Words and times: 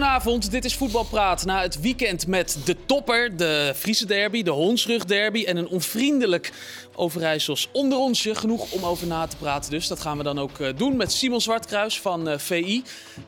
Goedenavond, 0.00 0.50
dit 0.50 0.64
is 0.64 0.74
Voetbalpraat. 0.74 1.44
Na 1.44 1.62
het 1.62 1.80
weekend 1.80 2.26
met 2.26 2.58
de 2.64 2.76
topper, 2.86 3.36
de 3.36 3.72
Friese 3.76 4.06
derby, 4.06 4.42
de 4.42 4.50
Honsrug 4.50 5.04
derby... 5.04 5.44
en 5.44 5.56
een 5.56 5.68
onvriendelijk 5.68 6.52
Overijssels 6.94 7.68
onder 7.72 7.98
onsje. 7.98 8.34
Genoeg 8.34 8.72
om 8.72 8.84
over 8.84 9.06
na 9.06 9.26
te 9.26 9.36
praten 9.36 9.70
dus. 9.70 9.88
Dat 9.88 10.00
gaan 10.00 10.16
we 10.16 10.22
dan 10.22 10.38
ook 10.38 10.58
eh, 10.58 10.68
doen 10.76 10.96
met 10.96 11.12
Simon 11.12 11.40
Zwartkruis 11.40 12.00
van 12.00 12.28
uh, 12.28 12.38
VI. 12.38 12.82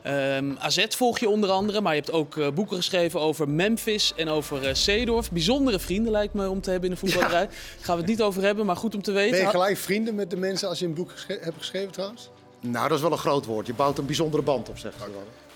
Um, 0.07 0.57
AZ 0.59 0.85
volg 0.89 1.19
je 1.19 1.29
onder 1.29 1.49
andere, 1.49 1.81
maar 1.81 1.95
je 1.95 1.99
hebt 1.99 2.13
ook 2.13 2.35
uh, 2.35 2.47
boeken 2.49 2.77
geschreven 2.77 3.19
over 3.19 3.49
Memphis 3.49 4.13
en 4.15 4.29
over 4.29 4.67
uh, 4.67 4.73
Seedorf. 4.73 5.31
Bijzondere 5.31 5.79
vrienden 5.79 6.11
lijkt 6.11 6.33
me 6.33 6.49
om 6.49 6.61
te 6.61 6.69
hebben 6.69 6.89
in 6.89 6.95
de 6.95 7.01
voetballerij. 7.01 7.41
Ja. 7.53 7.85
Gaan 7.85 7.95
we 7.95 8.01
het 8.01 8.09
niet 8.09 8.21
over 8.21 8.43
hebben, 8.43 8.65
maar 8.65 8.75
goed 8.75 8.95
om 8.95 9.01
te 9.01 9.11
weten. 9.11 9.31
Ben 9.31 9.41
je 9.41 9.49
gelijk 9.49 9.77
vrienden 9.77 10.15
met 10.15 10.29
de 10.29 10.37
mensen 10.37 10.69
als 10.69 10.79
je 10.79 10.85
een 10.85 10.93
boek 10.93 11.11
gesche 11.11 11.37
hebt 11.41 11.57
geschreven 11.57 11.91
trouwens? 11.91 12.29
Nou, 12.59 12.87
dat 12.87 12.97
is 12.97 13.03
wel 13.03 13.11
een 13.11 13.17
groot 13.17 13.45
woord. 13.45 13.67
Je 13.67 13.73
bouwt 13.73 13.97
een 13.97 14.05
bijzondere 14.05 14.43
band 14.43 14.69
op, 14.69 14.77
zeg 14.77 14.93
maar. 14.99 15.07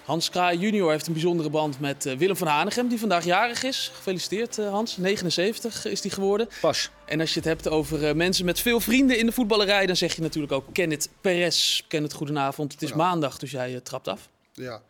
Hans 0.08 0.30
Kraai 0.30 0.58
junior 0.58 0.92
heeft 0.92 1.08
een 1.08 1.14
bijzondere 1.14 1.50
band 1.50 1.80
met 1.80 2.06
uh, 2.06 2.18
Willem 2.18 2.36
van 2.36 2.48
Hanegem, 2.48 2.88
die 2.88 3.00
vandaag 3.00 3.26
jarig 3.26 3.64
is. 3.64 3.92
Gefeliciteerd 3.94 4.58
uh, 4.58 4.70
Hans, 4.70 4.98
79 4.98 5.86
is 5.86 6.02
die 6.02 6.12
geworden. 6.12 6.50
Pas. 6.62 6.90
En 7.06 7.20
als 7.20 7.30
je 7.34 7.40
het 7.40 7.48
hebt 7.48 7.68
over 7.68 8.04
uh, 8.04 8.14
mensen 8.14 8.46
met 8.46 8.60
veel 8.60 8.80
vrienden 8.80 9.18
in 9.18 9.26
de 9.26 9.32
voetballerij, 9.32 9.86
dan 9.86 9.96
zeg 9.96 10.16
je 10.16 10.22
natuurlijk 10.22 10.54
ook 10.54 10.66
Kenneth 10.74 11.10
Perez. 11.22 11.82
Kenneth, 11.88 12.14
goedenavond. 12.14 12.72
Het 12.72 12.82
is 12.82 12.90
ja. 12.90 12.96
maandag, 12.96 13.38
dus 13.38 13.52
jij 13.52 13.80
trapt 13.80 14.08
af. 14.08 14.30
Ja, 14.54 14.82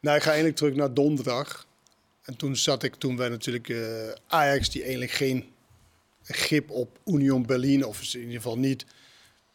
nou 0.00 0.16
ik 0.16 0.22
ga 0.22 0.28
eigenlijk 0.28 0.56
terug 0.56 0.74
naar 0.74 0.94
donderdag. 0.94 1.66
En 2.22 2.36
toen 2.36 2.56
zat 2.56 2.82
ik, 2.82 2.94
toen 2.94 3.16
wij 3.16 3.28
natuurlijk 3.28 3.74
Ajax, 4.26 4.70
die 4.70 4.82
eigenlijk 4.82 5.12
geen 5.12 5.52
grip 6.22 6.70
op 6.70 6.98
Union 7.04 7.46
Berlin, 7.46 7.84
of 7.84 8.14
in 8.14 8.20
ieder 8.20 8.34
geval 8.34 8.58
niet 8.58 8.86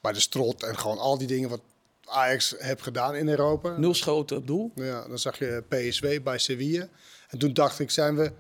bij 0.01 0.13
de 0.13 0.19
strot 0.19 0.63
en 0.63 0.77
gewoon 0.77 0.97
al 0.97 1.17
die 1.17 1.27
dingen 1.27 1.49
wat 1.49 1.61
Ajax 2.05 2.55
heb 2.57 2.81
gedaan 2.81 3.15
in 3.15 3.27
Europa. 3.27 3.77
Nul 3.77 3.93
schoten 3.93 4.37
op 4.37 4.47
doel. 4.47 4.71
Ja, 4.75 5.07
dan 5.07 5.19
zag 5.19 5.39
je 5.39 5.63
PSW 5.67 6.05
bij 6.23 6.37
Sevilla. 6.37 6.87
En 7.29 7.37
toen 7.37 7.53
dacht 7.53 7.79
ik, 7.79 7.91
zijn 7.91 8.15
we, 8.15 8.31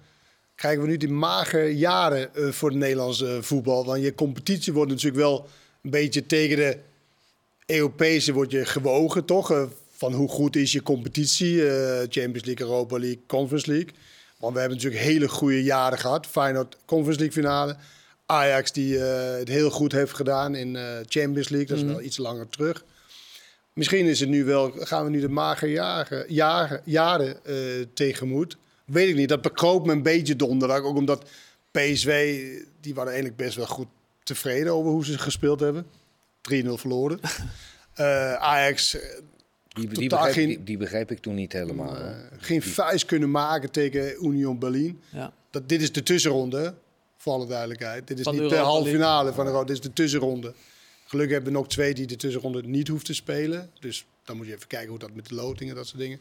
krijgen 0.55 0.81
we 0.81 0.87
nu 0.87 0.97
die 0.97 1.09
magere 1.09 1.77
jaren 1.77 2.29
uh, 2.35 2.51
voor 2.51 2.69
het 2.69 2.77
Nederlandse 2.77 3.35
uh, 3.35 3.41
voetbal? 3.41 3.85
Want 3.85 4.01
je 4.01 4.15
competitie 4.15 4.73
wordt 4.73 4.91
natuurlijk 4.91 5.21
wel 5.21 5.47
een 5.81 5.89
beetje 5.89 6.25
tegen 6.25 6.57
de 6.57 6.77
Europese 7.65 8.33
wordt 8.33 8.51
je 8.51 8.65
gewogen, 8.65 9.25
toch? 9.25 9.51
Uh, 9.51 9.63
van 9.89 10.13
hoe 10.13 10.29
goed 10.29 10.55
is 10.55 10.71
je 10.71 10.83
competitie? 10.83 11.61
Champions 12.09 12.45
League, 12.45 12.67
Europa 12.67 12.97
League, 12.97 13.21
Conference 13.27 13.71
League. 13.71 13.89
Want 14.37 14.53
we 14.53 14.59
hebben 14.59 14.77
natuurlijk 14.77 15.03
hele 15.03 15.27
goede 15.27 15.63
jaren 15.63 15.97
gehad. 15.97 16.27
Feyenoord 16.27 16.77
Conference 16.85 17.19
League 17.19 17.41
finale. 17.41 17.75
Ajax 18.25 18.71
die 18.71 18.97
het 18.97 19.47
heel 19.47 19.69
goed 19.69 19.91
heeft 19.91 20.13
gedaan 20.13 20.55
in 20.55 20.77
Champions 21.07 21.49
League. 21.49 21.67
Dat 21.67 21.77
is 21.77 21.83
mm. 21.83 21.89
wel 21.89 22.01
iets 22.01 22.17
langer 22.17 22.49
terug. 22.49 22.83
Misschien 23.75 24.05
is 24.05 24.19
het 24.19 24.29
nu 24.29 24.43
wel, 24.43 24.71
gaan 24.71 25.03
we 25.03 25.09
nu 25.09 25.19
de 25.19 25.29
magere 25.29 25.71
jaren, 25.71 26.25
jaren, 26.27 26.81
jaren 26.83 27.37
uh, 27.45 27.85
tegemoet. 27.93 28.57
Weet 28.85 29.09
ik 29.09 29.15
niet. 29.15 29.29
Dat 29.29 29.41
bekroop 29.41 29.85
me 29.85 29.91
een 29.91 30.03
beetje 30.03 30.35
donderdag. 30.35 30.81
Ook 30.81 30.95
omdat 30.95 31.29
PSW, 31.71 32.09
die 32.81 32.93
waren 32.93 33.11
eigenlijk 33.11 33.35
best 33.35 33.55
wel 33.55 33.65
goed 33.65 33.87
tevreden 34.23 34.73
over 34.73 34.91
hoe 34.91 35.05
ze 35.05 35.17
gespeeld 35.17 35.59
hebben. 35.59 35.85
3-0 36.53 36.67
verloren. 36.73 37.19
uh, 37.99 38.33
Ajax. 38.51 38.97
Die, 39.67 39.87
die, 39.87 40.09
geen, 40.11 40.47
die, 40.47 40.63
die, 40.63 40.77
begreep 40.77 41.11
ik 41.11 41.19
toen 41.19 41.35
niet 41.35 41.53
helemaal. 41.53 42.01
Uh, 42.01 42.09
geen 42.37 42.61
vuist 42.61 43.05
kunnen 43.05 43.31
maken 43.31 43.71
tegen 43.71 44.25
Union 44.25 44.59
Berlin. 44.59 45.01
Ja. 45.09 45.33
Dat, 45.49 45.69
dit 45.69 45.81
is 45.81 45.91
de 45.91 46.03
tussenronde, 46.03 46.73
voor 47.17 47.33
alle 47.33 47.47
duidelijkheid. 47.47 48.07
Dit 48.07 48.17
is 48.17 48.23
van 48.23 48.33
niet 48.33 48.43
de, 48.43 48.49
de 48.49 48.55
halve 48.55 48.89
finale 48.89 49.33
van 49.33 49.45
de 49.45 49.51
Dit 49.65 49.69
is 49.69 49.81
de 49.81 49.93
tussenronde. 49.93 50.53
Gelukkig 51.15 51.37
hebben 51.37 51.53
we 51.53 51.59
nog 51.59 51.69
twee 51.69 51.93
die 51.93 52.07
de 52.07 52.15
tussenronde 52.15 52.63
niet 52.63 52.87
hoeft 52.87 53.05
te 53.05 53.13
spelen. 53.13 53.71
Dus 53.79 54.05
dan 54.23 54.37
moet 54.37 54.47
je 54.47 54.53
even 54.53 54.67
kijken 54.67 54.89
hoe 54.89 54.99
dat 54.99 55.13
met 55.13 55.27
de 55.27 55.35
lotingen, 55.35 55.75
dat 55.75 55.87
soort 55.87 56.01
dingen. 56.01 56.19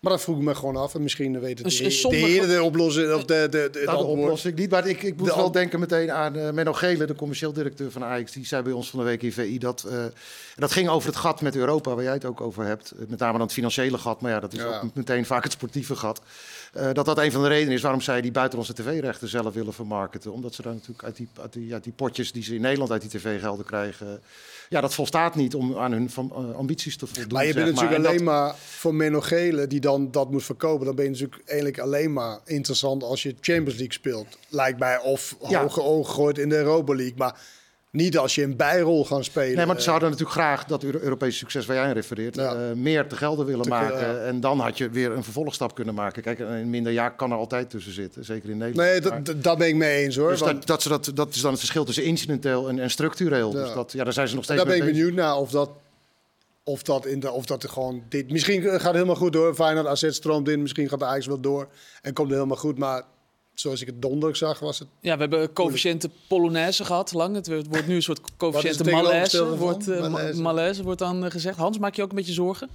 Maar 0.00 0.12
dat 0.12 0.20
vroeg 0.20 0.36
ik 0.36 0.42
me 0.42 0.54
gewoon 0.54 0.76
af. 0.76 0.94
En 0.94 1.02
misschien 1.02 1.40
weten 1.40 1.64
de, 1.64 1.70
de, 1.70 2.08
de 2.08 2.16
heren 2.16 2.48
de 2.48 2.62
oplossing. 2.62 3.12
Of 3.12 3.24
de, 3.24 3.46
de, 3.50 3.68
de, 3.72 3.82
nou, 3.84 3.98
de 3.98 4.04
oplossing 4.04 4.54
niet. 4.54 4.70
Maar 4.70 4.86
ik, 4.86 5.02
ik 5.02 5.16
moet 5.16 5.34
wel 5.34 5.50
denken 5.50 5.80
meteen 5.80 6.12
aan 6.12 6.36
uh, 6.36 6.50
Menno 6.50 6.72
Gele, 6.72 7.04
de 7.04 7.14
commercieel 7.14 7.52
directeur 7.52 7.90
van 7.90 8.04
Ajax. 8.04 8.32
Die 8.32 8.46
zei 8.46 8.62
bij 8.62 8.72
ons 8.72 8.90
van 8.90 8.98
de 8.98 9.04
week 9.04 9.22
in 9.22 9.32
VI 9.32 9.58
dat... 9.58 9.86
Uh, 9.90 10.04
dat 10.56 10.72
ging 10.72 10.88
over 10.88 11.08
het 11.08 11.18
gat 11.18 11.40
met 11.40 11.56
Europa, 11.56 11.94
waar 11.94 12.04
jij 12.04 12.12
het 12.12 12.24
ook 12.24 12.40
over 12.40 12.64
hebt. 12.64 12.92
Met 13.08 13.18
name 13.18 13.32
dan 13.32 13.40
het 13.40 13.52
financiële 13.52 13.98
gat. 13.98 14.20
Maar 14.20 14.30
ja, 14.30 14.40
dat 14.40 14.52
is 14.52 14.58
ja. 14.58 14.80
ook 14.80 14.94
meteen 14.94 15.26
vaak 15.26 15.42
het 15.42 15.52
sportieve 15.52 15.96
gat. 15.96 16.20
Uh, 16.76 16.92
dat 16.92 17.04
dat 17.04 17.18
een 17.18 17.32
van 17.32 17.42
de 17.42 17.48
redenen 17.48 17.74
is 17.74 17.82
waarom 17.82 18.00
zij 18.00 18.20
die 18.20 18.32
buitenlandse 18.32 18.74
tv-rechten 18.74 19.28
zelf 19.28 19.54
willen 19.54 19.72
vermarkten. 19.72 20.32
Omdat 20.32 20.54
ze 20.54 20.62
dan 20.62 20.72
natuurlijk 20.72 21.04
uit 21.04 21.16
die, 21.16 21.28
uit 21.40 21.52
die, 21.52 21.72
uit 21.72 21.84
die 21.84 21.92
potjes 21.92 22.32
die 22.32 22.42
ze 22.42 22.54
in 22.54 22.60
Nederland 22.60 22.90
uit 22.90 23.00
die 23.00 23.10
tv-gelden 23.10 23.64
krijgen. 23.64 24.20
Ja, 24.68 24.80
dat 24.80 24.94
volstaat 24.94 25.34
niet 25.34 25.54
om 25.54 25.76
aan 25.78 25.92
hun 25.92 26.10
van, 26.10 26.32
uh, 26.32 26.56
ambities 26.56 26.96
te 26.96 27.06
voldoen. 27.06 27.32
Maar 27.32 27.46
je 27.46 27.54
bent 27.54 27.66
natuurlijk 27.66 27.98
maar. 27.98 28.06
alleen 28.06 28.24
dat... 28.24 28.34
maar 28.34 28.54
voor 28.56 28.94
Menno 28.94 29.20
Gele 29.20 29.66
die 29.66 29.80
dan 29.80 30.10
dat 30.10 30.30
moet 30.30 30.44
verkopen. 30.44 30.86
Dan 30.86 30.94
ben 30.94 31.04
je 31.04 31.10
natuurlijk 31.10 31.42
eigenlijk 31.44 31.78
alleen 31.78 32.12
maar 32.12 32.40
interessant 32.44 33.02
als 33.02 33.22
je 33.22 33.34
Champions 33.40 33.78
League 33.78 33.92
speelt. 33.92 34.38
Lijkt 34.48 34.78
mij. 34.78 34.98
Of 34.98 35.36
ja. 35.48 35.60
hoge 35.60 35.82
ogen 35.82 36.14
gooit 36.14 36.38
in 36.38 36.48
de 36.48 36.56
Europa 36.56 36.94
League. 36.94 37.16
Maar 37.16 37.40
niet 37.90 38.18
als 38.18 38.34
je 38.34 38.42
een 38.42 38.56
bijrol 38.56 39.04
gaat 39.04 39.24
spelen. 39.24 39.56
Nee, 39.56 39.66
maar 39.66 39.80
ze 39.80 39.90
hadden 39.90 40.10
natuurlijk 40.10 40.38
graag 40.38 40.64
dat 40.64 40.84
Europese 40.84 41.38
succes 41.38 41.66
waar 41.66 41.76
jij 41.76 41.84
aan 41.84 41.92
refereert, 41.92 42.34
ja. 42.34 42.54
uh, 42.54 42.72
meer 42.72 43.06
te 43.06 43.16
gelden 43.16 43.46
willen 43.46 43.62
te 43.62 43.68
maken. 43.68 44.14
Ja. 44.14 44.16
En 44.16 44.40
dan 44.40 44.60
had 44.60 44.78
je 44.78 44.90
weer 44.90 45.10
een 45.10 45.24
vervolgstap 45.24 45.74
kunnen 45.74 45.94
maken. 45.94 46.22
Kijk, 46.22 46.38
een 46.38 46.70
minder 46.70 46.92
jaar 46.92 47.16
kan 47.16 47.30
er 47.30 47.36
altijd 47.36 47.70
tussen 47.70 47.92
zitten, 47.92 48.24
zeker 48.24 48.50
in 48.50 48.58
Nederland. 48.58 48.90
Nee, 48.90 49.00
dat, 49.00 49.44
maar, 49.44 49.56
ben 49.56 49.68
ik 49.68 49.74
mee 49.74 50.04
eens 50.04 50.16
hoor. 50.16 50.30
Dus 50.30 50.40
want... 50.40 50.52
dat, 50.52 50.66
dat, 50.66 50.82
ze 50.82 50.88
dat, 50.88 51.10
dat 51.14 51.34
is 51.34 51.40
dan 51.40 51.50
het 51.50 51.58
verschil 51.58 51.84
tussen 51.84 52.04
incidenteel 52.04 52.68
en, 52.68 52.78
en 52.78 52.90
structureel. 52.90 53.52
Ja. 53.52 53.62
Dus 53.62 53.74
dat, 53.74 53.92
ja, 53.92 54.04
daar 54.04 54.12
zijn 54.12 54.28
ze 54.28 54.34
nog 54.34 54.44
steeds 54.44 54.58
Daar 54.58 54.68
ben 54.68 54.78
ik 54.78 54.92
benieuwd 54.92 55.14
naar 55.14 55.36
of 55.36 55.50
dat 55.50 55.70
of 56.68 56.82
dat, 56.82 57.06
in 57.06 57.20
de, 57.20 57.30
of 57.30 57.46
dat 57.46 57.62
er 57.62 57.68
gewoon 57.68 58.02
dit. 58.08 58.30
Misschien 58.30 58.62
gaat 58.62 58.82
het 58.82 58.92
helemaal 58.92 59.14
goed 59.14 59.32
door. 59.32 59.54
Feyenoord 59.54 59.86
AZ 59.86 60.10
stroomt 60.10 60.48
in. 60.48 60.62
Misschien 60.62 60.88
gaat 60.88 60.98
de 60.98 61.04
Ajax 61.04 61.26
wel 61.26 61.40
door. 61.40 61.68
En 62.02 62.12
komt 62.12 62.28
het 62.28 62.36
helemaal 62.36 62.56
goed. 62.56 62.78
Maar 62.78 63.02
zoals 63.60 63.80
ik 63.80 63.86
het 63.86 64.02
donderdag 64.02 64.36
zag, 64.36 64.58
was 64.58 64.78
het... 64.78 64.88
Ja, 65.00 65.14
we 65.14 65.20
hebben 65.20 65.52
coëfficiënte 65.52 66.10
Polonaise 66.28 66.84
gehad 66.84 67.12
lang. 67.12 67.34
Het 67.34 67.46
wordt 67.46 67.86
nu 67.86 67.94
een 67.94 68.02
soort 68.02 68.20
coëfficiënte 68.36 68.90
malaise. 68.90 69.56
Wordt, 69.56 69.88
uh, 69.88 70.08
malaise. 70.08 70.40
malaise 70.40 70.82
wordt 70.82 70.98
dan 70.98 71.24
uh, 71.24 71.30
gezegd. 71.30 71.56
Hans, 71.56 71.78
maak 71.78 71.94
je 71.94 72.02
ook 72.02 72.10
een 72.10 72.16
beetje 72.16 72.32
zorgen? 72.32 72.68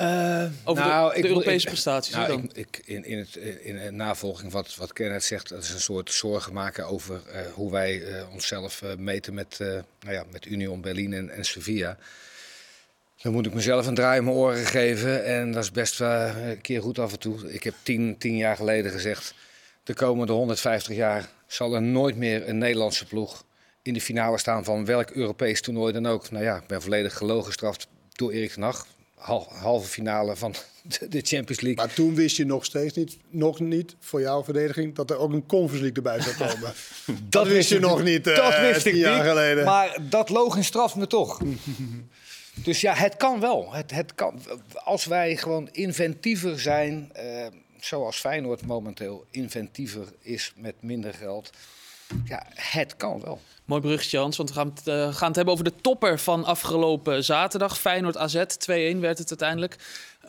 Uh, 0.00 0.44
Over 0.64 0.84
nou, 0.84 1.08
de, 1.08 1.14
de 1.14 1.26
ik, 1.26 1.34
Europese 1.34 1.66
ik, 1.66 1.72
prestaties. 1.72 2.14
Nou, 2.14 2.42
ik, 2.42 2.52
ik, 2.52 2.82
in, 2.84 3.04
in, 3.04 3.18
het, 3.18 3.36
in 3.62 3.76
het 3.76 3.94
navolging 3.94 4.52
wat, 4.52 4.76
wat 4.76 4.92
Kenneth 4.92 5.24
zegt, 5.24 5.48
dat 5.48 5.62
is 5.62 5.70
een 5.70 5.80
soort 5.80 6.12
zorgen 6.12 6.52
maken 6.52 6.86
over 6.86 7.20
uh, 7.26 7.40
hoe 7.54 7.70
wij 7.70 8.00
uh, 8.00 8.22
onszelf 8.32 8.82
meten 8.98 9.34
met, 9.34 9.56
nou 9.58 10.14
ja, 10.14 10.24
met 10.30 10.46
Union 10.46 10.80
Berlin 10.80 11.12
en, 11.12 11.30
en 11.30 11.44
Sevilla. 11.44 11.98
Dan 13.22 13.32
moet 13.32 13.46
ik 13.46 13.54
mezelf 13.54 13.86
een 13.86 13.94
draai 13.94 14.18
in 14.18 14.24
mijn 14.24 14.36
oren 14.36 14.66
geven. 14.66 15.24
En 15.24 15.52
dat 15.52 15.62
is 15.62 15.70
best 15.70 15.98
wel 15.98 16.28
een 16.36 16.60
keer 16.60 16.82
goed 16.82 16.98
af 16.98 17.12
en 17.12 17.18
toe. 17.18 17.52
Ik 17.52 17.62
heb 17.62 17.74
tien, 17.82 18.18
tien 18.18 18.36
jaar 18.36 18.56
geleden 18.56 18.92
gezegd 18.92 19.34
de 19.86 19.94
komende 19.94 20.32
150 20.32 20.96
jaar 20.96 21.28
zal 21.46 21.74
er 21.74 21.82
nooit 21.82 22.16
meer 22.16 22.48
een 22.48 22.58
Nederlandse 22.58 23.06
ploeg 23.06 23.44
in 23.82 23.94
de 23.94 24.00
finale 24.00 24.38
staan 24.38 24.64
van 24.64 24.84
welk 24.84 25.10
Europees 25.10 25.60
toernooi 25.60 25.92
dan 25.92 26.06
ook. 26.06 26.30
Nou 26.30 26.44
ja, 26.44 26.56
ik 26.56 26.66
ben 26.66 26.82
volledig 26.82 27.16
gelogen 27.16 27.46
gestraft 27.46 27.86
door 28.12 28.32
Erik 28.32 28.52
ten 28.52 28.62
Hag. 28.62 28.86
halve 29.48 29.88
finale 29.88 30.36
van 30.36 30.54
de 31.08 31.20
Champions 31.22 31.60
League. 31.60 31.84
Maar 31.84 31.94
toen 31.94 32.14
wist 32.14 32.36
je 32.36 32.46
nog 32.46 32.64
steeds 32.64 32.94
niet, 32.96 33.18
nog 33.28 33.60
niet 33.60 33.96
voor 34.00 34.20
jouw 34.20 34.44
verdediging, 34.44 34.94
dat 34.94 35.10
er 35.10 35.18
ook 35.18 35.32
een 35.32 35.46
Conference 35.46 35.84
League 35.84 35.96
erbij 35.96 36.20
zou 36.20 36.36
komen. 36.36 36.72
dat, 37.06 37.16
dat, 37.32 37.46
wist 37.46 37.68
je 37.68 37.78
nog 37.78 38.02
niet. 38.02 38.24
Dat 38.24 38.52
uh, 38.52 38.60
wist 38.60 38.86
ik 38.86 38.94
jaar 38.94 39.14
niet. 39.14 39.28
Geleden. 39.28 39.64
Maar 39.64 39.98
dat 40.08 40.28
logen 40.28 40.64
straft 40.64 40.94
me 40.94 41.06
toch. 41.06 41.40
dus 42.64 42.80
ja, 42.80 42.94
het 42.94 43.16
kan 43.16 43.40
wel. 43.40 43.72
Het, 43.72 43.90
het 43.90 44.14
kan, 44.14 44.40
als 44.72 45.04
wij 45.04 45.36
gewoon 45.36 45.68
inventiever 45.72 46.60
zijn. 46.60 47.12
Uh, 47.16 47.46
zoals 47.80 48.16
Feyenoord 48.16 48.66
momenteel 48.66 49.26
inventiever 49.30 50.06
is 50.20 50.52
met 50.56 50.74
minder 50.80 51.14
geld. 51.14 51.50
Ja, 52.24 52.46
het 52.54 52.96
kan 52.96 53.20
wel. 53.20 53.40
Mooi 53.64 53.80
bruggetje, 53.80 54.18
Hans, 54.18 54.36
want 54.36 54.48
we 54.48 54.54
gaan 54.54 54.72
het, 54.74 54.86
uh, 54.86 55.14
gaan 55.14 55.26
het 55.26 55.36
hebben 55.36 55.54
over 55.54 55.64
de 55.64 55.72
topper 55.80 56.18
van 56.18 56.44
afgelopen 56.44 57.24
zaterdag. 57.24 57.78
Feyenoord 57.78 58.16
AZ, 58.16 58.34
2-1 58.36 59.00
werd 59.00 59.18
het 59.18 59.28
uiteindelijk. 59.28 59.76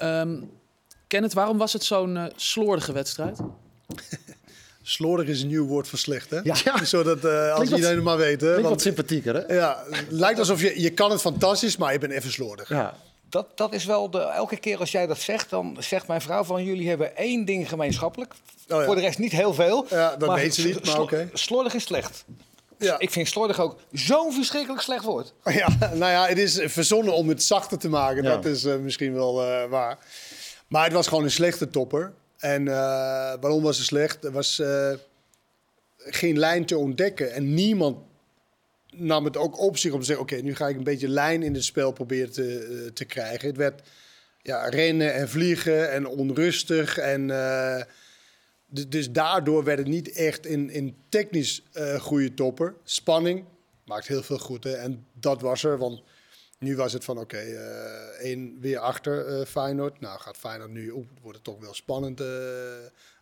Um, 0.03 0.51
Kenneth, 1.07 1.33
waarom 1.33 1.57
was 1.57 1.73
het 1.73 1.83
zo'n 1.83 2.15
uh, 2.15 2.25
slordige 2.35 2.91
wedstrijd? 2.91 3.37
Slordig 4.81 5.27
is 5.27 5.41
een 5.41 5.47
nieuw 5.47 5.65
woord 5.65 5.87
voor 5.87 5.99
slecht, 5.99 6.29
hè? 6.29 6.39
Ja. 6.43 6.55
Zodat 6.83 7.25
uh, 7.25 7.53
als 7.53 7.69
iedereen 7.69 7.95
het 7.95 8.03
maar 8.03 8.17
weet. 8.17 8.41
Hè? 8.41 8.61
wat 8.61 8.81
sympathieker, 8.81 9.35
hè? 9.35 9.53
Ja, 9.53 9.83
lijkt 10.09 10.39
alsof 10.39 10.61
je... 10.61 10.81
Je 10.81 10.89
kan 10.89 11.11
het 11.11 11.21
fantastisch, 11.21 11.77
maar 11.77 11.93
je 11.93 11.99
bent 11.99 12.11
even 12.11 12.31
slordig. 12.31 12.69
Ja 12.69 12.97
dat, 13.29 13.57
dat 13.57 13.73
is 13.73 13.85
wel 13.85 14.09
de. 14.09 14.19
Elke 14.19 14.57
keer 14.57 14.79
als 14.79 14.91
jij 14.91 15.07
dat 15.07 15.19
zegt, 15.19 15.49
dan 15.49 15.77
zegt 15.79 16.07
mijn 16.07 16.21
vrouw 16.21 16.43
van 16.43 16.63
jullie 16.63 16.89
hebben 16.89 17.15
één 17.15 17.45
ding 17.45 17.69
gemeenschappelijk. 17.69 18.33
Oh 18.69 18.79
ja. 18.79 18.85
Voor 18.85 18.95
de 18.95 19.01
rest 19.01 19.17
niet 19.17 19.31
heel 19.31 19.53
veel. 19.53 19.85
Ja, 19.89 20.15
dat 20.15 20.33
weet 20.33 20.55
ze 20.55 20.67
niet, 20.67 20.85
maar 20.85 20.99
oké. 20.99 21.13
Okay. 21.13 21.29
Slordig 21.33 21.73
is 21.73 21.83
slecht. 21.83 22.25
Ja. 22.77 22.99
Ik 22.99 23.09
vind 23.09 23.27
slordig 23.27 23.59
ook 23.59 23.75
zo'n 23.91 24.33
verschrikkelijk 24.33 24.81
slecht 24.81 25.03
woord. 25.03 25.33
Ja, 25.43 25.67
nou 25.93 26.11
ja, 26.11 26.27
het 26.27 26.37
is 26.37 26.59
verzonnen 26.65 27.13
om 27.13 27.29
het 27.29 27.43
zachter 27.43 27.77
te 27.77 27.89
maken. 27.89 28.23
Ja. 28.23 28.29
Dat 28.29 28.45
is 28.45 28.65
uh, 28.65 28.75
misschien 28.75 29.13
wel 29.13 29.43
uh, 29.43 29.65
waar. 29.69 29.97
Maar 30.67 30.83
het 30.83 30.93
was 30.93 31.07
gewoon 31.07 31.23
een 31.23 31.31
slechte 31.31 31.69
topper. 31.69 32.13
En 32.37 32.61
uh, 32.61 32.73
waarom 33.41 33.61
was 33.61 33.77
het 33.77 33.85
slecht? 33.85 34.23
Er 34.23 34.31
was 34.31 34.61
geen 35.97 36.39
lijn 36.39 36.65
te 36.65 36.77
ontdekken. 36.77 37.33
En 37.33 37.53
niemand 37.53 37.97
nam 38.99 39.25
het 39.25 39.37
ook 39.37 39.59
op 39.59 39.77
zich 39.77 39.91
om 39.91 39.99
te 39.99 40.05
zeggen: 40.05 40.23
Oké, 40.23 40.35
nu 40.35 40.55
ga 40.55 40.67
ik 40.67 40.75
een 40.75 40.83
beetje 40.83 41.09
lijn 41.09 41.43
in 41.43 41.53
het 41.53 41.63
spel 41.63 41.91
proberen 41.91 42.31
te, 42.31 42.67
uh, 42.69 42.91
te 42.91 43.05
krijgen. 43.05 43.47
Het 43.47 43.57
werd 43.57 43.81
ja, 44.41 44.69
rennen 44.69 45.13
en 45.13 45.29
vliegen 45.29 45.91
en 45.91 46.07
onrustig. 46.07 46.97
En, 46.97 47.29
uh, 47.29 47.81
dus 48.87 49.11
daardoor 49.11 49.63
werd 49.63 49.77
het 49.77 49.87
niet 49.87 50.11
echt 50.11 50.45
in, 50.45 50.69
in 50.69 50.95
technisch 51.09 51.63
uh, 51.73 51.99
goede 51.99 52.33
topper. 52.33 52.73
Spanning 52.83 53.45
maakt 53.85 54.07
heel 54.07 54.23
veel 54.23 54.39
goed. 54.39 54.63
Hè? 54.63 54.73
En 54.73 55.05
dat 55.13 55.41
was 55.41 55.63
er, 55.63 55.77
want 55.77 56.01
nu 56.59 56.75
was 56.75 56.93
het 56.93 57.03
van 57.03 57.19
oké, 57.19 57.37
okay, 57.37 57.53
één 58.19 58.57
weer 58.59 58.79
achter 58.79 59.45
Feyenoord. 59.45 59.99
Nou 59.99 60.19
gaat 60.19 60.37
Feyenoord 60.37 60.71
nu 60.71 60.89
op, 60.89 61.05
wordt 61.21 61.37
het 61.37 61.45
toch 61.45 61.59
wel 61.59 61.73
spannend 61.73 62.21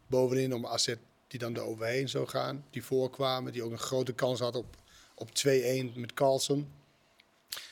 bovenin 0.07 0.53
om 0.53 0.65
AZ 0.65 0.93
die 1.27 1.39
dan 1.39 1.55
er 1.55 1.61
overheen 1.61 2.09
zou 2.09 2.27
gaan. 2.27 2.65
Die 2.69 2.83
voorkwamen, 2.83 3.51
die 3.51 3.63
ook 3.63 3.71
een 3.71 3.77
grote 3.77 4.13
kans 4.13 4.39
had 4.39 4.55
op, 4.55 4.77
op 5.15 5.29
2-1 5.29 5.93
met 5.93 6.13
Carlsen. 6.13 6.71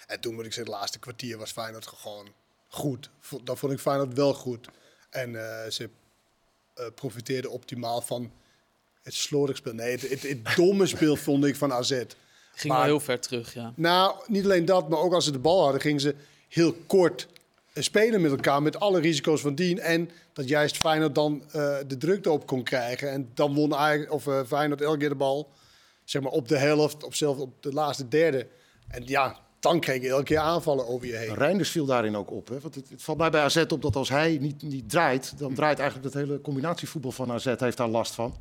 En 0.07 0.19
toen 0.19 0.33
moet 0.33 0.45
ik 0.45 0.53
zeggen, 0.53 0.71
het 0.71 0.81
laatste 0.81 0.99
kwartier 0.99 1.37
was 1.37 1.51
Feyenoord 1.51 1.87
gewoon 1.87 2.27
goed. 2.67 3.09
Dat 3.43 3.59
vond 3.59 3.73
ik 3.73 3.79
Feyenoord 3.79 4.13
wel 4.13 4.33
goed. 4.33 4.67
En 5.09 5.29
uh, 5.29 5.65
ze 5.69 5.89
uh, 6.79 6.85
profiteerden 6.95 7.51
optimaal 7.51 8.01
van 8.01 8.31
het 9.01 9.13
slordig 9.13 9.57
speel. 9.57 9.73
Nee, 9.73 9.91
het, 9.91 10.21
het, 10.21 10.39
domme 10.55 10.85
speel 10.85 11.15
vond 11.15 11.45
ik 11.45 11.55
van 11.55 11.73
AZ. 11.73 12.03
Ging 12.55 12.73
wel 12.73 12.83
heel 12.83 12.99
ver 12.99 13.19
terug, 13.19 13.53
ja. 13.53 13.73
Nou, 13.75 14.15
niet 14.27 14.43
alleen 14.43 14.65
dat, 14.65 14.89
maar 14.89 14.99
ook 14.99 15.13
als 15.13 15.25
ze 15.25 15.31
de 15.31 15.39
bal 15.39 15.63
hadden, 15.63 15.81
gingen 15.81 16.01
ze 16.01 16.15
heel 16.49 16.73
kort 16.73 17.27
eh, 17.73 17.83
spelen 17.83 18.21
met 18.21 18.31
elkaar 18.31 18.61
met 18.61 18.79
alle 18.79 18.99
risico's 18.99 19.41
van 19.41 19.55
dien. 19.55 19.79
En 19.79 20.09
dat 20.33 20.47
juist 20.47 20.77
Feyenoord 20.77 21.15
dan 21.15 21.43
uh, 21.47 21.77
de 21.87 21.97
drukte 21.97 22.31
op 22.31 22.47
kon 22.47 22.63
krijgen. 22.63 23.11
En 23.11 23.31
dan 23.33 23.53
won 23.53 23.75
eigenlijk, 23.75 24.11
of 24.11 24.47
Feyenoord 24.47 24.81
elke 24.81 24.97
keer 24.97 25.09
de 25.09 25.15
bal, 25.15 25.51
zeg 26.03 26.21
maar 26.21 26.31
op 26.31 26.47
de 26.47 26.57
helft, 26.57 27.03
of 27.03 27.15
zelfs 27.15 27.39
op 27.39 27.63
de 27.63 27.73
laatste 27.73 28.07
derde. 28.07 28.47
En 28.87 29.03
ja, 29.05 29.39
dan 29.63 29.79
kreeg 29.79 30.01
je 30.01 30.09
elke 30.09 30.23
keer 30.23 30.39
aanvallen 30.39 30.87
over 30.87 31.07
je 31.07 31.15
heen. 31.15 31.33
Reinders 31.33 31.69
viel 31.69 31.85
daarin 31.85 32.15
ook 32.15 32.31
op. 32.31 32.47
Hè? 32.47 32.59
Want 32.59 32.75
het, 32.75 32.89
het, 32.89 33.03
valt 33.03 33.17
mij 33.17 33.29
bij 33.29 33.41
AZ 33.41 33.63
op 33.67 33.81
dat 33.81 33.95
als 33.95 34.09
hij 34.09 34.37
niet, 34.41 34.61
niet 34.61 34.89
draait, 34.89 35.33
dan 35.37 35.53
draait 35.53 35.79
eigenlijk 35.79 36.13
het 36.13 36.23
hele 36.23 36.41
combinatievoetbal 36.41 37.11
van 37.11 37.31
AZ 37.31 37.53
heeft 37.57 37.77
daar 37.77 37.87
last 37.87 38.13
van. 38.13 38.37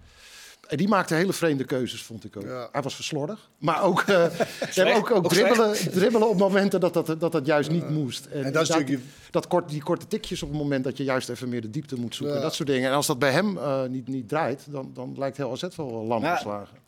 En 0.68 0.76
die 0.76 0.88
maakte 0.88 1.14
hele 1.14 1.32
vreemde 1.32 1.64
keuzes, 1.64 2.02
vond 2.02 2.24
ik 2.24 2.36
ook. 2.36 2.42
Ja. 2.42 2.68
Hij 2.72 2.82
was 2.82 2.94
verslordig. 2.94 3.50
Maar 3.58 3.82
ook, 3.82 4.02
uh, 4.08 4.96
ook, 4.96 5.10
ook, 5.10 5.28
dribbelen, 5.28 5.72
dribbelen, 5.90 6.28
op 6.28 6.38
momenten 6.38 6.80
dat 6.80 6.94
dat, 6.94 7.20
dat, 7.20 7.32
dat 7.32 7.46
juist 7.46 7.70
niet 7.70 7.90
moest. 7.90 8.26
En, 8.26 8.44
en 8.44 8.52
dat, 8.52 8.66
dat, 8.66 8.84
dat 9.30 9.46
kort, 9.46 9.68
die 9.68 9.82
korte 9.82 10.06
tikjes 10.06 10.42
op 10.42 10.48
het 10.48 10.58
moment 10.58 10.84
dat 10.84 10.96
je 10.96 11.04
juist 11.04 11.28
even 11.28 11.48
meer 11.48 11.60
de 11.60 11.70
diepte 11.70 11.96
moet 11.96 12.14
zoeken. 12.14 12.40
Dat 12.40 12.54
soort 12.54 12.68
dingen. 12.68 12.90
En 12.90 12.96
als 12.96 13.06
dat 13.06 13.18
bij 13.18 13.32
hem 13.32 13.56
uh, 13.56 13.84
niet, 13.84 14.08
niet 14.08 14.28
draait, 14.28 14.66
dan, 14.70 14.90
dan 14.94 15.14
lijkt 15.18 15.36
heel 15.36 15.50
AZ 15.50 15.76
wel 15.76 16.04
lam 16.06 16.24
geslagen 16.24 16.82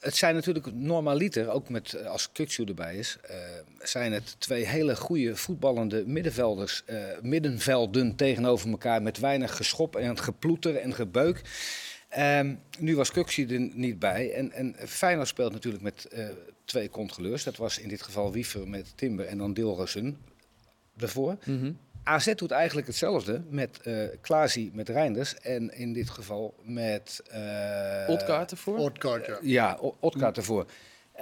het 0.00 0.16
zijn 0.16 0.34
natuurlijk 0.34 0.74
normaliter, 0.74 1.50
ook 1.50 1.68
met, 1.68 1.94
eh, 1.94 2.06
als 2.06 2.32
Kuksu 2.32 2.64
erbij 2.64 2.96
is, 2.96 3.18
uh, 3.30 3.36
zijn 3.82 4.12
het 4.12 4.36
twee 4.38 4.66
hele 4.66 4.96
goede 4.96 5.36
voetballende 5.36 6.04
middenvelders, 6.06 6.82
uh, 6.86 7.04
middenvelden 7.22 8.16
tegenover 8.16 8.70
elkaar 8.70 9.02
met 9.02 9.18
weinig 9.18 9.56
geschop 9.56 9.96
en 9.96 10.18
geploeter 10.18 10.76
en 10.76 10.94
gebeuk. 10.94 11.40
Um, 12.18 12.60
nu 12.78 12.96
was 12.96 13.10
Kuksu 13.12 13.46
er 13.46 13.70
niet 13.74 13.98
bij 13.98 14.32
en, 14.32 14.52
en 14.52 14.76
Feyenoord 14.88 15.28
speelt 15.28 15.52
natuurlijk 15.52 15.82
met 15.82 16.08
twee 16.64 16.90
controleurs. 16.90 17.44
Dat 17.44 17.56
was 17.56 17.78
in 17.78 17.88
dit 17.88 18.02
geval 18.02 18.32
Wiever 18.32 18.68
met 18.68 18.92
Timber 18.94 19.26
en 19.26 19.38
dan 19.38 19.54
Dilrosun 19.54 20.18
ervoor. 20.96 21.36
Mm. 21.44 21.78
AZ 22.04 22.34
doet 22.34 22.50
eigenlijk 22.50 22.86
hetzelfde 22.86 23.42
met 23.48 23.78
uh, 23.84 24.04
Klaasie 24.20 24.70
met 24.74 24.88
Reinders 24.88 25.34
en 25.34 25.74
in 25.74 25.92
dit 25.92 26.10
geval 26.10 26.54
met... 26.62 27.22
Uh, 27.34 28.08
Otkaart 28.08 28.50
ervoor? 28.50 28.78
Otkaart, 28.78 29.26
ja. 29.26 29.38
ja, 29.42 29.78
Otkaart 30.00 30.36
ervoor. 30.36 30.66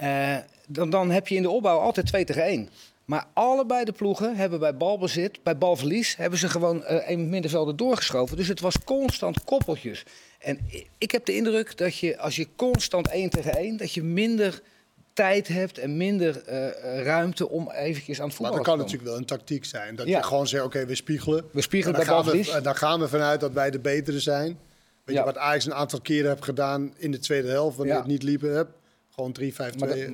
Uh, 0.01 0.37
dan, 0.67 0.89
dan 0.89 1.11
heb 1.11 1.27
je 1.27 1.35
in 1.35 1.41
de 1.41 1.49
opbouw 1.49 1.79
altijd 1.79 2.05
2 2.05 2.25
tegen 2.25 2.43
1. 2.43 2.69
Maar 3.05 3.27
allebei 3.33 3.85
de 3.85 3.91
ploegen 3.91 4.35
hebben 4.35 4.59
bij 4.59 4.77
balbezit, 4.77 5.43
bij 5.43 5.57
balverlies, 5.57 6.15
hebben 6.15 6.39
ze 6.39 6.49
gewoon 6.49 6.77
uh, 6.77 7.09
een 7.09 7.29
middenvelder 7.29 7.75
doorgeschoven. 7.75 8.37
Dus 8.37 8.47
het 8.47 8.59
was 8.59 8.83
constant 8.83 9.43
koppeltjes. 9.43 10.03
En 10.39 10.59
ik 10.97 11.11
heb 11.11 11.25
de 11.25 11.35
indruk 11.35 11.77
dat 11.77 11.97
je, 11.97 12.17
als 12.17 12.35
je 12.35 12.47
constant 12.55 13.07
1 13.07 13.29
tegen 13.29 13.55
1, 13.55 13.77
dat 13.77 13.93
je 13.93 14.03
minder 14.03 14.61
tijd 15.13 15.47
hebt 15.47 15.77
en 15.77 15.97
minder 15.97 16.43
uh, 16.49 17.03
ruimte 17.03 17.49
om 17.49 17.71
eventjes 17.71 18.19
aan 18.19 18.27
het 18.27 18.35
voetballen 18.35 18.61
Maar 18.63 18.65
dat 18.65 18.75
kan 18.75 18.77
natuurlijk 18.77 19.09
wel 19.09 19.17
een 19.17 19.25
tactiek 19.25 19.65
zijn. 19.65 19.95
Dat 19.95 20.07
ja. 20.07 20.17
je 20.17 20.23
gewoon 20.23 20.47
zegt, 20.47 20.63
oké, 20.63 20.75
okay, 20.75 20.87
we 20.87 20.95
spiegelen. 20.95 21.43
We 21.51 21.61
spiegelen 21.61 21.95
bij 21.95 22.05
balverlies. 22.05 22.51
Dan 22.63 22.75
gaan 22.75 22.99
we 22.99 23.07
vanuit 23.07 23.39
dat 23.39 23.53
wij 23.53 23.71
de 23.71 23.79
betere 23.79 24.19
zijn. 24.19 24.59
Weet 25.03 25.15
ja. 25.15 25.21
je 25.21 25.25
wat 25.25 25.37
Ajax 25.37 25.65
een 25.65 25.73
aantal 25.73 26.01
keren 26.01 26.29
heb 26.29 26.41
gedaan 26.41 26.93
in 26.97 27.11
de 27.11 27.19
tweede 27.19 27.47
helft, 27.47 27.77
wanneer 27.77 27.95
ja. 27.95 28.01
het 28.01 28.09
niet 28.09 28.23
liepen 28.23 28.55
heb? 28.55 28.67
Gewoon 29.09 29.35
3-5-2 29.41 29.43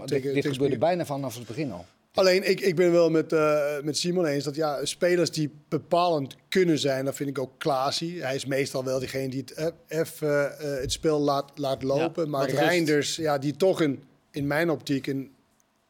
tegen 0.06 0.34
Dit 0.34 0.48
gebeurde 0.48 0.78
bijna 0.78 1.06
vanaf 1.06 1.36
het 1.36 1.48
begin 1.48 1.72
al. 1.72 1.86
Alleen, 2.14 2.50
ik, 2.50 2.60
ik 2.60 2.76
ben 2.76 2.92
wel 2.92 3.10
met, 3.10 3.34
uh, 3.34 3.60
met 3.84 3.98
Simon 3.98 4.26
eens 4.26 4.44
dat 4.44 4.56
ja, 4.56 4.86
spelers 4.86 5.32
die 5.32 5.52
bepalend 5.70 6.36
kunnen 6.50 6.80
zijn, 6.80 7.06
dat 7.06 7.16
vind 7.16 7.30
ik 7.30 7.40
ook 7.40 7.52
Klaasie. 7.58 8.22
Hij 8.22 8.36
is 8.36 8.46
meestal 8.46 8.84
wel 8.84 9.00
diegene 9.00 9.30
die 9.30 9.44
het, 9.46 9.74
even 9.88 10.28
uh, 10.62 10.80
het 10.80 10.92
spel 10.92 11.20
laat, 11.20 11.52
laat 11.56 11.84
lopen. 11.84 12.24
Ja, 12.24 12.30
maar 12.30 12.50
Reinders, 12.50 13.16
ja, 13.16 13.38
die 13.38 13.56
toch 13.56 13.82
een 13.82 14.04
in 14.38 14.48
mijn 14.48 14.70
optiek 14.70 15.08
een 15.08 15.32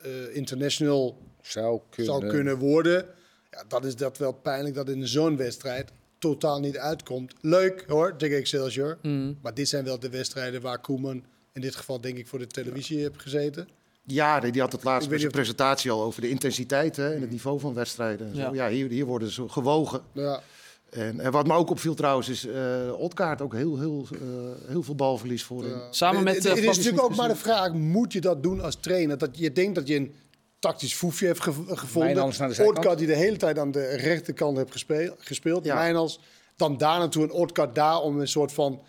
uh, 0.06 0.36
international 0.36 1.22
zou 1.42 1.82
kunnen. 1.90 2.14
zou 2.14 2.28
kunnen 2.28 2.58
worden. 2.58 3.06
Ja, 3.52 3.64
dat 3.68 3.86
is 3.86 3.96
dat 3.96 4.18
wel 4.18 4.32
pijnlijk 4.32 4.76
dat 4.76 4.90
in 4.90 5.08
zo'n 5.08 5.38
wedstrijd 5.38 5.92
totaal 6.20 6.60
niet 6.60 6.78
uitkomt. 6.78 7.34
Leuk 7.42 7.84
hoor, 7.88 8.16
tegen 8.16 8.38
Excelsior. 8.38 8.98
Mm. 9.02 9.38
Maar 9.42 9.54
dit 9.54 9.68
zijn 9.68 9.84
wel 9.84 10.00
de 10.00 10.10
wedstrijden 10.10 10.62
waar 10.62 10.80
Koeman 10.80 11.24
in 11.54 11.62
dit 11.62 11.76
geval 11.76 12.02
denk 12.02 12.18
ik 12.18 12.28
voor 12.28 12.40
de 12.40 12.48
televisie 12.48 12.98
ja. 12.98 13.04
heeft 13.04 13.22
gezeten. 13.22 13.68
Ja, 14.04 14.40
die 14.40 14.62
had 14.62 14.72
het 14.72 14.84
laatst 14.84 15.10
bij 15.10 15.18
zijn 15.18 15.32
presentatie 15.32 15.92
al 15.92 16.04
over 16.04 16.22
de 16.22 16.30
intensiteit 16.30 16.96
hè, 16.96 17.14
en 17.14 17.22
het 17.22 17.32
niveau 17.32 17.60
van 17.60 17.74
wedstrijden. 17.74 18.36
Ja, 18.36 18.52
ja 18.54 18.70
hier, 18.70 18.90
hier 18.90 19.06
worden 19.06 19.30
ze 19.30 19.50
gewogen. 19.50 20.02
Ja. 20.14 20.42
En, 20.90 21.20
en, 21.20 21.32
wat 21.32 21.48
me 21.48 21.54
ook 21.54 21.70
opviel 21.70 21.94
trouwens 21.94 22.30
is 22.30 22.46
uh, 22.46 23.00
Otkaart 23.00 23.42
ook 23.42 23.54
heel, 23.54 23.80
heel, 23.80 24.08
uh, 24.12 24.20
heel 24.68 24.84
veel 24.84 24.96
balverlies 24.96 25.44
voor. 25.44 25.66
Ja. 25.66 25.88
Samen 25.92 26.24
met. 26.24 26.46
Uh, 26.46 26.54
het 26.54 26.64
is 26.64 26.78
natuurlijk 26.78 27.04
ook 27.04 27.16
maar 27.16 27.28
de 27.28 27.36
vraag: 27.36 27.74
moet 27.74 28.14
je 28.14 28.22
dat 28.22 28.44
doen 28.44 28.62
als 28.62 28.76
trainer? 28.76 29.18
Dat 29.18 29.38
je 29.38 29.52
denkt 29.52 29.76
dat 29.76 29.88
je 29.88 29.96
een 29.96 30.14
tactisch 30.60 30.94
foefje 30.94 31.26
hebt 31.26 31.40
ge 31.40 31.54
gevonden. 31.68 32.24
Otkaart 32.66 32.98
die 32.98 33.08
de 33.08 33.16
hele 33.16 33.38
tijd 33.38 33.60
aan 33.60 33.72
de 33.72 33.96
rechterkant 33.96 34.58
heeft 34.58 34.72
gespeeld. 34.72 35.16
gespeeld. 35.20 35.66
Ja. 35.66 35.76
Mijnals 35.76 36.20
dan 36.56 36.78
daar 36.78 37.00
naartoe 37.00 37.24
een 37.24 37.32
Otkaart 37.32 37.76
daar 37.76 38.02
om 38.02 38.20
een 38.20 38.28
soort 38.28 38.52
van 38.52 38.82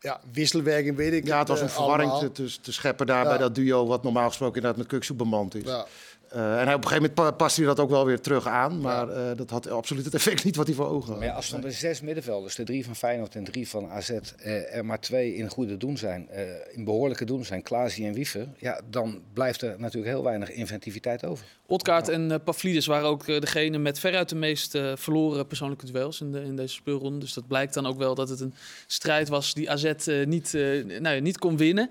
ja, 0.00 0.20
wisselwerking, 0.32 0.96
weet 0.96 1.12
ik. 1.12 1.26
Ja, 1.26 1.38
het 1.38 1.48
was 1.48 1.60
een 1.60 1.68
verwarring 1.68 2.12
te, 2.12 2.32
te, 2.32 2.60
te, 2.60 2.72
scheppen 2.72 3.06
daar 3.06 3.22
ja. 3.22 3.28
bij 3.28 3.38
dat 3.38 3.54
duo, 3.54 3.86
wat 3.86 4.02
normaal 4.02 4.28
gesproken 4.28 4.56
inderdaad 4.56 4.78
met 4.78 4.86
Kuksu 4.86 5.14
bemand 5.14 5.54
is. 5.54 5.62
Ja. 5.64 5.86
Uh, 6.34 6.60
en 6.60 6.74
op 6.74 6.84
een 6.84 6.88
gegeven 6.88 7.12
moment 7.16 7.36
paste 7.36 7.60
hij 7.60 7.68
dat 7.68 7.80
ook 7.80 7.90
wel 7.90 8.06
weer 8.06 8.20
terug 8.20 8.46
aan. 8.46 8.80
Maar 8.80 9.08
ja. 9.08 9.30
uh, 9.30 9.36
dat 9.36 9.50
had 9.50 9.70
absoluut 9.70 10.04
het 10.04 10.14
effect 10.14 10.44
niet 10.44 10.56
wat 10.56 10.66
hij 10.66 10.76
voor 10.76 10.86
ogen 10.86 11.08
had. 11.08 11.18
Maar 11.18 11.28
ja, 11.28 11.34
als 11.34 11.50
dan 11.50 11.60
de 11.60 11.70
zes 11.70 12.00
middenvelders, 12.00 12.54
de 12.54 12.64
drie 12.64 12.84
van 12.84 12.96
Feyenoord 12.96 13.34
en 13.34 13.44
drie 13.44 13.68
van 13.68 13.90
AZ, 13.90 14.10
uh, 14.10 14.74
er 14.74 14.84
maar 14.84 15.00
twee 15.00 15.34
in 15.34 15.48
goede 15.48 15.76
doen 15.76 15.98
zijn, 15.98 16.28
in 16.72 16.84
behoorlijke 16.84 17.24
doen 17.24 17.44
zijn, 17.44 17.62
Klaasie 17.62 18.06
en 18.06 18.12
Wiever, 18.12 18.48
ja, 18.58 18.80
dan 18.90 19.22
blijft 19.32 19.62
er 19.62 19.74
natuurlijk 19.78 20.12
heel 20.12 20.22
weinig 20.22 20.50
inventiviteit 20.50 21.24
over. 21.24 21.46
Otkaart 21.66 22.08
en 22.08 22.40
Pavlidis 22.44 22.86
waren 22.86 23.08
ook 23.08 23.26
degene 23.26 23.78
met 23.78 23.98
veruit 23.98 24.28
de 24.28 24.34
meest 24.34 24.78
verloren 24.94 25.46
persoonlijke 25.46 25.86
duels 25.92 26.20
in, 26.20 26.32
de, 26.32 26.42
in 26.42 26.56
deze 26.56 26.74
speelronde. 26.74 27.18
Dus 27.18 27.32
dat 27.32 27.46
blijkt 27.46 27.74
dan 27.74 27.86
ook 27.86 27.98
wel 27.98 28.14
dat 28.14 28.28
het 28.28 28.40
een 28.40 28.54
strijd 28.86 29.28
was 29.28 29.54
die 29.54 29.70
AZ 29.70 29.92
niet, 30.24 30.52
nou 30.52 31.08
ja, 31.14 31.20
niet 31.20 31.38
kon 31.38 31.56
winnen. 31.56 31.90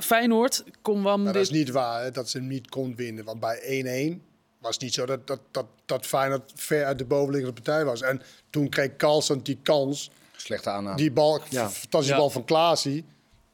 Feyenoord 0.00 0.64
kon 0.82 1.02
wel... 1.02 1.22
Dat 1.22 1.36
is 1.36 1.50
niet 1.50 1.70
waar, 1.70 2.02
hè, 2.02 2.10
dat 2.10 2.28
ze 2.28 2.40
niet 2.40 2.68
kon 2.68 2.96
winnen. 2.96 3.24
Want 3.24 3.40
bij 3.40 3.60
1-1 3.62 4.30
was 4.62 4.78
niet 4.78 4.94
zo 4.94 5.06
dat, 5.06 5.26
dat, 5.26 5.40
dat, 5.50 5.66
dat 5.86 6.06
Feyenoord 6.06 6.52
ver 6.54 6.84
uit 6.84 6.98
de 6.98 7.04
bovenliggende 7.04 7.54
partij 7.62 7.84
was. 7.84 8.02
En 8.02 8.22
toen 8.50 8.68
kreeg 8.68 8.96
Carlsen 8.96 9.42
die 9.42 9.58
kans. 9.62 10.10
Slechte 10.36 10.70
aanname. 10.70 10.96
Die 10.96 11.10
bal, 11.10 11.40
ja. 11.48 11.70
fantastische 11.70 12.14
ja. 12.14 12.20
bal 12.20 12.30
van 12.30 12.44
Klaasie. 12.44 13.04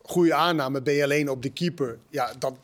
Goede 0.02 0.34
aanname, 0.34 0.82
ben 0.82 0.94
je 0.94 1.02
alleen 1.02 1.30
op 1.30 1.42
de 1.42 1.50
keeper. 1.50 1.98
Ja, 2.10 2.32
dat... 2.38 2.54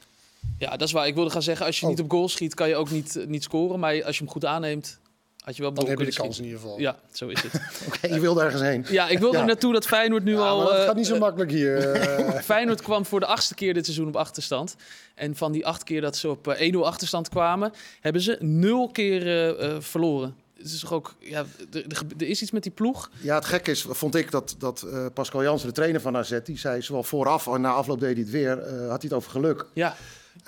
ja, 0.58 0.70
dat 0.70 0.88
is 0.88 0.92
waar. 0.92 1.06
Ik 1.06 1.14
wilde 1.14 1.30
gaan 1.30 1.42
zeggen, 1.42 1.66
als 1.66 1.80
je 1.80 1.84
oh. 1.84 1.90
niet 1.90 2.00
op 2.00 2.10
goal 2.10 2.28
schiet, 2.28 2.54
kan 2.54 2.68
je 2.68 2.76
ook 2.76 2.90
niet, 2.90 3.24
niet 3.26 3.42
scoren. 3.42 3.80
Maar 3.80 4.04
als 4.04 4.18
je 4.18 4.22
hem 4.22 4.32
goed 4.32 4.44
aanneemt, 4.44 4.98
had 5.44 5.56
je 5.56 5.62
wel 5.62 5.72
dan 5.72 5.88
heb 5.88 5.98
je 5.98 6.04
de 6.04 6.12
kans 6.12 6.38
in 6.38 6.44
ieder 6.44 6.60
geval. 6.60 6.80
Ja, 6.80 6.98
zo 7.12 7.28
is 7.28 7.42
het. 7.42 7.52
okay, 7.88 8.10
je 8.10 8.20
wilde 8.20 8.42
ergens 8.42 8.62
heen. 8.62 8.84
Ja, 8.88 9.08
ik 9.08 9.18
wilde 9.18 9.34
ja. 9.34 9.40
er 9.40 9.46
naartoe 9.46 9.72
dat 9.72 9.86
Feyenoord 9.86 10.24
nu 10.24 10.32
ja, 10.32 10.38
al... 10.38 10.72
het 10.72 10.84
gaat 10.84 10.96
niet 10.96 11.06
zo 11.06 11.14
uh, 11.14 11.20
makkelijk 11.20 11.50
hier. 11.50 11.96
Uh. 11.96 12.34
Feyenoord 12.50 12.82
kwam 12.82 13.06
voor 13.06 13.20
de 13.20 13.26
achtste 13.26 13.54
keer 13.54 13.74
dit 13.74 13.84
seizoen 13.84 14.08
op 14.08 14.16
achterstand. 14.16 14.76
En 15.14 15.36
van 15.36 15.52
die 15.52 15.66
acht 15.66 15.82
keer 15.82 16.00
dat 16.00 16.16
ze 16.16 16.28
op 16.28 16.56
1-0 16.74 16.78
achterstand 16.78 17.28
kwamen, 17.28 17.72
hebben 18.00 18.22
ze 18.22 18.36
nul 18.40 18.88
keer 18.88 19.26
uh, 19.62 19.80
verloren. 19.80 20.36
Het 20.56 20.66
is 20.72 20.80
toch 20.80 20.92
ook, 20.92 21.14
ja, 21.18 21.44
er, 21.72 22.22
is 22.28 22.42
iets 22.42 22.50
met 22.50 22.62
die 22.62 22.72
ploeg. 22.72 23.10
Ja, 23.20 23.34
het 23.34 23.44
gek 23.44 23.68
is, 23.68 23.86
vond 23.88 24.14
ik 24.14 24.30
dat, 24.30 24.54
dat 24.58 24.84
uh, 24.86 25.06
Pascal 25.14 25.42
Jansen, 25.42 25.68
de 25.68 25.74
trainer 25.74 26.00
van 26.00 26.16
AZ, 26.16 26.38
die 26.44 26.58
zei 26.58 26.82
zowel 26.82 27.02
vooraf 27.02 27.46
en 27.46 27.60
na 27.60 27.72
afloop 27.72 28.00
deed 28.00 28.12
hij 28.12 28.22
het 28.22 28.30
weer, 28.30 28.58
uh, 28.58 28.64
had 28.64 28.72
hij 28.72 28.98
het 29.00 29.12
over 29.12 29.30
geluk. 29.30 29.66
Ja. 29.72 29.96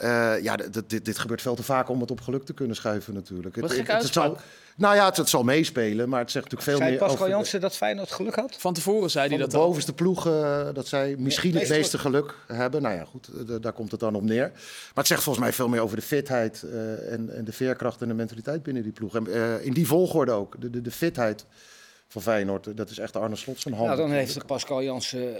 Uh, 0.03 0.43
ja, 0.43 0.57
dit, 0.57 1.05
dit, 1.05 1.19
gebeurt 1.19 1.43
veel 1.43 1.55
te 1.55 1.63
vaak 1.63 1.89
om 1.89 2.01
het 2.01 2.11
op 2.11 2.21
geluk 2.21 2.45
te 2.45 2.53
kunnen 2.53 2.77
schuiven 2.77 3.15
natuurlijk. 3.15 3.57
Wat 3.57 3.71
het, 3.71 3.87
het, 3.87 4.03
het 4.03 4.13
zal, 4.13 4.37
nou 4.77 4.95
ja, 4.95 5.13
het, 5.15 5.29
zal 5.29 5.43
meespelen, 5.43 6.09
maar 6.09 6.21
het 6.21 6.31
zegt 6.31 6.45
natuurlijk 6.51 6.71
veel 6.71 6.87
zei 6.87 6.91
meer 6.91 7.09
Pascal 7.09 7.29
Jansen 7.29 7.61
dat 7.61 7.77
Feyenoord 7.77 8.13
geluk 8.13 8.35
had? 8.35 8.57
Van 8.59 8.75
tevoren 8.75 9.11
zei 9.11 9.29
hij 9.29 9.39
dat 9.39 9.51
de 9.51 9.57
bovenste 9.57 9.93
ploegen, 9.93 10.33
uh, 10.33 10.75
dat 10.75 10.87
zij 10.87 11.15
misschien 11.19 11.57
het 11.57 11.69
meeste 11.69 11.99
geluk 11.99 12.35
hebben. 12.47 12.83
Nou 12.83 12.95
ja, 12.95 13.05
goed, 13.05 13.29
daar 13.63 13.73
komt 13.73 13.91
het 13.91 14.01
dan 14.01 14.15
op 14.15 14.23
neer. 14.23 14.51
Maar 14.51 14.93
het 14.95 15.07
zegt 15.07 15.23
volgens 15.23 15.45
mij 15.45 15.55
veel 15.55 15.69
meer 15.69 15.81
over 15.81 15.97
de 15.97 16.03
fitheid 16.03 16.63
uh, 16.65 17.13
en, 17.13 17.37
en, 17.37 17.45
de 17.45 17.53
veerkracht 17.53 18.03
en 18.03 18.09
de 18.09 18.15
mentaliteit 18.15 18.63
binnen 18.63 18.83
die 18.83 18.93
ploeg. 18.93 19.17
En 19.17 19.63
in 19.63 19.73
die 19.73 19.87
volgorde 19.87 20.33
ook, 20.33 20.61
de, 20.61 20.71
de, 20.71 20.83
de, 20.83 20.91
fitheid 20.91 21.45
van 22.09 22.23
Feyenoord, 22.23 22.77
dat 22.77 22.91
is 22.91 22.99
echt 22.99 23.17
Arne 23.17 23.37
Slot 23.37 23.61
zijn 23.61 23.75
hand. 23.75 23.87
Nou, 23.87 24.01
dan 24.01 24.11
heeft 24.11 24.47
Pascal 24.47 24.83
Jansen 24.83 25.37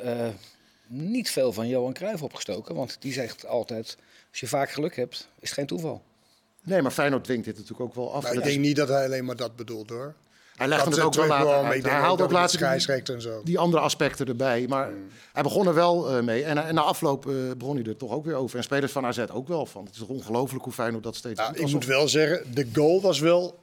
niet 0.87 1.31
veel 1.31 1.53
van 1.53 1.69
Johan 1.69 1.93
Cruijff 1.93 2.23
opgestoken. 2.23 2.75
Want 2.75 2.97
die 3.01 3.13
zegt 3.13 3.47
altijd, 3.47 3.97
als 4.41 4.51
je 4.51 4.57
vaak 4.57 4.71
geluk 4.71 4.97
hebt, 4.97 5.15
is 5.15 5.49
het 5.49 5.53
geen 5.53 5.67
toeval. 5.67 6.03
Nee, 6.63 6.83
maar 6.83 6.91
Feyenoord 6.91 7.25
dwingt 7.25 7.45
dit 7.45 7.55
natuurlijk 7.55 7.81
ook 7.81 7.95
wel 7.95 8.15
af. 8.15 8.23
Nou, 8.23 8.37
ik 8.37 8.45
denk 8.45 8.61
niet 8.61 8.77
dat 8.77 8.89
hij 8.89 9.05
alleen 9.05 9.25
maar 9.25 9.37
dat 9.37 9.57
bedoelt 9.57 9.91
hoor. 9.91 10.15
Hij 10.57 10.69
legde 10.69 10.91
het 10.91 11.01
ook 11.01 11.15
wel 11.15 11.27
later 11.27 11.53
uit. 11.53 11.83
Hij 11.83 11.93
haalde 11.93 12.23
ook 12.23 12.31
later 12.31 12.79
die, 12.79 13.15
en 13.15 13.21
zo. 13.21 13.41
die 13.45 13.59
andere 13.59 13.83
aspecten 13.83 14.27
erbij. 14.27 14.67
Maar 14.69 14.91
mm. 14.91 15.09
hij 15.33 15.43
begon 15.43 15.67
er 15.67 15.75
wel 15.75 16.17
uh, 16.17 16.23
mee. 16.23 16.45
En, 16.45 16.67
en, 16.67 16.75
na 16.75 16.81
afloop 16.81 17.27
uh, 17.27 17.53
begon 17.59 17.77
hij 17.77 17.85
er 17.85 17.97
toch 17.97 18.11
ook 18.11 18.25
weer 18.25 18.35
over. 18.35 18.57
En 18.57 18.63
spelers 18.63 18.93
van 18.93 19.07
AZ 19.07 19.25
ook 19.33 19.49
wel 19.49 19.67
van. 19.67 19.85
Het 19.85 19.93
is 19.93 19.99
toch 19.99 20.09
ongelooflijk 20.09 20.65
hoe 20.65 20.73
Feyenoord 20.73 21.05
dat 21.05 21.17
steeds 21.17 21.41
ja, 21.41 21.49
doet. 21.49 21.61
Ik 21.61 21.73
moet 21.73 21.85
wel 21.85 22.09
zeggen, 22.09 22.55
de 22.55 22.67
goal 22.73 23.01
was 23.01 23.21
wel 23.21 23.59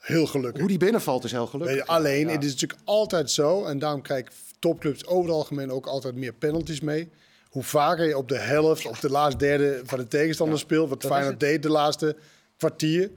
heel 0.00 0.26
gelukkig. 0.26 0.60
Hoe 0.60 0.68
die 0.68 0.78
binnenvalt 0.78 1.24
is 1.24 1.30
heel 1.32 1.46
gelukkig. 1.46 1.86
alleen, 1.86 2.28
het 2.28 2.44
is 2.44 2.50
natuurlijk 2.50 2.80
altijd 2.84 3.30
zo. 3.30 3.64
En 3.64 3.78
daarom 3.78 4.02
kijk 4.02 4.30
topclubs 4.58 5.06
over 5.06 5.28
het 5.28 5.38
algemeen 5.38 5.70
ook 5.70 5.86
altijd 5.86 6.14
meer 6.14 6.32
penalties 6.32 6.80
mee. 6.80 7.10
Hoe 7.54 7.62
vaker 7.62 8.06
je 8.06 8.16
op 8.16 8.28
de 8.28 8.38
helft, 8.38 8.86
op 8.86 9.00
de 9.00 9.10
laatste 9.10 9.38
derde 9.38 9.80
van 9.84 9.98
de 9.98 10.08
tegenstander 10.08 10.58
speelt, 10.58 10.88
wat 10.88 11.04
Feyenoord 11.04 11.40
deed 11.40 11.62
de 11.62 11.68
laatste 11.68 12.16
kwartier. 12.56 13.10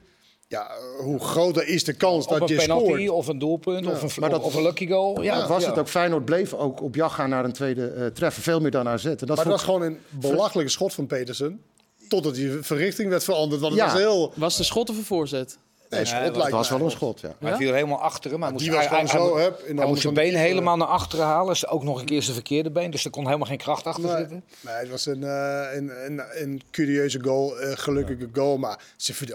Ja, 0.47 0.71
hoe 0.97 1.19
groter 1.19 1.67
is 1.67 1.83
de 1.83 1.93
kans 1.93 2.27
dat 2.27 2.49
je 2.49 2.55
penalty, 2.55 2.85
scoort. 2.85 3.09
Of 3.09 3.27
een 3.27 3.39
doelpunt, 3.39 3.87
of, 3.87 4.01
een, 4.01 4.09
maar 4.21 4.29
dat, 4.29 4.43
of 4.43 4.55
een 4.55 4.61
lucky 4.61 4.87
goal. 4.87 5.21
Ja, 5.21 5.37
ja 5.37 5.47
was 5.47 5.65
het 5.65 5.77
ook. 5.77 5.87
Feyenoord 5.87 6.25
bleef 6.25 6.53
ook 6.53 6.81
op 6.81 6.95
jacht 6.95 7.15
gaan 7.15 7.29
naar 7.29 7.45
een 7.45 7.53
tweede 7.53 7.93
uh, 7.97 8.05
treffer. 8.05 8.43
Veel 8.43 8.59
meer 8.59 8.71
dan 8.71 8.87
AZ. 8.87 9.05
En 9.05 9.15
dat 9.17 9.27
maar 9.27 9.35
dat 9.35 9.45
was 9.45 9.63
gewoon 9.63 9.81
een 9.81 9.99
belachelijke 10.09 10.71
schot 10.71 10.93
van 10.93 11.07
Petersen. 11.07 11.61
Totdat 12.07 12.35
die 12.35 12.51
verrichting 12.61 13.09
werd 13.09 13.23
veranderd. 13.23 13.61
Want 13.61 13.73
het 13.73 13.83
was 13.83 13.93
heel... 13.93 14.33
Was 14.35 14.57
de 14.57 14.63
schot 14.63 14.89
of 14.89 14.97
een 14.97 15.03
voorzet? 15.03 15.57
Nee, 15.89 16.05
schot 16.05 16.35
het 16.35 16.49
was 16.51 16.69
wel 16.69 16.81
een 16.81 16.91
schot, 16.91 17.19
ja. 17.19 17.35
Hij 17.39 17.55
viel 17.55 17.73
helemaal 17.73 18.01
achter 18.01 18.31
hem. 18.31 18.41
Hij 18.41 18.51
moest, 18.51 18.63
die 18.63 18.73
was 18.73 18.87
hij, 18.87 19.07
zo, 19.07 19.35
hij, 19.35 19.43
heb, 19.43 19.61
hij 19.75 19.85
moest 19.85 20.01
zijn 20.01 20.13
benen 20.13 20.39
helemaal 20.39 20.77
naar 20.77 20.87
achteren 20.87 21.25
halen. 21.25 21.47
Dus 21.47 21.67
ook 21.67 21.83
nog 21.83 21.99
een 21.99 22.05
keer 22.05 22.21
zijn 22.21 22.35
verkeerde 22.35 22.71
been. 22.71 22.91
Dus 22.91 23.05
er 23.05 23.11
kon 23.11 23.25
helemaal 23.25 23.47
geen 23.47 23.57
kracht 23.57 23.85
achter 23.85 24.03
nee, 24.03 24.17
zitten. 24.17 24.43
Nee, 24.61 24.75
het 24.75 24.89
was 24.89 25.05
een, 25.05 25.21
uh, 25.21 25.65
een, 25.73 26.05
een, 26.05 26.21
een, 26.33 26.61
curieuze 26.71 27.23
goal. 27.23 27.61
Een 27.61 27.77
gelukkige 27.77 28.29
goal. 28.33 28.57
Maar 28.57 28.79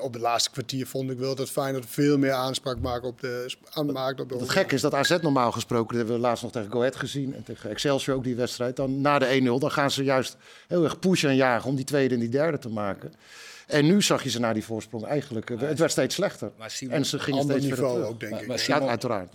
op 0.00 0.12
het 0.12 0.22
laatste 0.22 0.50
kwartier 0.50 0.86
vond 0.86 1.10
ik 1.10 1.18
wel 1.18 1.34
dat 1.34 1.50
Feyenoord 1.50 1.84
veel 1.88 2.18
meer 2.18 2.32
aanspraak 2.32 2.78
maakt 2.80 3.04
op 3.04 3.20
de... 3.20 3.54
Aan, 3.70 3.96
op 4.20 4.28
de 4.28 4.36
het 4.38 4.50
gekke 4.50 4.74
is 4.74 4.80
dat 4.80 4.94
AZ 4.94 5.16
normaal 5.20 5.52
gesproken... 5.52 5.88
Dat 5.88 5.96
hebben 5.96 6.14
we 6.14 6.20
laatst 6.20 6.42
nog 6.42 6.52
tegen 6.52 6.70
Go 6.70 6.78
Ahead 6.78 6.96
gezien. 6.96 7.34
En 7.34 7.42
tegen 7.42 7.70
Excelsior 7.70 8.16
ook 8.16 8.24
die 8.24 8.36
wedstrijd. 8.36 8.76
Dan 8.76 9.00
na 9.00 9.18
de 9.18 9.40
1-0 9.40 9.44
dan 9.44 9.70
gaan 9.70 9.90
ze 9.90 10.04
juist 10.04 10.36
heel 10.68 10.84
erg 10.84 10.98
pushen 10.98 11.30
en 11.30 11.36
jagen... 11.36 11.70
om 11.70 11.76
die 11.76 11.84
tweede 11.84 12.14
en 12.14 12.20
die 12.20 12.28
derde 12.28 12.58
te 12.58 12.68
maken. 12.68 13.12
En 13.72 13.86
nu 13.86 14.02
zag 14.02 14.22
je 14.22 14.30
ze 14.30 14.40
na 14.40 14.52
die 14.52 14.64
voorsprong 14.64 15.04
eigenlijk. 15.04 15.50
Eh, 15.50 15.60
het 15.60 15.78
werd 15.78 15.90
steeds 15.90 16.14
slechter. 16.14 16.52
Simon, 16.66 16.94
en 16.94 17.06
ze 17.06 17.18
gingen 17.18 17.42
steeds 17.42 17.64
niveau 17.64 17.90
verder 17.90 18.08
ook, 18.08 18.20
denk 18.20 18.40
ik. 18.40 18.46
Maar 18.46 18.58
Simon, 18.58 18.82
ja, 18.82 18.88
uiteraard. 18.88 19.34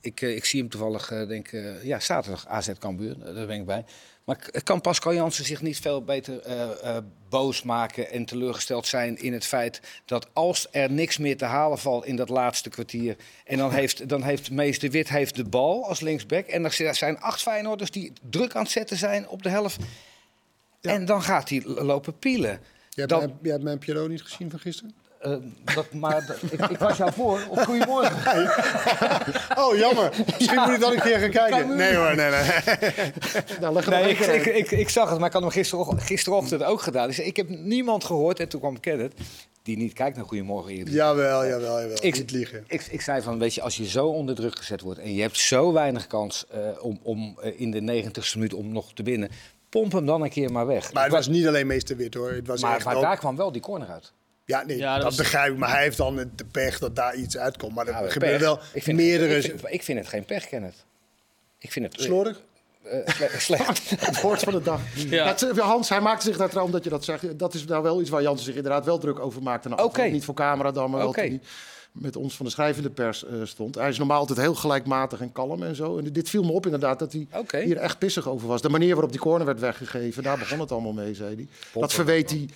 Ik, 0.00 0.20
eh, 0.20 0.36
ik 0.36 0.44
zie 0.44 0.60
hem 0.60 0.68
toevallig, 0.68 1.10
uh, 1.10 1.28
denk 1.28 1.50
ja, 1.82 2.00
zaterdag 2.00 2.46
AZ 2.46 2.72
Cambuur, 2.78 3.18
daar 3.18 3.46
ben 3.46 3.60
ik 3.60 3.66
bij. 3.66 3.84
Maar 4.24 4.50
kan 4.64 4.80
Pascal 4.80 5.14
Jansen 5.14 5.44
zich 5.44 5.62
niet 5.62 5.78
veel 5.78 6.04
beter 6.04 6.48
uh, 6.48 6.96
boos 7.28 7.62
maken 7.62 8.10
en 8.10 8.24
teleurgesteld 8.24 8.86
zijn 8.86 9.16
in 9.16 9.32
het 9.32 9.46
feit 9.46 9.80
dat 10.04 10.26
als 10.32 10.66
er 10.70 10.90
niks 10.90 11.18
meer 11.18 11.36
te 11.36 11.44
halen 11.44 11.78
valt 11.78 12.06
in 12.06 12.16
dat 12.16 12.28
laatste 12.28 12.68
kwartier... 12.70 13.16
en 13.44 13.58
dan 13.58 13.72
heeft, 13.72 14.08
dan 14.08 14.22
heeft 14.22 14.50
Mees 14.50 14.78
de 14.78 14.90
Wit 14.90 15.08
heeft 15.08 15.36
de 15.36 15.44
bal 15.44 15.88
als 15.88 16.00
linksback... 16.00 16.46
en 16.46 16.64
er 16.64 16.94
zijn 16.94 17.20
acht 17.20 17.42
Feyenoorders 17.42 17.90
die 17.90 18.12
druk 18.30 18.54
aan 18.54 18.62
het 18.62 18.70
zetten 18.70 18.96
zijn 18.96 19.28
op 19.28 19.42
de 19.42 19.48
helft... 19.48 19.80
Ja. 20.80 20.90
En 20.90 21.04
dan 21.04 21.22
gaat 21.22 21.48
hij 21.48 21.62
lopen 21.64 22.18
pielen. 22.18 22.60
Je 22.94 23.00
hebt, 23.00 23.16
mijn, 23.16 23.38
je 23.42 23.50
hebt 23.50 23.62
mijn 23.62 23.78
Pierrot 23.78 24.08
niet 24.08 24.22
gezien 24.22 24.50
van 24.50 24.58
gisteren? 24.58 24.94
Uh, 25.26 25.36
dat, 25.74 25.92
maar 25.92 26.36
ik, 26.50 26.70
ik, 26.70 26.78
was 26.78 26.96
jou 26.96 27.12
voor. 27.12 27.46
Of 27.48 27.64
goedemorgen. 27.64 28.48
oh, 29.64 29.76
jammer. 29.76 30.12
Misschien 30.38 30.60
moet 30.60 30.74
ik 30.74 30.80
dan 30.80 30.92
een 30.92 31.00
keer 31.00 31.18
gaan 31.18 31.30
kijken. 31.30 31.76
Nee 31.76 31.94
hoor, 31.94 32.16
nee, 32.16 32.30
nee. 32.30 32.40
nou, 33.60 33.74
leg 33.74 33.86
nee 33.86 34.10
ik, 34.10 34.18
ik, 34.18 34.46
ik, 34.46 34.70
ik, 34.70 34.88
zag 34.88 35.10
het, 35.10 35.18
maar 35.18 35.26
ik 35.26 35.32
had 35.32 35.42
hem 35.42 35.50
gisterochtend, 35.50 36.02
gisterochtend 36.02 36.62
ook 36.62 36.80
gedaan. 36.80 37.06
Dus 37.06 37.18
ik 37.18 37.36
heb 37.36 37.48
niemand 37.48 38.04
gehoord, 38.04 38.40
en 38.40 38.48
toen 38.48 38.60
kwam 38.60 38.80
Kenneth, 38.80 39.12
die 39.62 39.76
niet 39.76 39.92
kijkt 39.92 40.16
naar 40.16 40.24
Goedemorgen 40.24 40.72
Erik. 40.72 40.88
Jawel, 40.88 41.46
jawel, 41.46 41.80
jawel. 41.80 41.96
Ik, 42.00 42.18
niet 42.18 42.30
liegen. 42.30 42.64
Ik, 42.68 42.86
ik 42.90 43.00
zei 43.00 43.22
van, 43.22 43.38
weet 43.38 43.54
je, 43.54 43.62
als 43.62 43.76
je 43.76 43.88
zo 43.88 44.06
onder 44.06 44.34
druk 44.34 44.56
gezet 44.56 44.80
wordt... 44.80 45.00
en 45.00 45.14
je 45.14 45.20
hebt 45.20 45.38
zo 45.38 45.72
weinig 45.72 46.06
kans 46.06 46.44
uh, 46.54 46.84
om, 46.84 46.98
om 47.02 47.38
uh, 47.44 47.60
in 47.60 47.70
de 47.70 47.80
negentigste 47.80 48.38
minuut 48.38 48.54
om 48.54 48.72
nog 48.72 48.92
te 48.94 49.02
winnen 49.02 49.30
pomp 49.72 49.92
hem 49.92 50.06
dan 50.06 50.22
een 50.22 50.30
keer 50.30 50.52
maar 50.52 50.66
weg. 50.66 50.92
Maar 50.92 51.02
het 51.02 51.12
was 51.12 51.28
niet 51.28 51.46
alleen 51.46 51.66
meester 51.66 51.96
Wit 51.96 52.14
hoor. 52.14 52.32
Het 52.32 52.46
was 52.46 52.62
maar 52.62 52.76
echt 52.76 52.84
maar 52.84 52.96
ook... 52.96 53.02
daar 53.02 53.16
kwam 53.16 53.36
wel 53.36 53.52
die 53.52 53.62
corner 53.62 53.88
uit. 53.88 54.12
Ja, 54.44 54.64
nee, 54.64 54.76
ja, 54.76 54.94
dat, 54.94 55.02
dat 55.02 55.16
begrijp 55.16 55.52
ik. 55.52 55.58
Maar 55.58 55.70
hij 55.70 55.82
heeft 55.82 55.96
dan 55.96 56.16
de 56.16 56.44
pech 56.52 56.78
dat 56.78 56.96
daar 56.96 57.14
iets 57.14 57.36
uitkomt. 57.36 57.74
Maar 57.74 57.86
er 57.86 58.10
gebeuren 58.10 58.40
wel 58.40 58.58
ik 58.72 58.82
vind 58.82 58.96
meerdere... 58.96 59.34
Het, 59.34 59.44
ik, 59.44 59.50
vind, 59.50 59.74
ik, 59.74 59.82
vind, 59.82 59.98
het 59.98 60.08
geen 60.08 60.24
pech, 60.24 60.48
Kenneth. 60.48 60.84
Ik 61.58 61.72
vind 61.72 61.92
het... 61.92 62.02
Slordig? 62.02 62.40
Uh, 62.84 63.08
slecht. 63.38 63.90
het 63.90 64.20
woord 64.20 64.40
van 64.40 64.52
de 64.52 64.62
dag. 64.62 64.80
Ja. 64.94 65.36
Hans, 65.56 65.88
hij 65.88 66.00
maakte 66.00 66.26
zich 66.26 66.36
daar 66.36 66.48
trouwens 66.48 66.76
dat 66.76 66.84
je 66.84 66.90
dat 66.90 67.04
zegt. 67.04 67.38
Dat 67.38 67.54
is 67.54 67.64
nou 67.64 67.82
wel 67.82 68.00
iets 68.00 68.10
waar 68.10 68.22
Jansen 68.22 68.44
zich 68.44 68.54
inderdaad 68.54 68.84
wel 68.84 68.98
druk 68.98 69.18
over 69.18 69.42
maakte. 69.42 69.68
Nou, 69.68 69.82
okay. 69.82 70.10
Niet 70.10 70.24
voor 70.24 70.34
camera 70.34 70.70
dan, 70.70 70.90
maar 70.90 71.06
okay. 71.06 71.28
wel 71.28 71.38
met 71.92 72.16
ons 72.16 72.36
van 72.36 72.46
de 72.46 72.52
schrijvende 72.52 72.90
pers 72.90 73.24
uh, 73.24 73.30
stond. 73.44 73.74
Hij 73.74 73.88
is 73.88 73.98
normaal 73.98 74.18
altijd 74.18 74.38
heel 74.38 74.54
gelijkmatig 74.54 75.20
en 75.20 75.32
kalm 75.32 75.62
en 75.62 75.76
zo. 75.76 75.98
En 75.98 76.12
dit 76.12 76.30
viel 76.30 76.42
me 76.42 76.52
op 76.52 76.64
inderdaad 76.64 76.98
dat 76.98 77.12
hij 77.12 77.26
okay. 77.32 77.64
hier 77.64 77.76
echt 77.76 77.98
pissig 77.98 78.28
over 78.28 78.48
was. 78.48 78.62
De 78.62 78.68
manier 78.68 78.92
waarop 78.92 79.10
die 79.10 79.20
corner 79.20 79.46
werd 79.46 79.60
weggegeven, 79.60 80.22
daar 80.22 80.38
begon 80.38 80.60
het 80.60 80.72
allemaal 80.72 80.92
mee, 80.92 81.14
zei 81.14 81.34
hij. 81.34 81.48
Dat 81.80 81.92
verweet 81.92 82.30
hij 82.30 82.48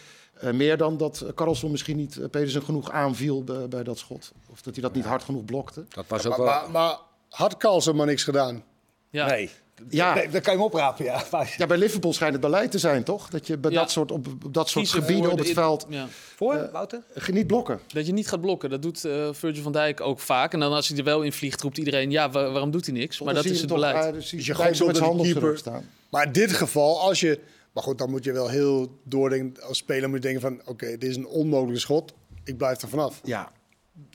uh, 0.43 0.51
meer 0.51 0.77
dan 0.77 0.97
dat 0.97 1.25
Carlson 1.35 1.71
misschien 1.71 1.97
niet 1.97 2.17
uh, 2.17 2.29
Pedersen 2.31 2.63
genoeg 2.63 2.91
aanviel 2.91 3.45
bij, 3.45 3.69
bij, 3.69 3.83
dat 3.83 3.99
schot. 3.99 4.33
Of 4.51 4.63
dat 4.63 4.75
hij 4.75 4.83
dat 4.83 4.95
niet 4.95 5.05
hard 5.05 5.23
genoeg 5.23 5.45
blokte. 5.45 5.85
Dat 5.89 6.05
was 6.09 6.27
ook 6.27 6.37
maar, 6.37 6.47
wel... 6.47 6.61
maar, 6.61 6.71
maar 6.71 6.99
had 7.29 7.57
Carlson 7.57 7.97
maar 7.97 8.07
niks 8.07 8.25
gedaan? 8.25 8.65
Ja. 9.11 9.27
Nee. 9.27 9.51
Ja. 9.89 10.15
Dat, 10.15 10.33
dat 10.33 10.43
kan 10.43 10.53
je 10.53 10.59
hem 10.59 10.61
oprapen, 10.61 11.05
ja. 11.05 11.25
ja. 11.57 11.67
Bij 11.67 11.77
Liverpool 11.77 12.13
schijnt 12.13 12.33
het 12.33 12.43
beleid 12.43 12.71
te 12.71 12.79
zijn, 12.79 13.03
toch? 13.03 13.29
Dat 13.29 13.47
je 13.47 13.59
bij 13.59 13.71
dat 13.71 13.91
soort, 13.91 14.11
op, 14.13 14.27
op 14.45 14.55
dat 14.55 14.69
soort 14.69 14.89
gebieden 14.89 15.31
op 15.31 15.39
het 15.39 15.51
veld... 15.51 15.87
Ja. 15.89 16.07
Voor, 16.37 16.55
uh, 16.55 16.73
Wouter? 16.73 17.03
Niet 17.33 17.47
blokken. 17.47 17.81
Dat 17.87 18.07
je 18.07 18.13
niet 18.13 18.29
gaat 18.29 18.41
blokken. 18.41 18.71
Dat 18.71 18.83
doet 18.83 19.05
uh, 19.05 19.29
Virgil 19.33 19.63
van 19.63 19.73
Dijk 19.73 20.01
ook 20.01 20.21
vaak. 20.21 20.53
En 20.53 20.61
dan 20.61 20.73
als 20.73 20.89
hij 20.89 20.99
er 20.99 21.05
wel 21.05 21.23
in 21.23 21.33
vliegt, 21.33 21.63
roept 21.63 21.79
iedereen... 21.79 22.11
ja, 22.11 22.31
waar, 22.31 22.51
waarom 22.51 22.71
doet 22.71 22.87
hij 22.87 22.95
niks? 22.95 23.21
Maar 23.21 23.35
dat 23.35 23.45
is 23.45 23.59
het 23.59 23.69
toch, 23.69 23.77
beleid. 23.79 24.07
Uh, 24.07 24.13
dus 24.13 24.31
je 24.31 24.55
gooit 24.55 24.87
met 24.87 24.97
zijn 24.97 25.17
keeper 25.17 25.59
staan. 25.59 25.89
Maar 26.11 26.27
in 26.27 26.33
dit 26.33 26.53
geval, 26.53 27.01
als 27.01 27.21
je... 27.21 27.41
Maar 27.73 27.83
goed, 27.83 27.99
dan 27.99 28.11
moet 28.11 28.25
je 28.25 28.33
wel 28.33 28.49
heel 28.49 28.99
doordenken... 29.05 29.63
Als 29.63 29.79
speler 29.79 30.09
moet 30.09 30.23
je 30.23 30.31
denken 30.33 30.41
van... 30.41 30.61
oké, 30.65 30.87
dit 30.87 31.11
is 31.11 31.17
een 31.17 31.27
onmogelijke 31.27 31.81
schot. 31.81 32.13
Ik 32.45 32.57
blijf 32.57 32.83
er 32.83 32.89
vanaf. 32.89 33.21
Ja. 33.25 33.53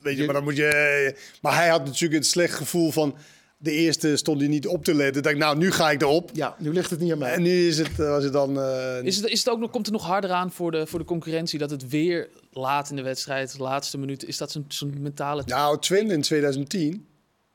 Weet 0.02 0.14
je, 0.14 0.20
je, 0.20 0.26
maar 0.26 0.36
dan 0.36 0.44
moet 0.44 0.56
je... 0.56 1.16
Maar 1.42 1.56
hij 1.56 1.70
had 1.70 1.86
natuurlijk 1.86 2.14
het 2.14 2.26
slecht 2.26 2.54
gevoel 2.54 2.92
van 2.92 3.16
de 3.62 3.72
eerste 3.72 4.18
stond 4.18 4.40
hij 4.40 4.50
niet 4.50 4.68
op 4.68 4.84
te 4.84 4.94
letten. 4.94 5.24
Dacht, 5.24 5.38
nou, 5.38 5.58
nu 5.58 5.72
ga 5.72 5.92
ik 5.92 6.02
erop. 6.02 6.30
Ja, 6.34 6.56
nu 6.60 6.74
ligt 6.74 6.90
het 6.90 7.00
niet 7.00 7.12
aan 7.12 7.18
mij. 7.18 7.34
En 7.34 7.42
nu 7.42 7.68
is 7.68 7.78
het, 7.78 8.00
eh, 8.00 8.10
was 8.10 8.24
het 8.24 8.34
dan. 8.34 8.58
Uh... 8.58 9.04
Is, 9.04 9.16
het, 9.16 9.26
is 9.26 9.40
het 9.40 9.50
ook 9.50 9.60
nog, 9.60 9.70
komt 9.72 9.86
het 9.86 9.96
nog 9.96 10.06
harder 10.06 10.32
aan 10.32 10.52
voor 10.52 10.72
de, 10.72 10.88
voor 10.88 11.00
de 11.00 11.06
concurrentie 11.06 11.60
dat 11.60 11.70
het 11.70 11.90
weer 11.90 12.30
laat 12.52 12.90
in 12.90 12.96
de 12.96 13.02
wedstrijd, 13.02 13.58
de 13.58 13.64
laatste 13.64 13.98
minuut, 13.98 14.26
is 14.26 14.38
dat 14.38 14.60
zo'n 14.68 14.96
mentale. 15.00 15.44
Nou, 15.46 15.80
Twin 15.80 16.12
in 16.12 16.22
2010, 16.22 17.06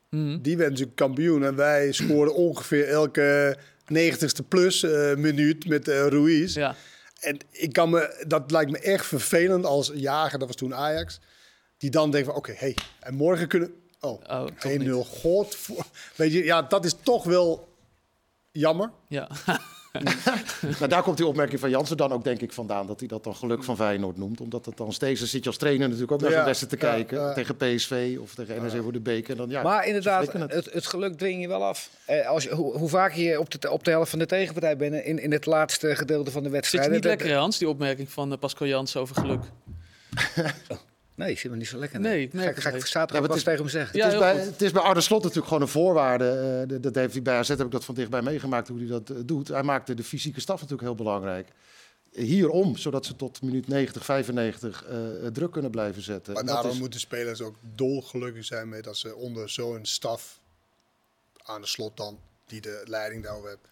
mm. 0.09 0.41
die 0.41 0.57
werd 0.57 0.69
natuurlijk 0.69 0.97
kampioen 0.97 1.43
en 1.43 1.55
wij 1.55 1.91
scoorden 1.91 2.35
ongeveer 2.35 2.87
elke 2.87 3.57
90ste 3.93 4.47
plus 4.47 4.83
uh, 4.83 5.15
minuut 5.15 5.67
met 5.67 5.87
uh, 5.87 5.95
Ruiz. 5.95 6.53
Ja. 6.53 6.75
En 7.19 7.37
ik 7.51 7.73
kan 7.73 7.89
me, 7.89 8.23
dat 8.27 8.51
lijkt 8.51 8.71
me 8.71 8.79
echt 8.79 9.05
vervelend 9.05 9.65
als 9.65 9.91
jager, 9.95 10.39
dat 10.39 10.47
was 10.47 10.57
toen 10.57 10.75
Ajax, 10.75 11.19
die 11.77 11.89
dan 11.89 12.11
denkt 12.11 12.27
van 12.27 12.35
oké, 12.35 12.49
okay, 12.49 12.61
hey, 12.61 12.75
en 12.99 13.15
morgen 13.15 13.47
kunnen 13.47 13.71
Oh, 14.07 14.21
oh 14.29 15.05
1-0. 15.05 15.09
God. 15.21 15.57
Weet 16.15 16.33
je, 16.33 16.43
ja, 16.43 16.61
dat 16.61 16.85
is 16.85 16.95
toch 17.03 17.23
wel 17.23 17.67
jammer. 18.51 18.91
Ja. 19.07 19.27
nou, 20.79 20.87
daar 20.87 21.03
komt 21.03 21.17
die 21.17 21.25
opmerking 21.25 21.59
van 21.59 21.69
Jansen 21.69 21.97
dan 21.97 22.11
ook 22.11 22.23
denk 22.23 22.41
ik 22.41 22.53
vandaan. 22.53 22.87
Dat 22.87 22.99
hij 22.99 23.07
dat 23.07 23.23
dan 23.23 23.35
geluk 23.35 23.63
van 23.63 23.75
Feyenoord 23.75 24.17
noemt. 24.17 24.41
Omdat 24.41 24.65
het 24.65 24.77
dan 24.77 24.93
steeds, 24.93 25.19
dan 25.19 25.29
zit 25.29 25.43
je 25.43 25.49
als 25.49 25.57
trainer 25.57 25.87
natuurlijk 25.87 26.11
ook 26.11 26.21
naar 26.21 26.31
ja, 26.31 26.43
beste 26.43 26.65
te 26.65 26.77
kijken. 26.77 27.33
tegen 27.33 27.55
PSV 27.55 28.17
of 28.21 28.33
tegen 28.35 28.61
NEC 28.61 28.81
voor 28.81 28.91
de 28.91 28.99
beker. 28.99 29.35
Dan, 29.35 29.49
ja, 29.49 29.61
maar 29.63 29.87
inderdaad, 29.87 30.33
het. 30.33 30.73
Het, 30.73 30.87
geluk 30.87 31.17
dwing 31.17 31.41
je 31.41 31.47
wel 31.47 31.63
af. 31.63 31.89
Eh, 32.05 32.27
als 32.27 32.43
je, 32.43 32.53
hoe, 32.53 32.77
hoe, 32.77 32.89
vaak 32.89 33.13
je 33.13 33.39
op 33.39 33.61
de, 33.61 33.71
op 33.71 33.83
de 33.83 33.91
helft 33.91 34.09
van 34.09 34.19
de 34.19 34.25
tegenpartij 34.25 34.77
bent 34.77 35.03
in, 35.03 35.19
in 35.19 35.31
het 35.31 35.45
laatste 35.45 35.95
gedeelte 35.95 36.31
van 36.31 36.43
de 36.43 36.49
wedstrijd. 36.49 36.83
Zit 36.83 36.93
je 36.93 36.99
niet 36.99 37.09
lekker, 37.09 37.37
Hans, 37.37 37.57
die 37.57 37.69
opmerking 37.69 38.09
van 38.09 38.31
uh, 38.31 38.37
Pascal 38.37 38.67
Jansen 38.67 39.01
over 39.01 39.15
geluk? 39.15 39.43
Nee, 41.17 41.31
ik 41.31 41.39
vind 41.39 41.53
me 41.53 41.59
niet 41.59 41.67
zo 41.67 41.77
lekker. 41.77 41.99
Nee, 41.99 42.29
nee, 42.31 42.53
ga, 42.53 42.61
ga 42.61 42.69
ik 42.69 42.85
zaterdag 42.85 43.29
ja, 43.29 43.35
is, 43.35 43.43
tegen 43.43 43.59
hem 43.59 43.69
zeggen. 43.69 43.97
Ja, 43.97 44.05
het, 44.05 44.13
is 44.13 44.19
bij, 44.19 44.35
het 44.35 44.61
is 44.61 44.71
bij 44.71 44.81
Arne 44.81 45.01
Slot 45.01 45.21
natuurlijk 45.21 45.47
gewoon 45.47 45.61
een 45.61 45.67
voorwaarde. 45.67 46.65
Uh, 46.69 46.77
dat 46.81 46.95
heeft 46.95 47.13
hij 47.13 47.21
bij 47.21 47.37
AZ 47.37 47.47
heb 47.47 47.59
ik 47.59 47.71
dat 47.71 47.85
van 47.85 47.95
dichtbij 47.95 48.21
meegemaakt 48.21 48.67
hoe 48.67 48.77
hij 48.77 48.87
dat 48.87 49.09
uh, 49.09 49.17
doet. 49.25 49.47
Hij 49.47 49.63
maakte 49.63 49.93
de 49.93 50.03
fysieke 50.03 50.39
staf 50.39 50.55
natuurlijk 50.55 50.87
heel 50.87 50.95
belangrijk. 50.95 51.49
hierom, 52.11 52.75
zodat 52.75 53.05
ze 53.05 53.15
tot 53.15 53.41
minuut 53.41 53.67
90, 53.67 54.05
95 54.05 54.85
uh, 54.89 55.27
druk 55.27 55.51
kunnen 55.51 55.71
blijven 55.71 56.01
zetten. 56.01 56.33
Maar 56.33 56.45
daarom 56.45 56.71
is... 56.71 56.79
moeten 56.79 56.99
spelers 56.99 57.41
ook 57.41 57.55
dolgelukkig 57.75 58.45
zijn 58.45 58.69
mee 58.69 58.81
dat 58.81 58.97
ze 58.97 59.15
onder 59.15 59.49
zo'n 59.49 59.85
staf 59.85 60.39
aan 61.43 61.61
de 61.61 61.67
slot 61.67 61.97
dan, 61.97 62.19
die 62.45 62.61
de 62.61 62.81
leiding 62.85 63.23
daarover 63.23 63.49
heeft, 63.49 63.67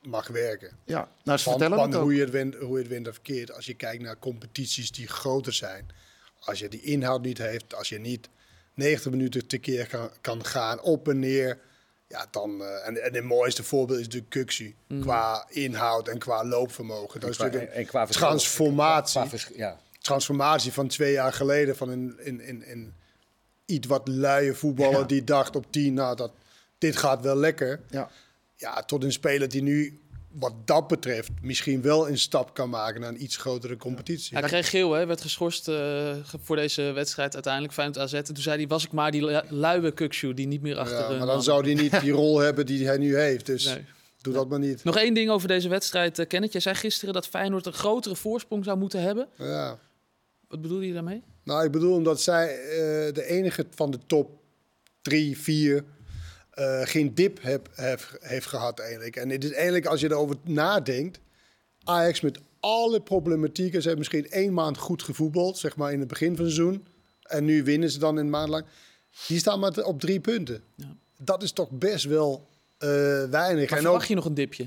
mag 0.00 0.28
werken. 0.28 0.78
Ja, 0.84 1.08
nou, 1.24 1.38
ze 1.38 1.50
vertellen 1.50 1.78
van 1.78 1.94
hoe, 1.94 2.14
je 2.14 2.20
het 2.20 2.30
wint, 2.30 2.54
hoe 2.54 2.76
je 2.76 2.82
het 2.82 2.92
wint 2.92 3.08
of 3.08 3.14
verkeerd. 3.14 3.52
Als 3.52 3.66
je 3.66 3.74
kijkt 3.74 4.02
naar 4.02 4.18
competities 4.18 4.92
die 4.92 5.06
groter 5.06 5.52
zijn, 5.52 5.90
als 6.44 6.58
je 6.58 6.68
die 6.68 6.82
inhoud 6.82 7.22
niet 7.22 7.38
heeft, 7.38 7.74
als 7.74 7.88
je 7.88 7.98
niet 7.98 8.28
90 8.74 9.10
minuten 9.10 9.46
tekeer 9.46 9.86
kan, 9.86 10.10
kan 10.20 10.44
gaan, 10.44 10.80
op 10.80 11.08
en 11.08 11.18
neer 11.18 11.58
ja, 12.12 12.26
dan, 12.30 12.60
uh, 12.60 12.86
en, 12.86 13.02
en 13.02 13.14
het 13.14 13.24
mooiste 13.24 13.62
voorbeeld 13.62 13.98
is 13.98 14.08
de 14.08 14.22
Kuxu. 14.22 14.74
Mm. 14.86 15.00
Qua 15.00 15.46
inhoud 15.48 16.08
en 16.08 16.18
qua 16.18 16.44
loopvermogen. 16.44 17.20
Dat 17.20 17.30
is 17.30 17.36
natuurlijk 17.36 17.74
een 17.74 17.86
qua 17.86 18.06
transformatie. 18.06 19.28
Qua, 19.28 19.38
ja. 19.54 19.78
Transformatie 20.00 20.72
van 20.72 20.88
twee 20.88 21.12
jaar 21.12 21.32
geleden 21.32 21.76
van 21.76 21.88
een, 21.88 22.18
in, 22.18 22.40
in, 22.40 22.64
in 22.64 22.94
iets 23.64 23.86
wat 23.86 24.08
luie 24.08 24.54
voetballer 24.54 25.06
die 25.06 25.24
dacht 25.24 25.56
op 25.56 25.66
tien, 25.70 25.94
nou 25.94 26.16
dat 26.16 26.32
dit 26.78 26.96
gaat 26.96 27.20
wel 27.20 27.36
lekker. 27.36 27.80
Ja. 27.90 28.10
ja, 28.56 28.82
tot 28.82 29.04
een 29.04 29.12
speler 29.12 29.48
die 29.48 29.62
nu 29.62 30.00
wat 30.32 30.52
dat 30.64 30.88
betreft 30.88 31.30
misschien 31.42 31.82
wel 31.82 32.08
een 32.08 32.18
stap 32.18 32.54
kan 32.54 32.70
maken 32.70 33.00
naar 33.00 33.10
een 33.10 33.22
iets 33.22 33.36
grotere 33.36 33.76
competitie. 33.76 34.38
Hij 34.38 34.48
kreeg 34.48 34.70
geel, 34.70 34.92
hè? 34.92 35.06
werd 35.06 35.20
geschorst 35.20 35.68
uh, 35.68 36.14
voor 36.42 36.56
deze 36.56 36.82
wedstrijd 36.82 37.34
uiteindelijk 37.34 37.72
Feyenoord 37.72 37.98
AZ. 37.98 38.12
En 38.12 38.24
toen 38.24 38.36
zei 38.36 38.56
hij, 38.56 38.66
was 38.66 38.84
ik 38.84 38.92
maar 38.92 39.10
die 39.10 39.42
luie 39.48 39.92
kukshoe 39.92 40.34
die 40.34 40.46
niet 40.46 40.62
meer 40.62 40.76
achter... 40.78 41.12
Ja, 41.12 41.18
maar 41.18 41.26
dan 41.26 41.42
zou 41.42 41.64
hij 41.64 41.74
niet 41.74 42.00
die 42.00 42.12
rol 42.12 42.38
hebben 42.38 42.66
die 42.66 42.86
hij 42.86 42.98
nu 42.98 43.16
heeft. 43.16 43.46
Dus 43.46 43.64
nee. 43.64 43.84
doe 44.20 44.34
dat 44.34 44.48
maar 44.48 44.58
niet. 44.58 44.84
Nog 44.84 44.96
één 44.96 45.14
ding 45.14 45.30
over 45.30 45.48
deze 45.48 45.68
wedstrijd, 45.68 46.18
uh, 46.18 46.26
Kenneth. 46.26 46.52
Jij 46.52 46.60
zei 46.60 46.74
gisteren 46.74 47.14
dat 47.14 47.26
Feyenoord 47.26 47.66
een 47.66 47.72
grotere 47.72 48.16
voorsprong 48.16 48.64
zou 48.64 48.78
moeten 48.78 49.02
hebben. 49.02 49.28
Ja. 49.38 49.78
Wat 50.48 50.60
bedoel 50.60 50.80
je 50.80 50.92
daarmee? 50.92 51.22
Nou, 51.44 51.64
ik 51.64 51.70
bedoel 51.70 51.94
omdat 51.94 52.20
zij 52.20 52.46
uh, 52.48 53.14
de 53.14 53.24
enige 53.26 53.66
van 53.74 53.90
de 53.90 53.98
top 54.06 54.30
drie, 55.02 55.38
vier 55.38 55.84
uh, 56.58 56.80
geen 56.82 57.14
dip 57.14 57.38
heb, 57.42 57.68
heeft 58.20 58.46
gehad 58.46 58.78
eigenlijk. 58.78 59.16
En 59.16 59.30
het 59.30 59.44
is 59.44 59.52
eigenlijk, 59.52 59.86
als 59.86 60.00
je 60.00 60.10
erover 60.10 60.36
nadenkt, 60.42 61.20
Ajax 61.84 62.20
met 62.20 62.38
alle 62.60 63.00
problematieken, 63.00 63.82
ze 63.82 63.88
hebben 63.88 63.98
misschien 63.98 64.30
één 64.30 64.52
maand 64.52 64.78
goed 64.78 65.02
gevoetbald, 65.02 65.58
zeg 65.58 65.76
maar 65.76 65.92
in 65.92 65.98
het 65.98 66.08
begin 66.08 66.36
van 66.36 66.44
het 66.44 66.54
seizoen. 66.54 66.86
En 67.22 67.44
nu 67.44 67.64
winnen 67.64 67.90
ze 67.90 67.98
dan 67.98 68.16
een 68.16 68.30
maand 68.30 68.48
lang. 68.48 68.64
Die 69.26 69.38
staan 69.38 69.60
maar 69.60 69.84
op 69.84 70.00
drie 70.00 70.20
punten. 70.20 70.62
Ja. 70.74 70.96
Dat 71.18 71.42
is 71.42 71.52
toch 71.52 71.70
best 71.70 72.04
wel 72.04 72.48
uh, 72.78 72.88
weinig. 73.24 73.70
Maar 73.70 73.78
en 73.78 73.84
verwacht 73.84 74.08
je 74.08 74.14
nog 74.14 74.24
een 74.24 74.34
dipje? 74.34 74.66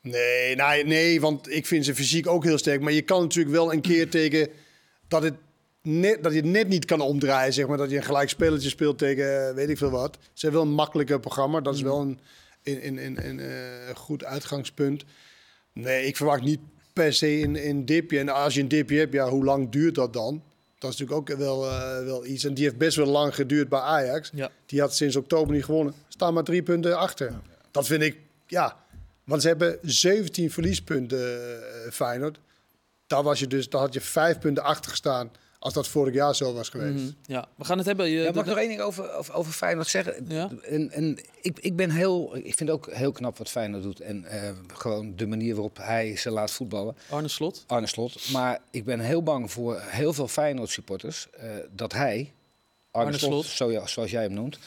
Nee, 0.00 0.56
nou, 0.56 0.84
nee, 0.84 1.20
want 1.20 1.50
ik 1.50 1.66
vind 1.66 1.84
ze 1.84 1.94
fysiek 1.94 2.26
ook 2.26 2.44
heel 2.44 2.58
sterk. 2.58 2.80
Maar 2.80 2.92
je 2.92 3.02
kan 3.02 3.22
natuurlijk 3.22 3.54
wel 3.54 3.72
een 3.72 3.80
keer 3.80 4.08
tegen 4.18 4.48
dat 5.08 5.22
het 5.22 5.34
net, 5.84 6.22
dat 6.22 6.32
je 6.32 6.38
het 6.38 6.48
net 6.48 6.68
niet 6.68 6.84
kan 6.84 7.00
omdraaien, 7.00 7.52
zeg 7.52 7.66
maar. 7.66 7.76
Dat 7.76 7.90
je 7.90 7.96
een 7.96 8.02
gelijk 8.02 8.28
spelletje 8.28 8.68
speelt 8.68 8.98
tegen 8.98 9.48
eh, 9.48 9.54
weet 9.54 9.68
ik 9.68 9.78
veel 9.78 9.90
wat. 9.90 10.18
Ze 10.32 10.46
hebben 10.46 10.60
wel 10.60 10.70
een 10.70 10.76
makkelijker 10.76 11.20
programma. 11.20 11.60
Dat 11.60 11.74
is 11.74 11.82
mm. 11.82 11.88
wel 11.88 12.00
een, 12.00 12.18
in, 12.62 12.98
in, 12.98 13.16
in, 13.16 13.38
uh, 13.38 13.48
goed 13.94 14.24
uitgangspunt. 14.24 15.04
Nee, 15.72 16.06
ik 16.06 16.16
verwacht 16.16 16.42
niet 16.42 16.60
per 16.92 17.12
se 17.12 17.40
een, 17.40 17.68
een 17.68 17.84
dipje. 17.84 18.18
En 18.18 18.28
als 18.28 18.54
je 18.54 18.60
een 18.60 18.68
dipje 18.68 18.98
hebt, 18.98 19.12
ja, 19.12 19.28
hoe 19.28 19.44
lang 19.44 19.70
duurt 19.70 19.94
dat 19.94 20.12
dan? 20.12 20.42
Dat 20.78 20.92
is 20.92 20.98
natuurlijk 20.98 21.30
ook 21.30 21.38
wel, 21.38 21.64
uh, 21.64 22.04
wel 22.04 22.26
iets. 22.26 22.44
En 22.44 22.54
die 22.54 22.64
heeft 22.64 22.76
best 22.76 22.96
wel 22.96 23.06
lang 23.06 23.34
geduurd 23.34 23.68
bij 23.68 23.80
Ajax. 23.80 24.30
Ja. 24.34 24.50
Die 24.66 24.80
had 24.80 24.94
sinds 24.94 25.16
oktober 25.16 25.54
niet 25.54 25.64
gewonnen. 25.64 25.94
Staan 26.08 26.34
maar 26.34 26.44
drie 26.44 26.62
punten 26.62 26.98
achter. 26.98 27.30
Ja. 27.30 27.42
Dat 27.70 27.86
vind 27.86 28.02
ik, 28.02 28.16
ja. 28.46 28.76
Want 29.24 29.42
ze 29.42 29.48
hebben 29.48 29.78
17 29.82 30.50
verliespunten, 30.50 31.18
uh, 31.18 31.92
Feyenoord. 31.92 32.38
Daar, 33.06 33.22
was 33.22 33.38
je 33.38 33.46
dus, 33.46 33.68
daar 33.68 33.80
had 33.80 33.94
je 33.94 34.00
vijf 34.00 34.38
punten 34.38 34.62
achter 34.62 34.90
gestaan 34.90 35.30
als 35.64 35.74
dat 35.74 35.88
vorig 35.88 36.14
jaar 36.14 36.34
zo 36.34 36.52
was 36.52 36.68
geweest. 36.68 37.04
Mhm. 37.04 37.12
Ja, 37.26 37.48
we 37.56 37.64
gaan 37.64 37.78
het 37.78 37.86
hebben. 37.86 38.08
Je, 38.08 38.20
ja, 38.20 38.30
mag 38.32 38.42
ik 38.42 38.48
nog 38.48 38.58
één 38.58 38.68
ding 38.68 38.80
over, 38.80 39.12
over, 39.12 39.34
over 39.34 39.52
Feyenoord 39.52 39.88
zeggen? 39.88 40.24
Ja? 40.28 40.50
En, 40.62 40.90
en 40.90 41.18
ik, 41.40 41.58
ik 41.60 41.76
ben 41.76 41.90
heel, 41.90 42.36
ik 42.36 42.54
vind 42.54 42.70
ook 42.70 42.92
heel 42.92 43.12
knap 43.12 43.38
wat 43.38 43.50
Feyenoord 43.50 43.82
doet. 43.82 44.00
En 44.00 44.24
uh, 44.24 44.50
gewoon 44.66 45.16
de 45.16 45.26
manier 45.26 45.54
waarop 45.54 45.76
hij 45.76 46.16
ze 46.16 46.30
laat 46.30 46.50
voetballen. 46.50 46.96
Arne 47.10 47.28
Slot. 47.28 47.64
Arne 47.66 47.86
Slot. 47.86 48.30
Maar 48.32 48.60
ik 48.70 48.84
ben 48.84 49.00
heel 49.00 49.22
bang 49.22 49.50
voor 49.52 49.80
heel 49.80 50.12
veel 50.12 50.28
Feyenoord 50.28 50.70
supporters. 50.70 51.28
Uh, 51.42 51.50
dat 51.70 51.92
hij, 51.92 52.32
Arne, 52.90 53.06
Arne 53.06 53.18
Slot, 53.18 53.44
Slot. 53.44 53.72
Zo, 53.72 53.86
zoals 53.86 54.10
jij 54.10 54.22
hem 54.22 54.32
noemt, 54.32 54.58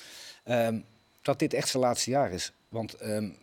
um, 0.46 0.86
dat 1.22 1.40
dit 1.40 1.54
echt 1.54 1.70
zijn 1.70 1.84
laatste 1.84 2.10
jaar 2.10 2.32
is. 2.32 2.52
Want 2.70 3.04
um, 3.04 3.36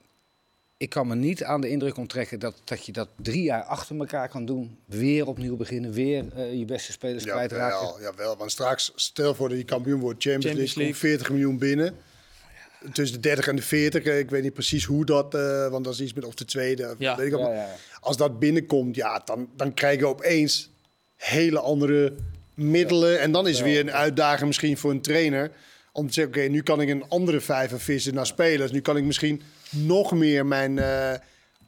ik 0.84 0.90
kan 0.90 1.06
me 1.06 1.14
niet 1.14 1.44
aan 1.44 1.60
de 1.60 1.68
indruk 1.68 1.96
onttrekken 1.96 2.38
dat, 2.38 2.54
dat 2.64 2.86
je 2.86 2.92
dat 2.92 3.08
drie 3.22 3.42
jaar 3.42 3.62
achter 3.62 3.98
elkaar 3.98 4.28
kan 4.28 4.44
doen. 4.44 4.78
Weer 4.86 5.26
opnieuw 5.26 5.56
beginnen, 5.56 5.92
weer 5.92 6.24
uh, 6.36 6.58
je 6.58 6.64
beste 6.64 6.92
spelers 6.92 7.24
ja, 7.24 7.32
kwijtraken. 7.32 7.86
Ja, 7.86 8.02
jawel, 8.02 8.36
want 8.36 8.50
straks, 8.50 8.92
stel 8.94 9.34
voor 9.34 9.48
dat 9.48 9.58
je 9.58 9.64
kampioen 9.64 10.00
wordt, 10.00 10.22
Champions, 10.22 10.46
Champions 10.46 10.74
League, 10.74 10.94
40 10.94 11.30
miljoen 11.30 11.58
binnen. 11.58 11.96
Tussen 12.92 13.22
de 13.22 13.28
30 13.28 13.48
en 13.48 13.56
de 13.56 13.62
40, 13.62 14.04
eh, 14.04 14.18
ik 14.18 14.30
weet 14.30 14.42
niet 14.42 14.52
precies 14.52 14.84
hoe 14.84 15.04
dat, 15.04 15.34
uh, 15.34 15.68
want 15.68 15.84
dat 15.84 15.94
is 15.94 16.00
iets 16.00 16.12
met 16.12 16.24
of 16.24 16.34
de 16.34 16.44
tweede. 16.44 16.94
Ja. 16.98 17.16
Weet 17.16 17.32
ik 17.32 17.38
ja, 17.38 17.68
Als 18.00 18.16
dat 18.16 18.38
binnenkomt, 18.38 18.96
ja, 18.96 19.22
dan, 19.24 19.48
dan 19.56 19.74
krijg 19.74 19.98
je 19.98 20.06
opeens 20.06 20.70
hele 21.16 21.58
andere 21.58 22.14
middelen. 22.54 23.20
En 23.20 23.32
dan 23.32 23.48
is 23.48 23.60
weer 23.60 23.80
een 23.80 23.92
uitdaging 23.92 24.46
misschien 24.46 24.76
voor 24.76 24.90
een 24.90 25.02
trainer. 25.02 25.50
Om 25.92 26.06
te 26.06 26.12
zeggen, 26.12 26.34
oké, 26.34 26.48
nu 26.48 26.62
kan 26.62 26.80
ik 26.80 26.88
een 26.88 27.08
andere 27.08 27.40
vijver 27.40 27.80
vissen 27.80 28.14
naar 28.14 28.26
spelers. 28.26 28.72
Nu 28.72 28.80
kan 28.80 28.96
ik 28.96 29.04
misschien 29.04 29.42
nog 29.74 30.12
meer 30.12 30.46
mijn... 30.46 30.76
Uh, 30.76 31.12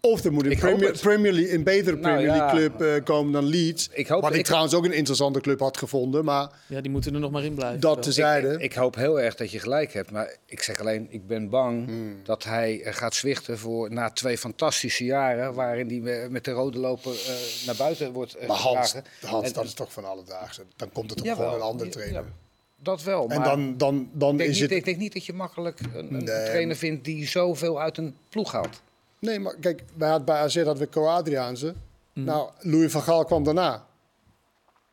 of 0.00 0.24
er 0.24 0.32
moet 0.32 0.46
een 0.46 0.58
Premier, 0.58 0.98
Premier, 1.00 1.32
League, 1.32 1.54
een 1.54 1.62
betere 1.62 1.96
nou 1.96 2.14
Premier 2.14 2.36
League 2.36 2.50
club 2.50 2.82
uh, 2.82 3.04
komen 3.04 3.32
dan 3.32 3.44
Leeds. 3.44 3.88
Ik 3.92 4.08
hoop, 4.08 4.22
wat 4.22 4.32
ik, 4.32 4.38
ik, 4.38 4.44
trouwens 4.44 4.74
ook 4.74 4.84
een 4.84 4.92
interessante 4.92 5.40
club 5.40 5.60
had 5.60 5.76
gevonden. 5.76 6.24
Maar 6.24 6.50
ja, 6.66 6.80
die 6.80 6.90
moeten 6.90 7.14
er 7.14 7.20
nog 7.20 7.30
maar 7.30 7.44
in 7.44 7.54
blijven. 7.54 7.80
Dat 7.80 8.02
tezijde. 8.02 8.52
Ik, 8.52 8.60
ik, 8.60 8.72
hoop 8.72 8.94
heel 8.94 9.20
erg 9.20 9.34
dat 9.34 9.50
je 9.50 9.58
gelijk 9.58 9.92
hebt. 9.92 10.10
Maar 10.10 10.36
ik 10.46 10.62
zeg 10.62 10.80
alleen, 10.80 11.06
ik 11.10 11.26
ben 11.26 11.48
bang 11.48 11.86
hmm. 11.86 12.20
dat 12.24 12.44
hij 12.44 12.80
uh, 12.80 12.92
gaat 12.92 13.14
zwichten 13.14 13.58
voor 13.58 13.92
na 13.92 14.10
twee 14.10 14.38
fantastische 14.38 15.04
jaren. 15.04 15.54
Waarin 15.54 15.88
hij 15.88 16.28
met 16.28 16.44
de 16.44 16.50
rode 16.50 16.78
loper 16.78 17.12
uh, 17.12 17.66
naar 17.66 17.76
buiten 17.76 18.12
wordt 18.12 18.36
uh, 18.36 18.48
Maar 18.48 18.56
Hans, 18.56 18.94
Hans 19.20 19.46
en, 19.46 19.52
dat 19.52 19.64
is 19.64 19.74
toch 19.74 19.92
van 19.92 20.04
alledaagse. 20.04 20.62
Dan 20.76 20.92
komt 20.92 21.10
het 21.10 21.24
toch 21.24 21.36
gewoon 21.36 21.54
een 21.54 21.60
andere 21.60 21.90
trainer. 21.90 22.22
Ja, 22.22 22.45
dat 22.86 23.02
wel. 23.02 23.28
En 23.28 23.42
dan, 23.42 23.76
dan, 23.76 24.10
dan 24.12 24.40
is 24.40 24.48
niet, 24.48 24.60
het... 24.60 24.70
Ik 24.70 24.84
denk 24.84 24.96
niet 24.96 25.12
dat 25.12 25.24
je 25.24 25.32
makkelijk 25.32 25.80
een, 25.94 26.14
een 26.14 26.24
trainer 26.24 26.76
vindt 26.76 27.04
die 27.04 27.26
zoveel 27.26 27.80
uit 27.80 27.98
een 27.98 28.16
ploeg 28.28 28.52
haalt. 28.52 28.82
Nee, 29.18 29.38
maar 29.38 29.56
kijk, 29.60 29.82
wij 29.94 30.08
hadden 30.08 30.26
bij 30.26 30.36
AZ 30.36 30.56
hadden 30.56 30.78
we 30.78 30.88
Co-Adriaanse. 30.88 31.74
Mm. 32.12 32.24
Nou, 32.24 32.50
Louis 32.60 32.92
van 32.92 33.02
Gaal 33.02 33.24
kwam 33.24 33.44
daarna. 33.44 33.86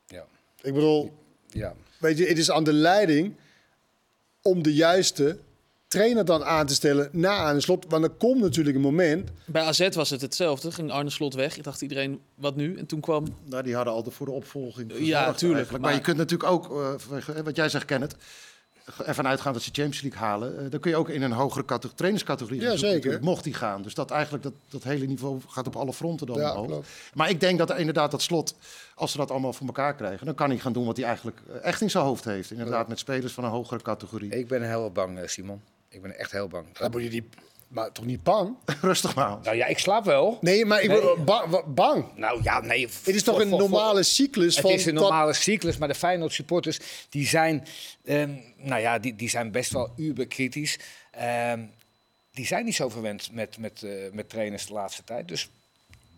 Ja. 0.06 0.26
Ik 0.62 0.74
bedoel, 0.74 1.14
ja. 1.48 1.76
weet 2.00 2.18
je, 2.18 2.26
het 2.26 2.38
is 2.38 2.52
aan 2.52 2.64
de 2.64 2.74
leiding 2.74 3.36
om 4.42 4.64
de 4.64 4.74
juiste 4.74 5.38
trainer 5.94 6.26
dan 6.26 6.44
aan 6.44 6.66
te 6.66 6.74
stellen 6.74 7.10
na 7.12 7.36
aan 7.36 7.56
de 7.56 7.62
slot. 7.62 7.86
Want 7.90 8.04
er 8.04 8.10
komt 8.10 8.42
natuurlijk 8.42 8.76
een 8.76 8.82
moment. 8.82 9.30
Bij 9.46 9.62
AZ 9.62 9.90
was 9.90 10.10
het 10.10 10.22
hetzelfde. 10.22 10.72
Ging 10.72 10.92
Arne 10.92 11.10
Slot 11.10 11.34
weg. 11.34 11.58
Ik 11.58 11.64
dacht 11.64 11.82
iedereen, 11.82 12.20
wat 12.36 12.56
nu? 12.56 12.78
En 12.78 12.86
toen 12.86 13.00
kwam... 13.00 13.26
Nou, 13.44 13.64
die 13.64 13.76
hadden 13.76 13.94
al 13.94 14.06
voor 14.10 14.26
de 14.26 14.32
opvolging 14.32 14.92
Ja, 14.98 15.26
natuurlijk. 15.26 15.72
Maar, 15.72 15.80
maar, 15.80 15.94
je 15.94 16.02
kunt 16.02 16.18
natuurlijk 16.18 16.50
ook, 16.50 16.72
uh, 16.72 17.44
wat 17.44 17.56
jij 17.56 17.70
zegt, 17.70 17.86
Kenneth 17.86 18.16
ervan 19.06 19.28
uitgaan 19.28 19.54
dat 19.54 19.62
ze 19.62 19.70
Champions 19.74 20.02
League 20.02 20.20
halen, 20.20 20.64
uh, 20.64 20.72
dan 20.72 20.80
kun 20.80 20.92
je 20.92 20.98
ook 20.98 21.10
in 21.10 21.22
een 21.22 21.32
hogere 21.32 21.66
categorie, 21.66 21.98
trainerscategorie 21.98 22.62
ja, 22.62 22.76
zeker. 22.76 23.20
mocht 23.22 23.44
die 23.44 23.54
gaan. 23.54 23.82
Dus 23.82 23.94
dat 23.94 24.12
eigenlijk 24.12 24.44
dat, 24.44 24.54
dat 24.70 24.84
hele 24.84 25.06
niveau 25.06 25.40
gaat 25.48 25.68
op 25.68 25.76
alle 25.76 25.94
fronten 25.94 26.28
dan 26.28 26.38
ja, 26.38 26.56
omhoog. 26.56 26.86
Maar 27.14 27.30
ik 27.30 27.40
denk 27.40 27.58
dat 27.58 27.70
er 27.70 27.78
inderdaad 27.78 28.12
dat 28.12 28.22
slot, 28.22 28.56
als 28.96 29.12
ze 29.12 29.18
dat 29.18 29.32
allemaal 29.32 29.54
voor 29.54 29.68
elkaar 29.68 29.96
krijgen, 29.96 30.26
dan 30.26 30.36
kan 30.36 30.50
hij 30.50 30.60
gaan 30.60 30.74
doen 30.74 30.86
wat 30.86 30.98
hij 30.98 31.06
eigenlijk 31.06 31.38
eh, 31.48 31.56
echt 31.64 31.82
in 31.82 31.90
zijn 31.90 32.04
hoofd 32.04 32.24
heeft. 32.24 32.52
Inderdaad, 32.52 32.88
met 32.88 33.00
spelers 33.00 33.34
van 33.34 33.44
een 33.44 33.50
hogere 33.50 33.82
categorie. 33.82 34.30
Ik 34.30 34.48
ben 34.48 34.70
heel 34.70 34.92
bang, 34.92 35.20
Simon. 35.26 35.62
Ik 35.94 36.02
ben 36.02 36.20
echt 36.20 36.32
heel 36.32 36.48
bang. 36.48 36.66
Dan 36.78 36.92
moet 36.92 37.04
je 37.04 37.10
die 37.10 37.30
maar 37.68 37.92
toch 37.92 38.06
niet 38.06 38.24
bang? 38.24 38.56
Rustig 38.82 39.16
maar. 39.16 39.38
Nou 39.44 39.56
ja, 39.56 39.66
ik 39.66 39.80
slaap 39.80 40.06
wel. 40.06 40.38
Nee, 40.42 40.66
maar 40.66 40.82
ik 40.82 40.90
ben 40.90 41.74
bang. 41.74 42.06
Nou 42.16 42.40
ja, 42.44 42.62
nee. 42.62 42.88
Het 43.04 43.16
is 43.16 43.24
toch 43.24 43.40
een 43.40 43.50
normale 43.50 44.04
cyclus? 44.04 44.56
Het 44.56 44.66
is 44.66 44.86
een 44.86 44.94
normale 44.94 45.34
cyclus, 45.34 45.78
maar 45.78 45.88
de 45.88 45.96
Feyenoord 45.96 46.34
supporters 46.34 46.80
die 47.10 47.28
zijn, 47.28 47.68
um, 48.06 48.42
nou 48.58 48.82
ja, 48.82 49.00
die, 49.00 49.16
die 49.16 49.30
zijn 49.30 49.52
best 49.52 49.72
wel 49.72 49.94
uberkritisch. 49.98 50.80
Um, 51.52 51.72
die 52.32 52.46
zijn 52.46 52.66
niet 52.66 52.76
zo 52.76 52.90
verwend 52.90 53.32
met, 53.32 53.58
met, 53.58 53.82
uh, 53.86 53.92
met 54.12 54.30
trainers 54.30 54.66
de 54.66 54.74
laatste 54.74 55.04
tijd. 55.04 55.28
Dus 55.28 55.50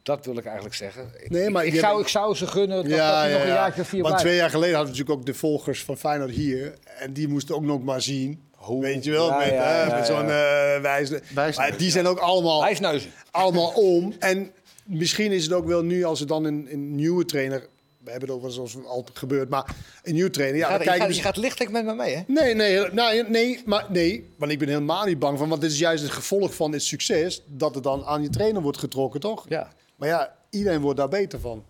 dat 0.04 0.26
wil 0.26 0.38
ik 0.38 0.46
eigenlijk 0.46 0.76
zeggen. 0.76 1.12
Nee, 1.28 1.50
maar 1.50 1.66
ik, 1.66 1.74
ik 1.74 1.80
zou, 1.80 2.02
ik 2.02 2.08
zou 2.08 2.36
ze 2.36 2.48
gunnen 2.48 2.78
dat, 2.78 2.86
ja, 2.86 3.22
dat 3.22 3.32
ja, 3.32 3.38
nog 3.38 3.48
een 3.48 3.54
jaar 3.54 3.86
vier 3.86 4.04
Want 4.04 4.18
twee 4.18 4.36
jaar 4.36 4.50
geleden 4.50 4.76
hadden 4.76 4.94
we 4.94 4.98
natuurlijk 5.00 5.28
ook 5.28 5.34
de 5.34 5.40
volgers 5.40 5.84
van 5.84 5.98
Feyenoord 5.98 6.32
hier. 6.32 6.78
En 7.00 7.14
die 7.14 7.28
moesten 7.28 7.56
ook 7.56 7.64
nog 7.64 7.84
maar 7.84 8.02
zien 8.02 8.44
Weet 8.80 9.04
je 9.04 9.12
wel, 9.12 9.38
met, 9.38 9.90
met 9.92 10.06
zo'n 10.06 10.28
uh, 10.28 10.80
wijze. 10.82 11.22
Maar 11.34 11.78
die 11.78 11.92
zijn 11.92 12.08
ook 12.08 12.20
allemaal, 12.20 12.62
Wijsneuzen. 12.62 13.12
allemaal 13.32 13.70
om. 13.94 14.14
En 14.20 14.52
misschien 14.84 15.32
is 15.32 15.44
het 15.44 15.54
ook 15.54 15.66
wel 15.66 15.84
nu 15.84 16.04
als 16.04 16.22
er 16.22 16.28
dan 16.28 16.44
een, 16.44 16.68
een 16.72 16.96
nieuwe 16.96 17.26
trainer 17.26 17.68
we 18.06 18.12
hebben 18.12 18.30
het 18.30 18.38
over 18.38 18.52
zoals 18.52 18.86
al 18.86 19.08
gebeurd, 19.14 19.50
maar 19.50 19.76
een 20.04 20.14
nieuwe 20.14 20.30
trainer. 20.30 20.60
Ja, 20.60 20.68
je, 20.68 20.84
gaat, 20.84 20.94
je, 20.96 21.02
gaat, 21.02 21.16
je 21.16 21.22
gaat 21.22 21.38
lichtelijk 21.38 21.72
met 21.72 21.86
me 21.86 21.94
mee, 21.96 22.16
hè? 22.16 22.22
Nee, 22.28 22.54
nee, 22.54 22.92
nou, 22.92 23.30
nee, 23.30 23.62
maar 23.66 23.86
nee, 23.90 24.30
want 24.38 24.52
ik 24.52 24.60
ben 24.60 24.68
helemaal 24.68 25.06
niet 25.06 25.20
bang 25.20 25.38
van, 25.38 25.50
want 25.50 25.62
dit 25.62 25.72
is 25.72 25.80
juist 25.80 26.04
het 26.04 26.12
gevolg 26.12 26.56
van 26.56 26.72
dit 26.72 26.84
succes 26.84 27.42
dat 27.48 27.76
het 27.76 27.84
dan 27.84 28.06
aan 28.06 28.22
je 28.22 28.30
trainer 28.30 28.62
wordt 28.62 28.78
getrokken, 28.78 29.20
toch? 29.20 29.46
Ja. 29.50 29.74
Maar 29.96 30.08
ja, 30.10 30.36
iedereen 30.50 30.82
wordt 30.82 30.98
daar 30.98 31.10
beter 31.10 31.40
van. 31.40 31.66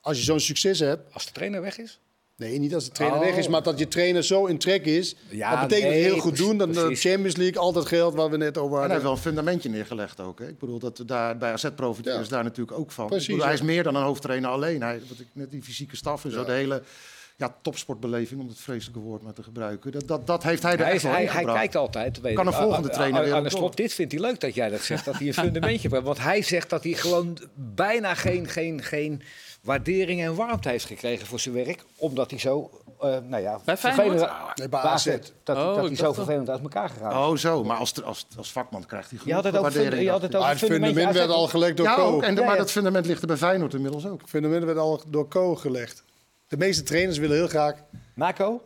Als 0.00 0.18
je 0.18 0.24
zo'n 0.24 0.40
succes 0.40 0.78
hebt, 0.78 1.14
Als 1.14 1.26
de 1.26 1.32
trainer 1.32 1.60
weg 1.60 1.78
is? 1.78 2.00
Nee, 2.42 2.58
niet 2.58 2.74
als 2.74 2.84
de 2.84 2.90
trainer 2.90 3.18
Oh. 3.20 3.24
weg 3.26 3.36
is, 3.36 3.48
maar 3.48 3.62
dat 3.62 3.78
je 3.78 3.88
trainer 3.88 4.24
zo 4.24 4.46
in 4.46 4.58
trek 4.58 4.84
is. 4.86 5.16
Ja, 5.28 5.50
dat 5.50 5.68
betekent 5.68 5.90
nee, 5.92 6.02
heel 6.02 6.18
goed 6.18 6.36
doen. 6.36 6.58
Dan 6.58 6.72
de 6.72 6.80
precies. 6.80 7.10
Champions 7.10 7.36
League, 7.36 7.58
altijd 7.58 7.86
geld, 7.86 8.14
waar 8.14 8.30
we 8.30 8.36
net 8.36 8.58
over 8.58 8.62
En 8.62 8.70
hij 8.70 8.78
hadden. 8.78 8.90
heeft 8.90 9.02
wel 9.02 9.12
een 9.12 9.18
fundamentje 9.18 9.68
neergelegd 9.68 10.20
ook. 10.20 10.38
Hè? 10.38 10.48
Ik 10.48 10.58
bedoel, 10.58 10.78
dat 10.78 11.02
daar 11.06 11.36
bij 11.38 11.52
AZ 11.52 11.66
profiteren 11.76 12.16
Ja. 12.18 12.22
is 12.24 12.28
daar 12.28 12.44
natuurlijk 12.44 12.78
ook 12.78 12.90
van. 12.92 13.06
Precies, 13.06 13.26
bedoel, 13.26 13.44
hij 13.44 13.54
is 13.54 13.62
meer 13.62 13.82
dan 13.82 13.94
een 13.94 14.02
hoofdtrainer 14.02 14.50
alleen. 14.50 14.82
Hij, 14.82 15.00
wat 15.08 15.18
ik 15.18 15.26
net 15.32 15.50
die 15.50 15.62
fysieke 15.62 15.96
staf 15.96 16.24
en 16.24 16.30
zo, 16.30 16.38
Ja. 16.40 16.44
de 16.46 16.52
hele 16.52 16.82
ja, 17.36 17.54
topsportbeleving, 17.62 18.40
om 18.40 18.48
het 18.48 18.58
vreselijke 18.60 19.00
woord 19.00 19.22
maar 19.22 19.32
te 19.32 19.42
gebruiken. 19.42 19.92
Dat, 19.92 20.08
dat, 20.08 20.26
dat 20.26 20.42
heeft 20.42 20.62
hij 20.62 20.72
er 20.72 20.78
Hij, 20.84 20.92
echt 20.92 21.02
hij, 21.02 21.26
hij 21.26 21.44
kijkt 21.44 21.76
altijd. 21.76 22.20
Weet 22.20 22.34
Kan 22.34 22.46
een 22.46 22.52
volgende 22.52 22.76
Ah, 22.88 22.94
ah, 22.94 22.94
trainer 22.94 23.20
ah, 23.20 23.26
weer 23.26 23.34
Aan 23.34 23.42
de 23.42 23.48
door. 23.48 23.58
slot, 23.58 23.76
dit 23.76 23.92
vindt 23.92 24.12
hij 24.12 24.20
leuk 24.20 24.40
dat 24.40 24.54
jij 24.54 24.68
dat 24.68 24.80
zegt, 24.80 25.04
dat 25.04 25.14
hij 25.14 25.26
een 25.26 25.34
fundamentje 25.34 25.88
heeft. 25.92 26.02
Want 26.02 26.18
hij 26.18 26.42
zegt 26.42 26.70
dat 26.70 26.82
hij 26.84 26.92
gewoon 26.92 27.38
bijna 27.54 28.14
geen, 28.14 28.48
geen, 28.48 28.82
geen 28.82 29.22
waardering 29.62 30.22
en 30.22 30.34
warmte 30.34 30.68
heeft 30.68 30.84
gekregen 30.84 31.26
voor 31.26 31.40
zijn 31.40 31.54
werk. 31.54 31.84
Omdat 31.96 32.30
hij 32.30 32.38
zo, 32.38 32.70
eh, 33.00 33.16
nou 33.26 33.42
ja, 33.42 33.60
Bij 33.64 33.76
vervelend- 33.76 34.18
Nee, 34.54 34.68
bij 34.68 34.68
bij 34.68 34.80
AZ. 34.80 35.04
Dat, 35.44 35.56
Oh, 35.56 35.74
dat 35.74 35.86
hij 35.86 35.96
zo 35.96 36.12
vervelend 36.12 36.50
uit 36.50 36.62
elkaar 36.62 36.88
gegaan 36.88 37.10
is. 37.10 37.16
Oh, 37.16 37.36
zo. 37.36 37.64
Maar 37.64 37.76
als, 37.76 38.02
als, 38.02 38.26
als 38.36 38.52
vakman 38.52 38.86
krijgt 38.86 39.10
hij 39.10 39.18
Je 39.18 39.24
genoeg 39.24 39.36
had 39.42 39.44
het 39.44 39.52
over, 39.52 39.62
waardering. 39.72 39.92
funda- 39.94 40.06
je 40.06 40.10
had 40.12 40.22
het 40.22 40.34
over 40.36 40.48
het 40.48 40.58
fundament 40.58 41.14
werd 41.14 41.30
al 41.30 41.46
gelegd 41.48 41.76
door 41.76 41.86
Ja, 41.86 41.94
Co. 41.94 42.02
ook. 42.02 42.22
En, 42.22 42.34
Ja, 42.34 42.44
maar 42.44 42.56
dat 42.56 42.70
fundament 42.70 43.06
ligt 43.06 43.20
er 43.20 43.26
bij 43.26 43.36
Feyenoord 43.36 43.74
inmiddels 43.74 44.06
ook. 44.06 44.20
Het 44.20 44.30
fundament 44.30 44.64
werd 44.64 44.78
al 44.78 45.00
door 45.06 45.28
Co 45.28 45.54
gelegd. 45.56 46.02
De 46.48 46.56
meeste 46.56 46.82
trainers 46.82 47.18
willen 47.18 47.36
heel 47.36 47.48
graag... 47.48 47.74
Marco? 48.14 48.62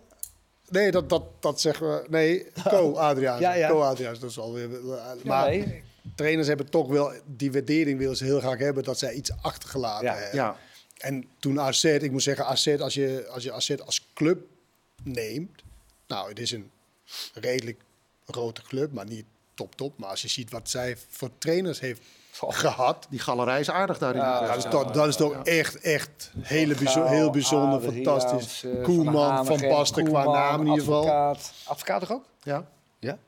Nee, 0.69 0.91
dat, 0.91 1.09
dat, 1.09 1.23
dat 1.41 1.61
zeggen 1.61 1.87
we... 1.89 2.05
Nee, 2.09 2.47
Co 2.69 2.95
Adriaan. 2.95 3.41
Ja, 3.41 3.55
ja. 3.55 3.69
Co 3.69 3.81
Adriaan, 3.81 4.17
dat 4.21 4.31
is 4.31 4.39
alweer... 4.39 4.69
Ja, 4.87 5.15
Maar 5.25 5.49
nee. 5.49 5.83
trainers 6.15 6.49
hebben 6.49 6.71
toch 6.71 6.89
wel... 6.89 7.13
Die 7.25 7.53
waardering 7.53 7.99
willen 7.99 8.17
ze 8.17 8.25
heel 8.25 8.41
graag 8.41 8.59
hebben, 8.59 8.85
dat 8.85 8.99
zij 8.99 9.13
iets 9.13 9.31
achtergelaten 9.43 10.07
Ja, 10.07 10.15
hebben. 10.15 10.35
Ja. 10.35 10.57
En 10.97 11.25
toen 11.39 11.61
AZ, 11.61 11.85
ik 11.85 12.11
moet 12.11 12.23
zeggen, 12.23 12.47
AZ, 12.47 12.67
als 12.81 12.95
je, 12.95 13.27
als 13.31 13.43
je 13.43 13.53
AZ 13.53 13.71
als 13.85 14.07
club 14.15 14.47
neemt, 15.03 15.63
nou, 16.07 16.29
het 16.29 16.39
is 16.39 16.51
een 16.51 16.71
redelijk 17.35 17.81
grote 18.27 18.63
club, 18.63 18.93
maar 18.93 19.07
niet 19.07 19.25
top 19.55 19.75
top. 19.77 19.99
Maar 19.99 20.09
als 20.09 20.23
je 20.23 20.29
ziet 20.29 20.51
wat 20.51 20.71
zij 20.71 20.97
voor 21.09 21.31
trainers 21.39 21.81
heeft 21.81 22.01
gehad, 22.33 23.07
Die 23.11 23.19
galerij 23.19 23.61
is 23.61 23.71
aardig 23.71 23.99
daarin. 23.99 24.21
Ja, 24.21 24.47
dat 24.47 24.57
is 24.57 24.63
toch, 24.71 24.91
dat 24.91 25.09
is 25.09 25.17
toch 25.17 25.43
echt, 25.43 25.81
echt 25.81 26.31
hele 26.39 26.75
bijzo- 26.75 27.05
heel 27.07 27.31
bijzonder, 27.31 27.79
Adriaans, 27.87 28.23
fantastisch. 28.25 28.65
eh, 28.65 28.83
Koeman, 28.83 29.47
Van 29.47 29.61
Basten 29.69 30.05
qua 30.05 30.25
naam 30.25 30.61
in 30.61 30.67
ieder 30.67 30.79
geval. 30.81 30.99
Advocaat. 31.01 31.53
Advocaat 31.65 32.01
toch 32.01 32.13
ook? 32.13 32.25
Ja. 32.43 32.67
Ja. 32.99 33.19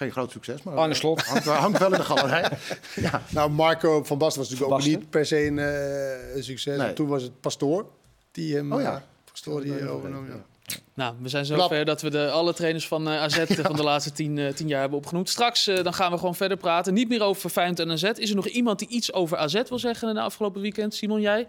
Geen 0.00 0.10
groot 0.12 0.30
succes, 0.30 0.62
maar 0.62 0.74
Arne 0.76 0.94
Slot. 0.94 1.22
hangt, 1.22 1.44
hangt 1.44 1.78
wel 1.78 1.92
in 1.92 1.98
de 1.98 2.04
galerij. 2.04 2.50
ja. 2.96 3.22
Nou, 3.28 3.50
Marco 3.50 4.04
van 4.04 4.18
Basten 4.18 4.40
was 4.40 4.50
natuurlijk 4.50 4.80
ook 4.80 4.86
niet 4.86 5.10
per 5.10 5.26
se 5.26 5.46
een, 5.46 5.58
eh, 5.58 6.42
succes. 6.42 6.78
Nee. 6.78 6.92
Toen 6.92 7.08
was 7.08 7.22
het 7.22 7.40
Pastoor 7.40 7.86
die 8.32 8.54
hem, 8.54 8.72
Oh 8.72 8.80
ja. 8.80 8.94
eh, 8.94 9.00
Pastoor 9.30 9.60
die 9.62 9.88
overnam. 9.88 10.26
Ja. 10.28 10.74
Nou, 10.94 11.14
we 11.20 11.28
zijn 11.28 11.44
zover 11.44 11.84
dat 11.84 12.02
we 12.02 12.10
de, 12.10 12.30
alle 12.30 12.52
trainers 12.54 12.88
van 12.88 13.08
eh, 13.08 13.20
AZ 13.22 13.44
van 13.62 13.76
de 13.76 13.82
laatste 13.82 14.12
tien, 14.12 14.38
eh, 14.38 14.52
tien 14.52 14.68
jaar 14.68 14.80
hebben 14.80 14.98
opgenoemd. 14.98 15.28
Straks 15.28 15.66
eh, 15.66 15.82
dan 15.84 15.94
gaan 15.94 16.10
we 16.12 16.18
gewoon 16.18 16.34
verder 16.34 16.56
praten. 16.56 16.94
Niet 16.94 17.08
meer 17.08 17.22
over 17.22 17.50
Feyenoord 17.50 17.78
en 17.80 17.90
AZ. 17.90 18.02
Is 18.02 18.30
er 18.30 18.36
nog 18.36 18.46
iemand 18.46 18.78
die 18.78 18.88
iets 18.88 19.12
over 19.12 19.36
AZ 19.36 19.62
wil 19.68 19.78
zeggen 19.78 20.14
na 20.14 20.22
afgelopen 20.22 20.60
weekend? 20.60 20.94
Simon, 20.94 21.20
jij? 21.20 21.46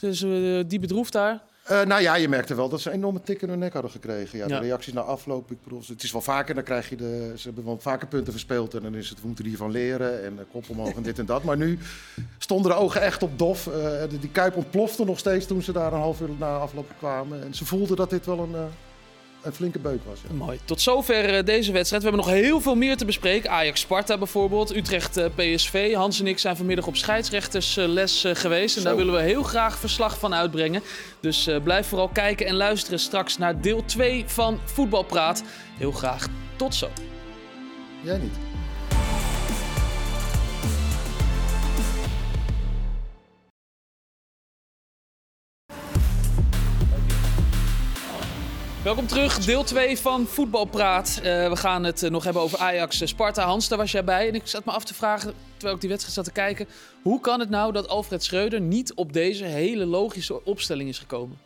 Dus 0.00 0.22
eh, 0.22 0.30
die 0.66 0.78
bedroefd 0.78 1.12
daar? 1.12 1.42
Eh, 1.66 1.82
nou 1.84 2.02
ja, 2.02 2.14
je 2.16 2.28
merkte 2.28 2.54
wel 2.54 2.68
dat 2.68 2.80
ze 2.80 2.88
een 2.88 2.94
enorme 2.96 3.20
tik 3.22 3.42
in 3.42 3.48
hun 3.48 3.58
nek 3.58 3.72
hadden 3.72 3.90
gekregen. 3.90 4.38
Ja, 4.38 4.46
de 4.46 4.52
Ja. 4.54 4.60
reacties 4.60 4.92
na 4.92 5.00
afloop. 5.00 5.50
Ik 5.50 5.62
bedoel, 5.62 5.82
het 5.86 6.02
is 6.02 6.12
wel 6.12 6.20
vaker, 6.20 6.54
dan 6.54 6.64
krijg 6.64 6.88
je 6.88 6.96
de. 6.96 7.32
Ze 7.36 7.46
hebben 7.46 7.64
wel 7.64 7.78
vaker 7.80 8.06
punten 8.08 8.32
verspeeld. 8.32 8.74
En 8.74 8.82
dan 8.82 8.94
is 8.94 9.08
het, 9.08 9.20
we 9.20 9.26
moeten 9.26 9.44
hiervan 9.44 9.70
leren. 9.70 10.24
En 10.24 10.38
kop 10.52 10.64
omhoog 10.70 10.94
en 10.94 11.02
dit 11.02 11.18
en 11.18 11.26
dat. 11.26 11.42
Maar 11.44 11.56
nu 11.56 11.78
stonden 12.38 12.70
de 12.70 12.76
ogen 12.76 13.00
echt 13.02 13.22
op 13.22 13.38
dof. 13.38 13.66
Eh, 13.66 14.02
die 14.20 14.30
kuip 14.30 14.56
ontplofte 14.56 15.04
nog 15.04 15.18
steeds 15.18 15.46
toen 15.46 15.62
ze 15.62 15.72
daar 15.72 15.92
een 15.92 15.98
half 15.98 16.20
uur 16.20 16.28
na 16.38 16.56
afloop 16.56 16.90
kwamen. 16.98 17.42
En 17.44 17.54
ze 17.54 17.64
voelden 17.64 17.96
dat 17.96 18.10
dit 18.10 18.26
wel 18.26 18.38
een, 18.38 18.54
eh, 18.54 18.60
een 19.42 19.52
flinke 19.52 19.78
beuk 19.78 20.00
was. 20.04 20.20
Ja. 20.28 20.34
Mooi. 20.34 20.58
Tot 20.64 20.80
zover 20.80 21.34
eh, 21.34 21.44
deze 21.44 21.72
wedstrijd. 21.72 22.02
We 22.02 22.08
hebben 22.08 22.26
nog 22.26 22.36
heel 22.36 22.60
veel 22.60 22.74
meer 22.74 22.96
te 22.96 23.04
bespreken. 23.04 23.50
Ajax-Sparta 23.50 24.18
bijvoorbeeld, 24.18 24.76
Utrecht-PSV. 24.76 25.94
Hans 25.94 26.20
en 26.20 26.26
ik 26.26 26.38
zijn 26.38 26.56
vanmiddag 26.56 26.86
op 26.86 26.96
scheidsrechtersles 26.96 28.24
eh, 28.24 28.34
geweest. 28.34 28.76
En 28.76 28.82
daar 28.82 28.96
willen 28.96 29.14
we 29.14 29.20
heel 29.20 29.42
graag 29.42 29.78
verslag 29.78 30.18
van 30.18 30.34
uitbrengen. 30.34 30.82
Dus 31.20 31.46
eh, 31.46 31.62
blijf 31.62 31.86
vooral 31.86 32.08
kijken 32.08 32.46
en 32.46 32.54
luisteren 32.54 32.98
straks 32.98 33.38
naar 33.38 33.60
deel 33.60 33.84
2 33.84 34.24
van 34.26 34.60
Voetbalpraat. 34.64 35.42
Heel 35.78 35.92
graag 35.92 36.28
tot 36.56 36.74
zo. 36.74 36.88
Jij 38.02 38.18
niet. 38.18 38.34
Welkom 48.86 49.06
terug, 49.06 49.44
deel 49.44 49.64
2 49.64 49.98
van 49.98 50.26
Voetbalpraat. 50.26 51.20
Eh, 51.22 51.48
we 51.48 51.56
gaan 51.56 51.84
het 51.84 52.02
eh, 52.02 52.10
nog 52.10 52.24
hebben 52.24 52.42
over 52.42 52.58
Ajax-Sparta. 52.58 53.44
Hans, 53.44 53.68
daar 53.68 53.78
was 53.78 53.92
jij 53.92 54.04
bij. 54.04 54.28
En 54.28 54.34
ik 54.34 54.46
zat 54.46 54.64
me 54.64 54.72
af 54.72 54.84
te 54.84 54.94
vragen, 54.94 55.34
terwijl 55.52 55.74
ik 55.74 55.80
die 55.80 55.90
wedstrijd 55.90 56.16
zat 56.16 56.24
te 56.24 56.40
kijken... 56.40 56.66
hoe 57.02 57.20
kan 57.20 57.40
het 57.40 57.50
nou 57.50 57.72
dat 57.72 57.88
Alfred 57.88 58.24
Schreuder 58.24 58.60
niet 58.60 58.94
op 58.94 59.12
deze 59.12 59.44
hele 59.44 59.86
logische 59.86 60.44
opstelling 60.44 60.88
is 60.88 60.98
gekomen? 60.98 61.38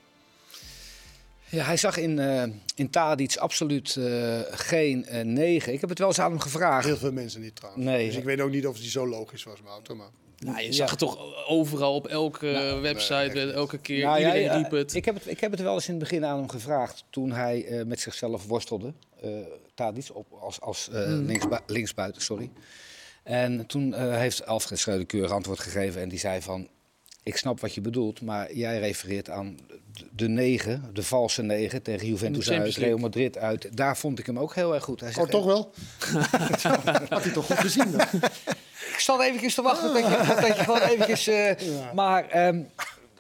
Ja, 1.47 1.65
hij 1.65 1.77
zag 1.77 1.97
in, 1.97 2.19
eh 2.19 2.43
in 2.75 2.91
Tadic 2.91 3.37
absoluut 3.37 3.97
eh, 3.97 4.41
geen 4.51 5.07
eh, 5.07 5.25
negen. 5.25 5.73
Ik 5.73 5.81
heb 5.81 5.89
het 5.89 5.99
wel 5.99 6.09
eens 6.09 6.21
aan 6.21 6.31
hem 6.31 6.41
gevraagd. 6.41 6.87
Heel 6.87 6.97
veel 6.97 7.13
mensen 7.13 7.41
niet 7.41 7.57
trouwens. 7.57 7.85
Nee. 7.85 8.07
Dus 8.07 8.17
ik 8.17 8.25
weet 8.25 8.41
ook 8.41 8.51
niet 8.51 8.67
of 8.67 8.79
die 8.79 8.91
zo 8.91 9.07
logisch 9.07 9.45
was, 9.45 9.61
Wouter. 9.65 9.97
Maar... 9.97 10.11
Nou, 10.41 10.61
je 10.63 10.73
zag 10.73 10.91
het 10.91 10.99
toch 10.99 11.47
overal 11.49 11.95
op 11.95 12.07
elke 12.07 12.47
Nou, 12.51 12.81
website, 12.81 13.31
nee, 13.35 13.45
echt 13.47 13.55
elke 13.55 13.79
keer. 13.79 14.05
Nou 14.05 14.19
Iedereen 14.19 14.53
riep 14.53 14.71
het. 14.71 14.95
Ik 14.95 15.05
heb 15.05 15.15
het, 15.15 15.27
ik 15.27 15.41
heb 15.41 15.51
het 15.51 15.61
wel 15.61 15.75
eens 15.75 15.87
in 15.89 15.95
het 15.95 16.03
begin 16.03 16.25
aan 16.25 16.39
hem 16.39 16.49
gevraagd 16.49 17.05
toen 17.11 17.33
hij 17.33 17.65
eh, 17.67 17.85
met 17.85 18.01
zichzelf 18.01 18.47
worstelde. 18.47 18.93
eh 19.21 19.31
Tadic 19.75 20.09
op, 20.13 20.33
als, 20.33 20.61
als 20.61 20.89
eh, 20.93 21.07
Mm. 21.07 21.27
linksbui- 21.27 21.61
linksbuiten, 21.67 22.23
sorry. 22.23 22.51
En 23.23 23.67
toen 23.67 23.95
eh, 23.95 24.17
heeft 24.17 24.47
Alfred 24.47 24.79
Schreuder 24.79 25.07
keurig 25.07 25.31
antwoord 25.31 25.59
gegeven 25.61 26.03
en 26.03 26.09
die 26.09 26.19
zei 26.19 26.43
van... 26.43 26.69
Ik 27.23 27.37
snap 27.37 27.61
wat 27.61 27.75
je 27.75 27.81
bedoelt, 27.81 28.21
maar 28.23 28.55
jij 28.55 28.79
refereert 28.79 29.31
aan 29.31 29.59
de- 30.13 30.29
negen, 30.29 30.91
de 30.93 31.03
valse 31.03 31.43
negen 31.43 31.83
tegen 31.83 32.07
Juventus 32.07 32.51
uit, 32.51 32.77
Real 32.77 32.99
Madrid 32.99 33.39
uit. 33.39 33.77
Daar 33.77 33.97
vond 33.97 34.19
ik 34.19 34.27
hem 34.27 34.39
ook 34.39 34.55
heel 34.55 34.75
erg 34.75 34.85
goed. 34.85 35.01
Hij 35.01 35.09
Oh, 35.09 35.15
zegt, 35.15 35.31
toch 35.31 35.45
wel? 35.45 35.73
Had 37.09 37.23
hij 37.25 37.33
toch 37.33 37.47
goed 37.47 37.59
gezien? 37.59 37.91
dan? 37.93 38.01
Ik 38.93 38.99
zat 39.07 39.21
eventjes 39.21 39.55
te 39.55 39.63
wachten 39.63 39.93
dat 39.93 40.03
je, 40.03 40.35
dat 40.41 40.57
je 40.57 40.65
gewoon 40.65 40.81
eventjes... 40.81 41.27
eh, 41.27 41.51
Maar 41.95 42.29
ehm, 42.29 42.63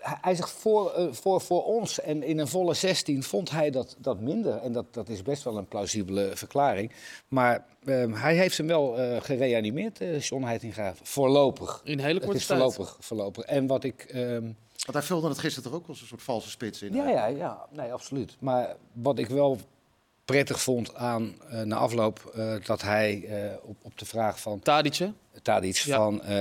hij- 0.02 0.34
zegt 0.34 0.50
voor, 0.50 0.92
eh, 0.92 1.06
voor, 1.10 1.40
voor 1.40 1.64
ons 1.64 2.00
en 2.00 2.22
in 2.22 2.38
een 2.38 2.48
volle 2.48 2.74
16 2.74 3.22
vond 3.22 3.50
hij 3.50 3.70
dat, 3.70 3.96
dat 3.98 4.20
minder. 4.20 4.56
En 4.56 4.72
dat, 4.72 4.94
dat 4.94 5.08
is 5.08 5.22
best 5.22 5.42
wel 5.42 5.56
een 5.56 5.66
plausibele 5.68 6.30
verklaring. 6.34 6.92
Maar 7.28 7.64
ehm, 7.84 8.12
hij 8.12 8.36
heeft 8.36 8.56
hem 8.56 8.66
wel 8.66 8.98
eh, 8.98 9.20
gereanimeerd, 9.22 10.00
eh 10.00 10.20
John 10.20 10.44
Heitinga. 10.44 10.94
Voorlopig. 11.02 11.80
In 11.84 11.98
hele 11.98 12.14
Het 12.14 12.22
korte 12.24 12.38
is 12.38 12.46
tijd. 12.46 12.58
voorlopig, 12.60 12.96
voorlopig. 13.00 13.44
En 13.44 13.66
wat 13.66 13.84
ik... 13.84 14.02
ehm, 14.02 14.42
Want 14.42 14.92
hij 14.92 15.02
vulde 15.02 15.28
het 15.28 15.38
gisteren 15.38 15.70
toch 15.70 15.80
ook 15.80 15.88
als 15.88 16.00
een 16.00 16.06
soort 16.06 16.22
valse 16.22 16.50
spits 16.50 16.82
in. 16.82 16.94
ja, 16.94 17.08
ja, 17.08 17.26
ja, 17.26 17.66
nee, 17.70 17.92
absoluut. 17.92 18.36
Maar 18.38 18.76
wat 18.92 19.18
ik 19.18 19.26
wel 19.28 19.58
prettig 20.30 20.62
vond 20.62 20.94
aan 20.94 21.34
eh, 21.50 21.62
na 21.62 21.76
afloop, 21.76 22.32
eh, 22.34 22.54
dat 22.64 22.82
hij 22.82 23.24
eh, 23.28 23.56
op, 23.62 23.76
op 23.82 23.98
de 23.98 24.04
vraag 24.04 24.40
van 24.40 24.60
Tadic, 24.60 24.94
hè? 24.96 25.08
Tadic 25.42 25.76
Ja. 25.76 25.96
van, 25.96 26.22
eh, 26.22 26.36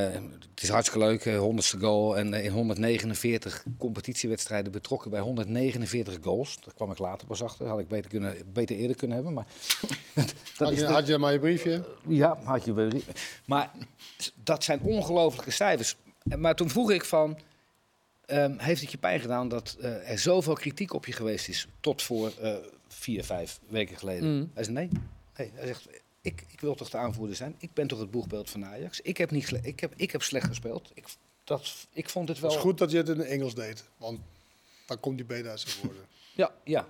het 0.50 0.62
is 0.64 0.70
hartstikke 0.70 1.06
leuk, 1.06 1.26
eh, 1.26 1.40
100ste 1.40 1.80
goal 1.80 2.18
en 2.18 2.34
in 2.34 2.52
149 2.52 3.64
competitiewedstrijden 3.78 4.72
betrokken 4.72 5.12
bij 5.12 5.20
149 5.20 6.18
goals. 6.22 6.58
Daar 6.66 6.74
kwam 6.74 6.92
ik 6.92 6.98
later 6.98 7.28
pas 7.28 7.44
achter, 7.44 7.68
had 7.68 7.80
ik 7.80 7.88
beter, 7.88 8.10
kunnen, 8.10 8.36
beter 8.54 8.76
eerder 8.76 8.96
kunnen 8.96 9.16
hebben. 9.16 9.34
Maar 9.34 9.46
dat 10.16 10.34
Had 10.58 10.72
is 10.72 10.80
je, 10.80 10.86
de- 10.86 10.92
had 10.92 11.08
je 11.08 11.18
maar 11.18 11.34
je 11.34 11.40
briefje? 11.40 11.84
ja, 12.08 12.38
had 12.44 12.66
je 12.66 12.74
wel. 12.74 12.90
Maar 13.46 13.72
dat 14.44 14.64
zijn 14.64 14.80
ongelooflijke 14.82 15.52
cijfers. 15.52 15.96
Maar 16.38 16.56
toen 16.56 16.70
vroeg 16.70 16.92
ik 16.92 17.06
van, 17.06 17.38
ehm, 18.26 18.54
heeft 18.58 18.82
het 18.82 18.92
je 18.92 18.98
pijn 18.98 19.20
gedaan 19.20 19.48
dat 19.48 19.78
eh, 19.82 20.12
er 20.12 20.20
zoveel 20.20 20.54
kritiek 20.54 20.94
op 20.94 21.06
je 21.06 21.14
geweest 21.14 21.48
is 21.48 21.68
tot 21.80 22.02
voor 22.02 22.32
eh, 22.42 22.54
vier, 22.94 23.24
vijf 23.24 23.60
weken 23.68 23.98
geleden? 23.98 24.36
Mm. 24.36 24.52
Hij 24.54 24.64
zei 24.64 24.76
nee. 24.76 24.90
nee. 25.38 25.52
Hij 25.54 25.68
zegt, 25.68 25.88
ik, 26.22 26.44
ik 26.48 26.62
wil 26.62 26.76
toch 26.76 26.90
de 26.90 26.98
aanvoerder 26.98 27.36
zijn. 27.36 27.56
Ik 27.58 27.74
ben 27.74 27.88
toch 27.88 28.00
het 28.00 28.12
boegbeeld 28.12 28.50
van 28.50 28.66
Ajax. 28.66 29.02
Ik 29.02 29.18
heb, 29.18 29.32
niet 29.32 29.54
ik 29.62 29.80
heb, 29.80 29.94
ik 29.96 30.12
heb 30.12 30.22
slecht 30.22 30.48
gespeeld. 30.48 30.92
Ik, 30.94 31.06
dat, 31.44 31.88
ik 31.94 32.10
vond 32.10 32.28
het 32.28 32.40
wel... 32.40 32.50
Het 32.50 32.60
is 32.60 32.66
goed 32.66 32.78
dat 32.78 32.92
je 32.92 32.98
het 32.98 33.10
in 33.10 33.18
het 33.18 33.28
Engels 33.28 33.56
deed. 33.56 33.84
Want 33.98 34.20
dan 34.86 35.00
komt 35.00 35.20
hij 35.20 35.26
beter 35.28 35.50
uit 35.50 35.60
zijn 35.60 35.76
woorden. 35.84 36.02
Ja, 36.36 36.52
Ja, 36.64 36.88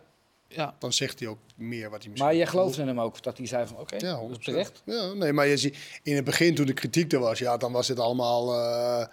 ja. 0.47 0.75
Dan 0.79 0.93
zegt 0.93 1.19
hij 1.19 1.27
ook 1.27 1.39
meer 1.55 1.89
wat 1.89 1.99
hij 2.01 2.09
misschien... 2.09 2.29
maar 2.29 2.39
je 2.39 2.45
geloofde 2.45 2.83
hem 2.83 2.99
ook 3.01 3.23
dat 3.23 3.37
hij 3.37 3.47
zei 3.47 3.67
van 3.67 3.77
oké, 3.77 3.95
Ja, 3.95 4.21
dat 4.21 4.29
is 4.29 4.37
100%. 4.37 4.39
terecht. 4.41 4.81
Ja, 4.85 5.13
nee, 5.13 5.33
maar 5.33 5.47
je 5.47 5.57
ziet, 5.57 5.99
in 6.03 6.15
het 6.15 6.25
begin 6.25 6.55
toen 6.55 6.65
de 6.65 6.73
kritiek 6.73 7.13
er 7.13 7.19
was, 7.19 7.39
ja, 7.39 7.57
dan 7.57 7.71
was 7.71 7.87
het 7.87 7.99
allemaal... 7.99 8.53
eh, 8.53 9.07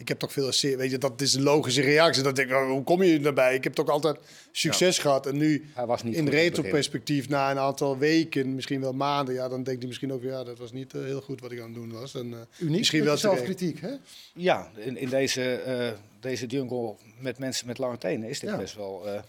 Ik 0.00 0.08
heb 0.08 0.18
toch 0.18 0.32
veel, 0.32 0.52
weet 0.76 0.90
je, 0.90 0.98
dat 0.98 1.20
is 1.20 1.34
een 1.34 1.42
logische 1.42 1.80
reactie. 1.80 2.22
Dat 2.22 2.36
denk 2.36 2.50
ik, 2.50 2.56
oh, 2.56 2.70
hoe 2.70 2.82
kom 2.82 3.02
je 3.02 3.20
daarbij? 3.20 3.54
Ik 3.54 3.64
heb 3.64 3.72
toch 3.72 3.88
altijd 3.88 4.16
succes 4.52 4.98
gehad. 4.98 5.26
En 5.26 5.36
nu 5.36 5.70
Hij 5.74 5.86
was 5.86 6.02
niet 6.02 6.14
in 6.14 6.28
retroperspectief, 6.28 7.28
na 7.28 7.50
een 7.50 7.58
aantal 7.58 7.98
weken, 7.98 8.54
misschien 8.54 8.80
wel 8.80 8.92
maanden, 8.92 9.34
ja, 9.34 9.48
dan 9.48 9.62
denkt 9.62 9.78
hij 9.78 9.88
misschien 9.88 10.12
ook, 10.12 10.22
ja, 10.22 10.44
dat 10.44 10.58
was 10.58 10.72
niet 10.72 10.94
eh, 10.94 11.02
heel 11.02 11.20
goed 11.20 11.40
wat 11.40 11.52
ik 11.52 11.58
aan 11.60 11.64
het 11.64 11.74
doen 11.74 11.92
was. 11.92 12.14
En, 12.14 12.32
eh, 12.32 12.38
Uniek, 12.58 12.78
misschien 12.78 13.04
wel 13.04 13.16
zelfkritiek, 13.16 13.80
hè? 13.80 13.92
Ja, 14.34 14.70
in, 14.76 14.96
in 14.96 15.08
deze, 15.08 15.52
eh, 15.54 15.92
deze 16.20 16.46
jungle 16.46 16.94
met 17.18 17.38
mensen 17.38 17.66
met 17.66 17.78
lange 17.78 17.98
tenen 17.98 18.28
is 18.28 18.40
dit 18.40 18.50
Ja. 18.50 18.56
best 18.56 18.76
wel... 18.76 19.22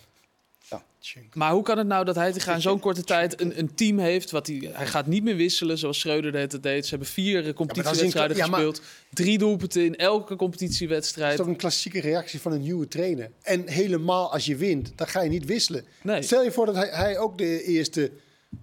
Maar 1.34 1.51
hoe 1.51 1.63
kan 1.63 1.77
het 1.77 1.88
nou 1.88 2.05
dat 2.05 2.15
hij 2.15 2.34
in 2.45 2.62
zo'n 2.62 2.79
korte 2.79 3.03
tijd 3.03 3.41
een, 3.41 3.60
een 3.60 3.73
team 3.75 3.99
heeft? 3.99 4.31
Wat 4.31 4.47
hij, 4.47 4.69
hij 4.71 4.88
gaat 4.88 5.07
niet 5.07 5.23
meer 5.23 5.36
wisselen 5.36 5.77
zoals 5.77 5.99
Schreuder 5.99 6.36
het 6.36 6.63
deed. 6.63 6.84
Ze 6.84 6.89
hebben 6.89 7.07
vier 7.07 7.53
competitiewedstrijden 7.53 8.38
ja, 8.38 8.47
maar- 8.47 8.60
gespeeld. 8.60 8.81
Drie 9.13 9.38
doelpunten 9.38 9.86
in 9.86 9.95
elke 9.95 10.29
Dat 10.29 10.38
competitiewedstrijd. 10.38 11.31
is 11.31 11.38
toch 11.38 11.47
een 11.47 11.55
klassieke 11.55 11.99
reactie 11.99 12.39
van 12.41 12.51
een 12.51 12.62
nieuwe 12.62 12.88
trainer. 12.88 13.31
En 13.41 13.67
helemaal 13.67 14.31
als 14.31 14.45
je 14.45 14.55
wint, 14.55 14.91
dan 14.95 15.07
ga 15.07 15.21
je 15.21 15.29
niet 15.29 15.45
wisselen. 15.45 15.86
Nee. 16.01 16.21
Stel 16.21 16.43
je 16.43 16.51
voor 16.51 16.65
dat 16.65 16.75
hij, 16.75 16.89
hij 16.89 17.17
ook 17.17 17.38
de 17.38 17.63
eerste 17.63 18.12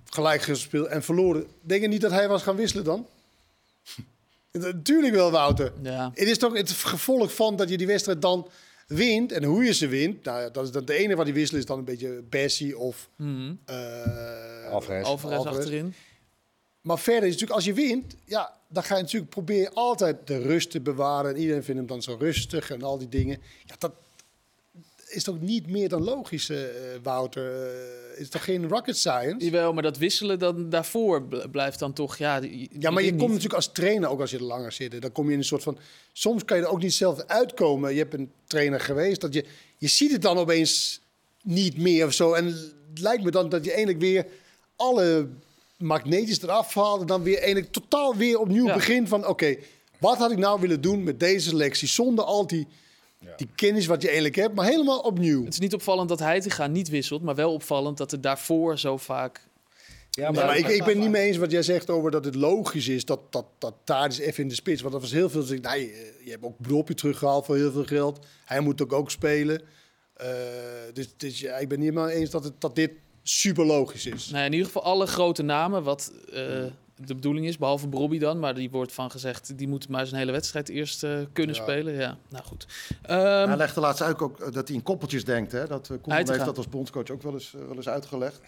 gelijk 0.05 0.43
gespeeld 0.43 0.87
en 0.87 1.03
verloren. 1.03 1.47
Denk 1.61 1.83
je 1.83 1.89
niet 1.89 2.01
dat 2.01 2.11
hij 2.11 2.29
was 2.29 2.43
gaan 2.43 2.57
wisselen 2.57 2.85
dan? 2.85 3.07
Natuurlijk 4.53 5.15
wel, 5.15 5.31
Wouter. 5.31 5.73
Ja. 5.83 6.11
Het 6.15 6.29
is 6.29 6.39
toch 6.39 6.53
het 6.57 6.71
gevolg 6.71 7.35
van 7.35 7.57
dat 7.57 7.69
je 7.69 7.77
die 7.79 7.87
wedstrijd 7.87 8.23
dan 8.23 8.49
wint. 8.89 9.33
En 9.33 9.45
hoe 9.45 9.65
je 9.65 9.75
ze 9.75 9.89
wint, 9.89 10.25
nou, 10.25 10.41
ja, 10.41 10.49
dat 10.49 10.65
is 10.65 10.71
dan 10.71 10.85
de 10.85 10.95
ene 10.95 11.17
wat 11.17 11.25
die 11.25 11.35
wisselen 11.35 11.61
is 11.61 11.67
dan 11.67 11.79
een 11.79 11.85
beetje 11.85 12.23
Bessie 12.29 12.79
of 12.79 13.09
Alvarez. 14.71 15.05
Alvarez 15.05 15.07
Alvarez. 15.07 15.47
achterin. 15.47 15.95
Maar 16.81 16.99
verder 16.99 17.23
is 17.23 17.33
natuurlijk, 17.33 17.53
als 17.53 17.65
je 17.65 17.73
wint, 17.73 18.15
ja, 18.25 18.57
dan 18.69 18.83
ga 18.83 18.97
je 18.97 19.03
natuurlijk 19.03 19.31
proberen 19.31 19.75
altijd 19.75 20.27
de 20.27 20.39
rust 20.39 20.71
te 20.71 20.81
bewaren. 20.81 21.35
En 21.35 21.41
iedereen 21.41 21.65
vindt 21.65 21.81
hem 21.81 21.89
dan 21.89 22.03
zo 22.03 22.17
rustig 22.19 22.71
en 22.71 22.83
al 22.83 22.99
die 22.99 23.09
dingen. 23.09 23.41
Ja, 23.65 23.75
dat 23.79 23.93
is 25.09 25.23
toch 25.25 25.41
niet 25.41 25.67
meer 25.71 25.89
dan 25.89 26.03
logisch, 26.05 26.49
eh, 26.49 26.59
Wouter? 27.03 27.67
Eh, 28.15 28.21
is 28.21 28.29
toch 28.29 28.45
geen 28.45 28.69
rocket 28.69 28.97
science? 28.97 29.45
Jawel, 29.45 29.73
maar 29.73 29.83
dat 29.83 29.99
wisselen 29.99 30.39
dan 30.39 30.71
daarvoor 30.71 31.23
bl- 31.23 31.49
blijft 31.51 31.79
dan 31.79 31.93
toch... 31.93 32.17
Ja, 32.17 32.41
die- 32.41 32.69
Ja, 32.79 32.91
maar 32.91 33.03
je 33.03 33.09
komt 33.09 33.21
niet. 33.21 33.29
natuurlijk 33.29 33.55
als 33.55 33.73
trainer, 33.73 34.09
ook 34.09 34.21
als 34.21 34.31
je 34.31 34.37
er 34.37 34.43
langer 34.45 34.73
zit, 34.73 35.01
dan 35.03 35.13
kom 35.13 35.27
je 35.27 35.33
in 35.33 35.39
een 35.39 35.45
soort 35.45 35.63
van... 35.63 35.79
Soms 36.13 36.45
kan 36.45 36.57
je 36.57 36.63
er 36.63 36.69
ook 36.71 36.83
niet 36.83 36.95
zelf 36.95 37.21
uitkomen. 37.27 37.93
Je 37.93 37.99
hebt 37.99 38.15
een 38.15 38.31
trainer 38.47 38.81
geweest, 38.81 39.21
dat 39.21 39.35
je, 39.35 39.45
je 39.79 39.89
ziet 39.89 40.13
het 40.13 40.23
dan 40.23 40.39
opeens 40.39 41.01
niet 41.43 41.79
meer 41.79 42.07
of 42.07 42.13
zo. 42.13 42.33
En 42.33 42.47
het 42.47 43.01
lijkt 43.01 43.25
me 43.25 43.31
dan 43.31 43.49
dat 43.49 43.65
je 43.65 43.71
eigenlijk 43.71 44.01
weer 44.01 44.27
alle 44.77 45.29
magneetjes 45.77 46.43
eraf 46.43 46.75
haalt... 46.75 47.01
en 47.01 47.07
dan 47.07 47.23
weer 47.23 47.39
eigenlijk 47.39 47.73
totaal 47.73 48.17
weer 48.17 48.39
opnieuw 48.39 48.67
Ja. 48.67 48.75
begint 48.75 49.09
van... 49.09 49.27
oké, 49.27 49.57
wat 49.99 50.19
had 50.19 50.31
ik 50.31 50.39
nou 50.39 50.61
willen 50.61 50.81
doen 50.81 51.03
met 51.05 51.21
deze 51.21 51.49
selectie? 51.49 51.89
Zonder 51.89 52.25
al 52.25 52.47
die, 52.47 52.67
die 53.37 53.49
kennis 53.55 53.87
wat 53.87 54.01
je 54.01 54.07
eigenlijk 54.07 54.37
hebt, 54.37 54.55
maar 54.55 54.67
helemaal 54.67 54.99
opnieuw. 54.99 55.45
Het 55.45 55.53
is 55.53 55.59
niet 55.59 55.75
opvallend 55.75 56.09
dat 56.09 56.19
Heitinga 56.19 56.67
niet 56.67 56.89
wisselt, 56.89 57.23
maar 57.23 57.35
wel 57.35 57.53
opvallend 57.53 57.97
dat 57.99 58.13
er 58.13 58.21
daarvoor 58.21 58.79
zo 58.79 58.97
vaak... 58.97 59.49
ja, 60.11 60.23
Ja, 60.23 60.31
maar 60.31 60.57
ik, 60.57 60.69
ik 60.69 60.85
ben 60.85 60.99
niet 60.99 61.11
mee 61.11 61.27
eens 61.27 61.37
wat 61.37 61.51
jij 61.51 61.63
zegt 61.63 61.91
over 61.91 62.11
dat 62.11 62.25
het 62.25 62.35
logisch 62.35 62.89
is 62.89 63.05
dat, 63.05 63.21
dat, 63.33 63.47
dat 63.59 63.75
Tadic 63.85 64.19
even 64.19 64.43
in 64.43 64.49
de 64.49 64.55
spits. 64.55 64.81
Want 64.81 64.93
dat 64.93 65.03
was 65.03 65.13
heel 65.13 65.31
veel. 65.31 65.41
Dus 65.41 65.51
ik, 65.51 65.63
nee, 65.63 65.93
eh, 65.93 65.99
je 66.25 66.31
hebt 66.31 66.45
ook 66.45 66.61
Blopje 66.61 66.95
teruggehaald 66.95 67.47
voor 67.47 67.57
heel 67.57 67.73
veel 67.73 67.85
geld. 67.85 68.27
Hij 68.45 68.61
moet 68.61 68.83
ook 68.83 68.93
ook 68.93 69.11
spelen. 69.11 69.63
Eh, 70.15 70.29
dus 70.93 71.17
dus 71.17 71.41
ja, 71.41 71.57
ik 71.57 71.69
ben 71.69 71.79
niet 71.79 71.93
meer 71.93 72.09
eens 72.09 72.31
dat, 72.31 72.45
het, 72.45 72.61
dat 72.61 72.77
dit 72.77 72.91
super 73.23 73.65
logisch 73.65 74.07
is. 74.07 74.31
Nou, 74.31 74.45
in 74.45 74.53
ieder 74.53 74.67
geval 74.67 74.83
alle 74.83 75.07
grote 75.07 75.43
namen, 75.43 75.83
wat 75.83 76.13
eh, 76.33 76.65
de 77.05 77.15
bedoeling 77.15 77.47
is, 77.47 77.59
behalve 77.59 77.87
Bobby 77.87 78.19
dan. 78.19 78.39
Maar 78.39 78.55
die 78.55 78.71
wordt 78.71 78.93
van 78.93 79.11
gezegd, 79.11 79.59
die 79.59 79.69
moet 79.69 79.89
maar 79.89 80.07
zijn 80.07 80.21
hele 80.21 80.33
wedstrijd 80.33 80.69
eerst 80.69 81.05
eh, 81.05 81.19
kunnen 81.33 81.57
Ja. 81.57 81.63
spelen. 81.63 81.95
Ja, 81.95 82.17
nou 82.29 82.45
goed. 82.45 82.67
Ehm, 83.03 83.49
hij 83.49 83.57
legde 83.57 83.81
laatst 83.81 84.03
uit 84.03 84.21
ook 84.21 84.41
eh, 84.41 84.53
dat 84.53 84.69
hij 84.69 84.77
in 84.77 84.83
koppeltjes 84.83 85.25
denkt. 85.25 85.53
Hè? 85.53 85.67
Dat 85.67 85.89
uh, 86.07 86.17
heeft 86.17 86.45
dat 86.45 86.57
als 86.57 86.69
bondscoach 86.69 87.11
ook 87.11 87.23
wel 87.23 87.33
eens, 87.33 87.55
wel 87.67 87.77
eens 87.77 87.89
uitgelegd. 87.89 88.41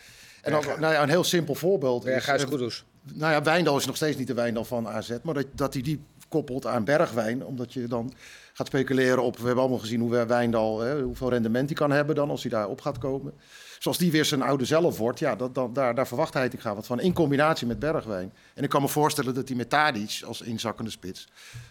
En 0.43 0.55
ook, 0.55 0.65
nou 0.65 0.93
ja, 0.95 1.03
een 1.03 1.09
heel 1.09 1.25
simpel 1.25 1.55
voorbeeld. 1.55 2.05
is, 2.07 2.13
Berghuis 2.13 2.45
Kudus. 2.45 2.85
Nou 3.15 3.33
ja, 3.33 3.43
Wijndal 3.43 3.77
is 3.77 3.87
nog 3.87 3.97
steeds 3.97 4.17
niet 4.17 4.27
de 4.27 4.35
Wijndal 4.35 4.65
van 4.65 4.89
AZ. 4.89 5.11
Maar 5.23 5.35
dat, 5.35 5.47
dat 5.55 5.73
hij 5.73 5.83
die 5.83 6.01
koppelt 6.29 6.67
aan 6.67 6.85
Bergwijn. 6.85 7.45
Omdat 7.47 7.73
je 7.73 7.87
dan 7.87 8.13
gaat 8.53 8.67
speculeren 8.67 9.23
op... 9.23 9.37
We 9.37 9.45
hebben 9.45 9.61
allemaal 9.63 9.79
gezien 9.79 10.01
hoe 10.01 10.27
Wijndal, 10.27 10.81
hè, 10.81 11.03
hoeveel 11.03 11.31
rendement 11.31 11.69
hij 11.69 11.79
kan 11.79 11.91
hebben 11.91 12.15
dan 12.15 12.31
als 12.31 12.43
hij 12.43 12.51
daar 12.51 12.69
op 12.69 12.81
gaat 12.81 12.99
komen. 12.99 13.33
Zoals 13.81 13.99
die 13.99 14.11
weer 14.11 14.25
zijn 14.25 14.43
oude 14.43 14.65
zelf 14.65 14.99
wordt, 14.99 15.19
ja, 15.19 15.37
dat, 15.37 15.55
dat, 15.55 15.75
daar, 15.75 15.95
daar 15.95 16.07
verwacht 16.07 16.35
hij 16.35 16.47
ik 16.47 16.61
ga 16.61 16.75
wat 16.75 16.87
van. 16.87 17.01
In 17.01 17.13
combinatie 17.13 17.67
met 17.67 17.79
Bergwijn. 17.79 18.33
En 18.55 18.63
ik 18.63 18.69
kan 18.69 18.83
me 18.83 18.89
voorstellen 18.89 19.35
dat 19.35 19.49
hij 19.49 19.57
met 19.57 19.71
Tadic 19.71 20.23
als 20.27 20.41
inzakkende 20.41 20.91
spits... 20.91 21.29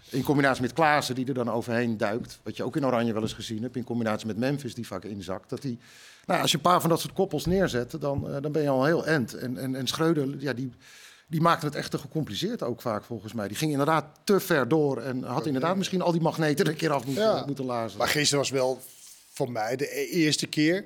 in 0.09 0.23
combinatie 0.23 0.61
met 0.61 0.73
Klaassen, 0.73 1.15
die 1.15 1.25
er 1.25 1.33
dan 1.33 1.51
overheen 1.51 1.97
duikt... 1.97 2.39
wat 2.43 2.57
je 2.57 2.63
ook 2.63 2.75
in 2.75 2.85
Oranje 2.85 3.13
wel 3.13 3.21
eens 3.21 3.33
gezien 3.33 3.61
hebt... 3.61 3.75
in 3.75 3.83
combinatie 3.83 4.27
met 4.27 4.37
Memphis, 4.37 4.75
die 4.75 4.87
vaak 4.87 5.03
inzakt... 5.03 5.49
dat 5.49 5.63
hij 5.63 5.77
nou, 6.25 6.41
als 6.41 6.51
je 6.51 6.57
een 6.57 6.63
paar 6.63 6.81
van 6.81 6.89
dat 6.89 6.99
soort 6.99 7.13
koppels 7.13 7.45
neerzet, 7.45 8.01
dan, 8.01 8.29
eh, 8.29 8.41
dan 8.41 8.51
ben 8.51 8.61
je 8.61 8.69
al 8.69 8.85
heel 8.85 9.05
end. 9.05 9.33
En, 9.33 9.57
en, 9.57 9.75
en 9.75 9.87
Schreuder, 9.87 10.35
ja, 10.39 10.53
die, 10.53 10.71
die 11.27 11.41
maakte 11.41 11.65
het 11.65 11.75
echt 11.75 11.91
te 11.91 11.97
gecompliceerd 11.97 12.63
ook 12.63 12.81
vaak 12.81 13.03
volgens 13.03 13.33
mij. 13.33 13.47
Die 13.47 13.57
ging 13.57 13.71
inderdaad 13.71 14.05
te 14.23 14.39
ver 14.39 14.67
door 14.67 15.01
en 15.01 15.23
had 15.23 15.45
inderdaad 15.45 15.77
misschien 15.77 16.01
al 16.01 16.11
die 16.11 16.21
magneten 16.21 16.65
er 16.65 16.71
een 16.71 16.77
keer 16.77 16.91
af 16.91 17.05
moeten, 17.05 17.23
Ja. 17.23 17.43
moeten 17.45 17.65
lazen. 17.65 17.97
Maar 17.97 18.07
gisteren 18.07 18.39
was 18.39 18.49
wel 18.49 18.81
voor 19.29 19.51
mij 19.51 19.75
de 19.75 19.99
e- 19.99 20.05
eerste 20.05 20.47
keer 20.47 20.85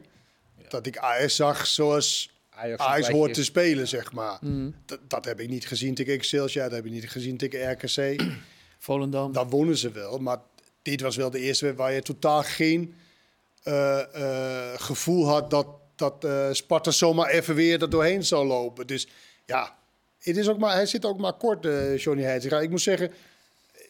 dat 0.74 0.86
ik 0.86 0.98
AS 0.98 1.36
zag 1.36 1.68
zoals 1.68 2.32
Ajax, 2.50 2.82
Ajax 2.82 3.10
hoort 3.10 3.30
is. 3.30 3.36
te 3.36 3.44
spelen, 3.44 3.88
zeg 3.88 4.12
maar. 4.12 4.40
Dat, 4.86 5.00
dat 5.08 5.26
heb 5.26 5.40
ik 5.40 5.50
niet 5.50 5.68
gezien 5.68 5.96
tegen 5.96 6.14
Excelsior, 6.14 6.64
dat 6.64 6.72
heb 6.72 6.86
ik 6.86 6.92
niet 6.92 7.10
gezien 7.10 7.38
tegen 7.38 7.72
RKC. 7.72 8.22
Volendam. 8.80 9.32
Dan 9.32 9.50
wonnen 9.50 9.78
ze 9.78 9.92
wel. 9.92 10.18
Maar 10.18 10.38
dit 10.82 11.02
was 11.02 11.16
wel 11.16 11.30
de 11.30 11.40
eerste 11.40 11.66
wedstrijd 11.66 11.76
waar 11.76 11.94
je 11.94 12.02
totaal 12.02 12.44
geen 12.44 12.96
eh, 13.64 14.00
eh, 14.00 14.80
gevoel 14.80 15.28
had 15.28 15.50
dat, 15.50 15.68
dat 15.96 16.24
eh, 16.24 16.48
Sparta 16.52 16.92
zomaar 16.92 17.30
even 17.30 17.56
weer 17.56 17.82
er 17.82 17.90
doorheen 17.90 18.24
zou 18.24 18.48
lopen. 18.48 18.88
Dus 18.88 19.08
ja, 19.46 19.78
het 20.20 20.38
is 20.38 20.50
ook 20.50 20.58
maar, 20.58 20.74
hij 20.74 20.86
zit 20.86 21.06
ook 21.06 21.18
maar 21.18 21.34
kort, 21.34 21.66
eh 21.66 21.98
Johnny 21.98 22.24
Heitinga. 22.24 22.60
Ik 22.60 22.70
moet 22.70 22.82
zeggen, 22.82 23.12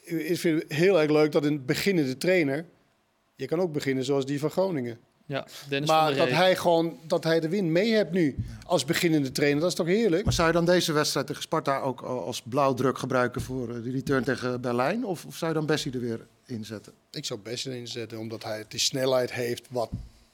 ik 0.04 0.39
vind 0.39 0.62
het 0.62 0.72
heel 0.72 1.02
erg 1.02 1.12
leuk 1.12 1.32
dat 1.32 1.46
een 1.46 1.65
beginnende 1.65 2.17
trainer... 2.17 2.65
Je 3.36 3.46
kan 3.46 3.60
ook 3.60 3.72
beginnen 3.72 4.04
zoals 4.04 4.26
die 4.26 4.39
van 4.39 4.50
Groningen. 4.52 5.00
Ja, 5.25 5.47
Dennis 5.69 5.89
van 5.89 5.97
Maar 5.97 6.13
der 6.13 6.25
dat 6.25 6.36
hij 6.36 6.55
gewoon 6.55 6.97
dat 7.07 7.23
hij 7.23 7.39
de 7.39 7.49
win 7.49 7.71
mee 7.71 7.93
hebt 7.93 8.12
nu 8.12 8.36
als 8.65 8.86
beginnende 8.86 9.31
trainer, 9.31 9.62
dat 9.62 9.69
is 9.69 9.75
toch 9.75 9.88
heerlijk? 9.88 10.23
Maar 10.23 10.33
zou 10.33 10.47
je 10.47 10.53
dan 10.53 10.65
deze 10.65 10.91
wedstrijd 10.91 11.27
tegen 11.27 11.41
Sparta 11.41 11.79
ook 11.79 12.01
al 12.01 12.25
als 12.25 12.41
blauwdruk 12.41 12.97
gebruiken 12.97 13.41
voor 13.41 13.75
eh, 13.75 13.83
die 13.83 13.91
return 13.91 14.23
tegen 14.23 14.62
Berlijn? 14.62 15.05
Of, 15.05 15.25
of 15.25 15.36
zou 15.36 15.51
je 15.51 15.57
dan 15.57 15.67
Bessie 15.67 15.91
er 15.91 15.99
weer 15.99 16.27
inzetten? 16.45 16.93
Ik 17.12 17.25
zou 17.25 17.39
best 17.39 17.65
inzetten, 17.65 18.19
omdat 18.19 18.43
hij 18.43 18.65
die 18.67 18.79
snelheid 18.79 19.33
heeft 19.33 19.67
wat 19.69 19.89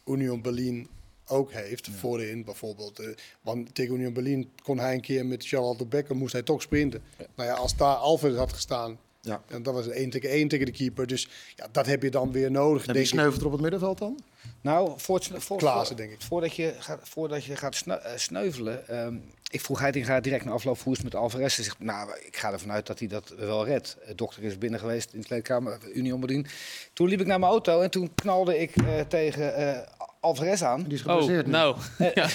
Union 0.05 0.41
Berlin 0.41 0.87
ook 1.27 1.51
heeft. 1.51 1.89
Voorin 1.97 2.43
bijvoorbeeld. 2.43 2.99
Eh, 2.99 3.07
want 3.41 3.75
tegen 3.75 3.95
Union 3.95 4.13
Berlin 4.13 4.51
kon 4.63 4.79
hij 4.79 4.93
een 4.93 5.01
keer 5.01 5.25
met 5.25 5.47
Charlotte 5.47 5.85
Becker, 5.85 6.15
moest 6.15 6.33
hij 6.33 6.43
toch 6.43 6.61
sprinten. 6.61 7.01
Nou 7.35 7.49
ja, 7.49 7.55
als 7.55 7.75
daar 7.75 7.95
Alfred 7.95 8.35
had 8.35 8.53
gestaan, 8.53 8.99
Ja. 9.21 9.41
en 9.47 9.63
dat 9.63 9.73
was 9.73 9.85
het 9.85 9.93
1 9.93 10.09
tegen 10.09 10.29
1 10.29 10.47
tegen 10.47 10.65
de 10.65 10.71
keeper. 10.71 11.07
Dus 11.07 11.27
ja, 11.55 11.67
dat 11.71 11.85
heb 11.85 12.03
je 12.03 12.09
dan 12.11 12.31
weer 12.31 12.51
nodig. 12.51 12.85
En 12.85 12.93
wie 12.93 13.01
ik. 13.01 13.07
sneuvelt 13.07 13.39
er 13.39 13.45
op 13.45 13.51
het 13.51 13.61
middenveld 13.61 13.97
dan? 13.97 14.19
Nou, 14.61 14.91
voor, 14.97 15.21
voor, 15.33 15.57
Klaassen, 15.57 15.95
denk 15.95 16.11
ik. 16.11 16.21
Voordat 16.21 16.55
je 16.55 16.73
gaat, 16.79 16.99
voordat 17.03 17.43
je 17.43 17.55
gaat 17.55 17.75
sneu- 17.75 17.95
eh, 17.95 18.11
sneuvelen. 18.17 18.87
ehm, 18.87 19.15
ik 19.51 19.61
vroeg 19.61 19.79
Heitinga 19.79 20.19
direct 20.19 20.45
na 20.45 20.51
afloop 20.51 20.79
hoe 20.81 20.91
is 20.93 20.97
het 21.03 21.11
met 21.13 21.21
Alvarez. 21.21 21.55
Hij 21.55 21.65
zegt, 21.65 21.79
nou, 21.79 22.09
ik 22.25 22.37
ga 22.37 22.51
ervan 22.51 22.71
uit 22.71 22.87
dat 22.87 22.99
hij 22.99 23.07
dat 23.07 23.33
wel 23.37 23.65
redt. 23.65 23.97
De 24.07 24.15
dokter 24.15 24.43
is 24.43 24.57
binnen 24.57 24.79
geweest 24.79 25.13
in 25.13 25.19
de 25.19 25.25
kleedkamer, 25.25 25.79
Union 25.93 26.19
Berlin. 26.19 26.45
Toen 26.93 27.07
liep 27.07 27.19
ik 27.21 27.27
naar 27.27 27.39
mijn 27.39 27.51
auto 27.51 27.81
en 27.81 27.89
toen 27.89 28.11
knalde 28.15 28.57
ik 28.59 28.75
eh, 28.75 28.99
tegen 28.99 29.55
eh, 29.55 29.87
Alvarez 30.19 30.61
aan. 30.61 30.83
Die 30.83 30.93
is 30.93 31.03
Oh, 31.03 31.07
geblesseerd 31.09 31.45
nu. 31.45 31.51
nou, 31.51 31.75
ja, 32.15 32.29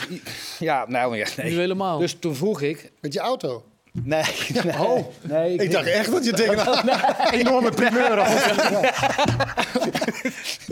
ja, 0.59 0.85
nou 0.89 1.17
ja, 1.17 1.27
nu 1.37 1.43
nee. 1.43 1.53
helemaal. 1.59 1.99
Dus 1.99 2.17
toen 2.19 2.35
vroeg 2.35 2.61
ik... 2.61 2.93
Met 3.01 3.13
je 3.13 3.21
auto. 3.21 3.65
Nee, 4.03 4.25
nee, 4.65 4.79
Oh. 4.79 5.07
nee 5.23 5.57
Ik 5.57 5.71
dacht 5.71 5.87
echt 5.87 6.11
dat 6.11 6.25
je 6.25 6.33
tegen 6.33 6.69
een 6.89 7.33
Enorme 7.33 7.71
primeur. 7.71 8.17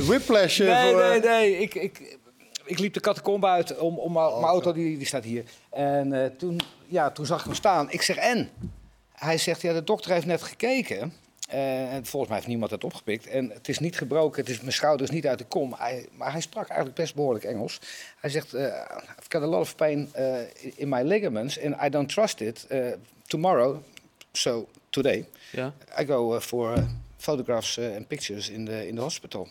whiplash 0.09 0.61
eh, 0.61 0.67
Nee, 0.67 0.93
voor... 0.93 1.03
nee, 1.03 1.21
nee. 1.21 1.59
Ik, 1.59 1.75
ik, 1.75 2.19
ik 2.65 2.79
liep 2.79 2.95
de 2.95 3.01
catacombe 3.01 3.47
uit 3.47 3.79
om, 3.79 3.99
om 3.99 4.13
mijn 4.13 4.33
mijn 4.33 4.45
auto, 4.45 4.73
die, 4.73 4.97
die 4.97 5.07
staat 5.07 5.25
hier. 5.25 5.45
En 5.71 6.23
eh, 6.23 6.31
toen, 6.39 6.61
ja, 6.87 7.11
toen 7.11 7.27
zag 7.27 7.39
ik 7.39 7.45
hem 7.45 7.55
staan. 7.55 7.91
Ik 7.91 8.03
zeg, 8.03 8.17
en? 8.17 8.51
Hij 9.13 9.39
zegt, 9.39 9.61
ja, 9.61 9.73
de 9.73 9.85
dokter 9.85 10.13
heeft 10.13 10.27
net 10.27 10.43
gekeken. 10.43 11.13
Eh, 11.53 11.95
en 11.95 12.07
volgens 12.07 12.27
mij 12.27 12.37
heeft 12.37 12.49
niemand 12.49 12.71
het 12.71 12.85
opgepikt. 12.85 13.27
En 13.27 13.51
het 13.51 13.69
is 13.69 13.79
niet 13.79 13.97
gebroken, 13.97 14.41
het 14.41 14.51
is, 14.51 14.61
mijn 14.61 14.73
schouder 14.73 15.07
is 15.07 15.13
niet 15.13 15.27
uit 15.27 15.39
de 15.39 15.45
kom. 15.45 15.75
Hij, 15.79 16.07
maar 16.13 16.33
hij 16.33 16.41
sprak 16.41 16.67
eigenlijk 16.69 16.99
best 16.99 17.15
behoorlijk 17.15 17.45
Engels. 17.45 17.81
Hij 18.21 18.31
zegt, 18.31 18.55
eh, 18.55 18.65
I've 19.19 19.29
got 19.29 19.43
a 19.43 19.47
lot 19.47 19.61
of 19.61 19.77
pain 19.77 20.09
eh, 20.13 20.37
in 20.75 20.89
my 20.89 21.03
ligaments 21.03 21.61
and 21.61 21.83
I 21.83 21.89
don't 21.89 22.09
trust 22.09 22.41
it. 22.41 22.67
Tomorrow, 23.27 23.77
so 24.33 24.69
today, 24.91 25.29
ja. 25.51 25.73
I 26.01 26.05
go 26.05 26.41
for 26.41 26.87
photographs 27.17 27.79
and 27.79 28.07
pictures 28.07 28.49
in 28.49 28.65
the, 28.65 28.87
in 28.87 28.95
the 28.95 29.01
hospital. 29.01 29.49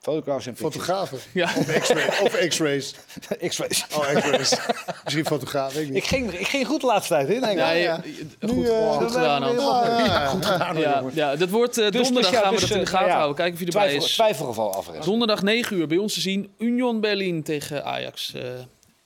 Fotografen 0.00 0.50
en. 0.50 0.56
Fotografen. 0.56 1.18
Ja. 1.32 1.44
Of 1.56 1.78
X-ray- 1.78 2.08
Of 2.22 2.36
X-rays. 2.48 2.94
X-rays. 3.48 3.84
Oh, 3.94 4.00
X-rays. 4.16 4.56
Misschien 5.04 5.26
fotograaf, 5.26 5.72
weet 5.74 5.88
ik 5.88 5.94
Ik 5.94 6.04
ging, 6.04 6.32
ik 6.32 6.46
ging 6.46 6.66
goed 6.66 6.80
de 6.80 6.86
laatste 6.86 7.14
tijd 7.14 7.28
in. 7.28 7.40
Ja, 7.56 7.70
je- 7.70 7.96
goed, 8.40 8.68
eh, 8.68 8.96
goed 8.96 9.12
gedaan, 9.12 9.42
Hans. 9.42 9.62
Ja, 10.06 10.26
Goed 10.26 10.44
gedaan, 10.46 10.76
hoor, 11.00 11.10
Ja, 11.14 11.36
dat 11.36 11.48
wordt 11.50 11.78
eh, 11.78 11.90
Dus- 11.90 12.02
donderdag 12.02 12.30
dus 12.30 12.40
ja, 12.40 12.44
gaan 12.46 12.54
we 12.54 12.60
dus, 12.60 12.68
dat 12.68 12.78
in 12.78 12.84
de 12.84 12.90
eh, 12.90 12.96
gaten 12.96 13.08
ja, 13.08 13.14
houden. 13.14 13.36
Kijken 13.36 13.54
of 13.54 13.60
je 13.60 13.66
erbij 13.66 13.82
Twijfel, 13.88 14.06
is. 14.08 14.12
twijfelgeval 14.14 14.74
afrest. 14.74 15.04
Donderdag 15.04 15.42
9 15.42 15.76
uur 15.76 15.86
bij 15.86 15.98
ons 15.98 16.14
te 16.14 16.20
zien. 16.20 16.52
Union 16.58 17.00
Berlin 17.00 17.42
tegen 17.42 17.84
Ajax. 17.84 18.34
eh, 18.34 18.42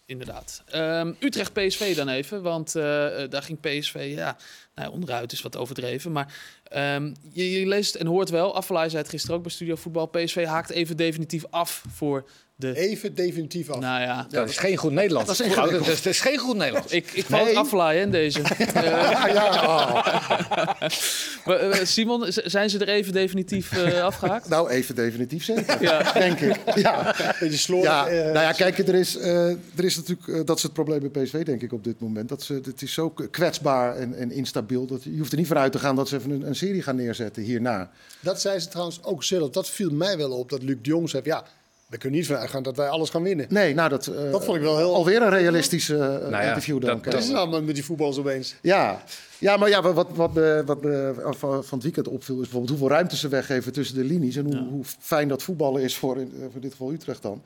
inderdaad. 0.07 0.63
Ehm, 0.71 1.13
Utrecht 1.21 1.53
PSV 1.53 1.97
dan 1.97 2.09
even. 2.09 2.43
Want 2.43 2.75
eh, 2.75 3.23
eh, 3.23 3.31
daar 3.31 3.43
ging 3.43 3.61
PSV 3.61 4.13
ja, 4.17 4.37
nou, 4.75 4.93
onderuit 4.93 5.33
is 5.33 5.43
wat 5.43 5.57
overdreven. 5.57 6.13
Maar 6.13 6.35
ehm, 6.65 7.15
je, 7.33 7.51
je 7.51 7.67
leest 7.67 7.95
en 7.95 8.07
hoort 8.07 8.31
wel. 8.31 8.55
Affelaar 8.55 8.91
zei 8.91 9.03
het 9.03 9.11
gisteren 9.11 9.37
ook 9.37 9.43
bij 9.43 9.53
Studio 9.53 9.75
Voetbal. 9.75 10.07
PSV 10.07 10.45
haakt 10.45 10.71
even 10.71 10.97
definitief 10.97 11.45
af 11.51 11.85
voor 11.89 12.29
de... 12.57 12.77
Even 12.77 13.15
definitief 13.15 13.71
af. 13.71 13.81
Nou 13.81 14.01
ja, 14.01 14.27
Dat 14.31 14.49
is 14.49 14.59
geen 14.59 14.77
goed 14.77 14.93
Nederlands. 14.93 15.27
Dat 15.27 15.47
is 15.47 15.55
Dat 15.55 15.57
is, 15.57 15.57
ingewikkeld. 15.57 15.87
dat 15.87 15.97
is, 15.97 16.03
dat 16.03 16.13
is 16.13 16.21
geen 16.21 16.39
goed 16.39 16.57
Nederlands. 16.57 16.93
ik, 16.93 17.11
ik 17.13 17.25
val 17.25 17.45
Nee. 17.45 18.01
In 18.01 18.11
deze. 18.11 18.41
Eh, 18.75 18.83
Ja, 18.83 19.27
ja, 19.29 19.63
oh. 19.63 19.93
maar, 21.47 21.57
eh, 21.59 21.85
Simon, 21.85 22.25
zijn 22.29 22.71
ze 22.71 22.79
er 22.79 22.89
even 22.89 23.13
definitief 23.13 23.73
eh, 23.73 24.03
afgehaakt? 24.03 24.49
Nou, 24.49 24.71
even 24.71 24.95
definitief 24.95 25.45
zeker. 25.45 25.83
Ja. 25.83 26.13
Denk 26.13 26.41
ik. 26.41 26.57
Ja. 26.85 27.15
Beetje 27.41 27.59
slordig. 27.59 27.91
Ja, 27.91 28.07
eh, 28.07 28.17
nou 28.25 28.39
ja, 28.39 28.53
kijk, 28.53 28.79
er 28.79 28.95
is, 28.95 29.17
eh, 29.17 29.49
er 29.49 29.85
is 29.85 29.97
natuurlijk, 29.97 30.47
dat 30.47 30.57
is 30.57 30.63
het 30.63 30.73
probleem 30.73 31.11
bij 31.11 31.23
PSV, 31.23 31.45
denk 31.45 31.63
ik, 31.63 31.73
op 31.73 31.85
dit 31.85 32.01
moment. 32.01 32.29
Dat 32.29 32.43
ze, 32.43 32.55
het 32.65 32.83
is 32.83 32.93
zo 32.93 33.11
kwetsbaar 33.31 33.97
en, 33.97 34.15
en 34.15 34.31
instabiel. 34.31 34.87
Dat, 34.87 35.03
je 35.05 35.19
hoeft 35.19 35.33
er 35.33 35.39
niet 35.39 35.47
van 35.47 35.59
uit 35.59 35.73
te 35.73 35.79
gaan 35.79 35.97
dat 35.97 36.09
ze 36.09 36.17
even 36.17 36.31
een, 36.31 36.47
een 36.47 36.57
serie 36.57 36.83
gaan 36.83 36.97
neerzetten 36.97 37.43
hierna. 37.43 37.91
Dat 38.21 38.41
zei 38.41 38.59
ze 38.59 38.69
trouwens 38.69 39.03
ook 39.03 39.25
zelf. 39.25 39.51
Dat 39.51 39.71
viel 39.71 39.91
mij 39.91 40.17
wel 40.17 40.31
op, 40.31 40.51
dat 40.51 40.63
Luc 40.63 40.77
de 40.83 40.89
Jong 40.89 41.11
zei... 41.11 41.23
Ja, 41.25 41.45
we 41.89 41.99
kunnen 41.99 42.19
niet 42.19 42.29
vanuit 42.29 42.51
gaan 42.51 42.63
dat 42.63 42.77
wij 42.77 42.89
alles 42.89 43.11
gaan 43.11 43.23
winnen. 43.23 43.47
Nee, 43.49 43.75
nou, 43.75 43.89
dat, 43.89 44.07
eh, 44.07 44.31
Dat 44.31 44.45
vond 44.45 44.57
ik 44.57 44.63
wel 44.63 44.77
heel- 44.77 44.95
alweer 44.95 45.23
een 45.23 45.31
realistisch 45.31 45.89
eh, 45.89 45.99
ja, 46.31 46.41
interview 46.41 46.81
dan. 46.81 47.01
dat-. 47.03 47.13
Wat 47.13 47.23
is 47.23 47.29
nou 47.29 47.63
met 47.63 47.75
die 47.75 47.85
voetballers 47.85 48.19
opeens? 48.19 48.55
Ja. 48.63 49.03
ja, 49.39 49.57
maar 49.57 49.69
ja, 49.69 49.83
wat, 49.93 50.07
wat, 50.15 50.35
me, 50.35 50.63
wat 50.67 50.83
me 50.83 51.15
van 51.37 51.65
van 51.65 51.79
het 51.79 51.83
weekend 51.83 52.09
opviel... 52.09 52.35
is 52.35 52.41
bijvoorbeeld 52.41 52.71
hoeveel 52.71 52.89
ruimte 52.89 53.17
ze 53.17 53.29
weggeven 53.29 53.73
tussen 53.73 53.97
de 53.97 54.05
linies... 54.05 54.37
en 54.37 54.45
hoe, 54.45 54.55
Ja. 54.55 54.63
hoe 54.65 54.85
fijn 54.99 55.29
dat 55.29 55.43
voetballen 55.43 55.83
is 55.83 55.97
voor, 55.97 56.19
in, 56.19 56.33
voor 56.53 56.61
dit 56.61 56.71
geval 56.71 56.93
Utrecht 56.93 57.23
dan. 57.23 57.43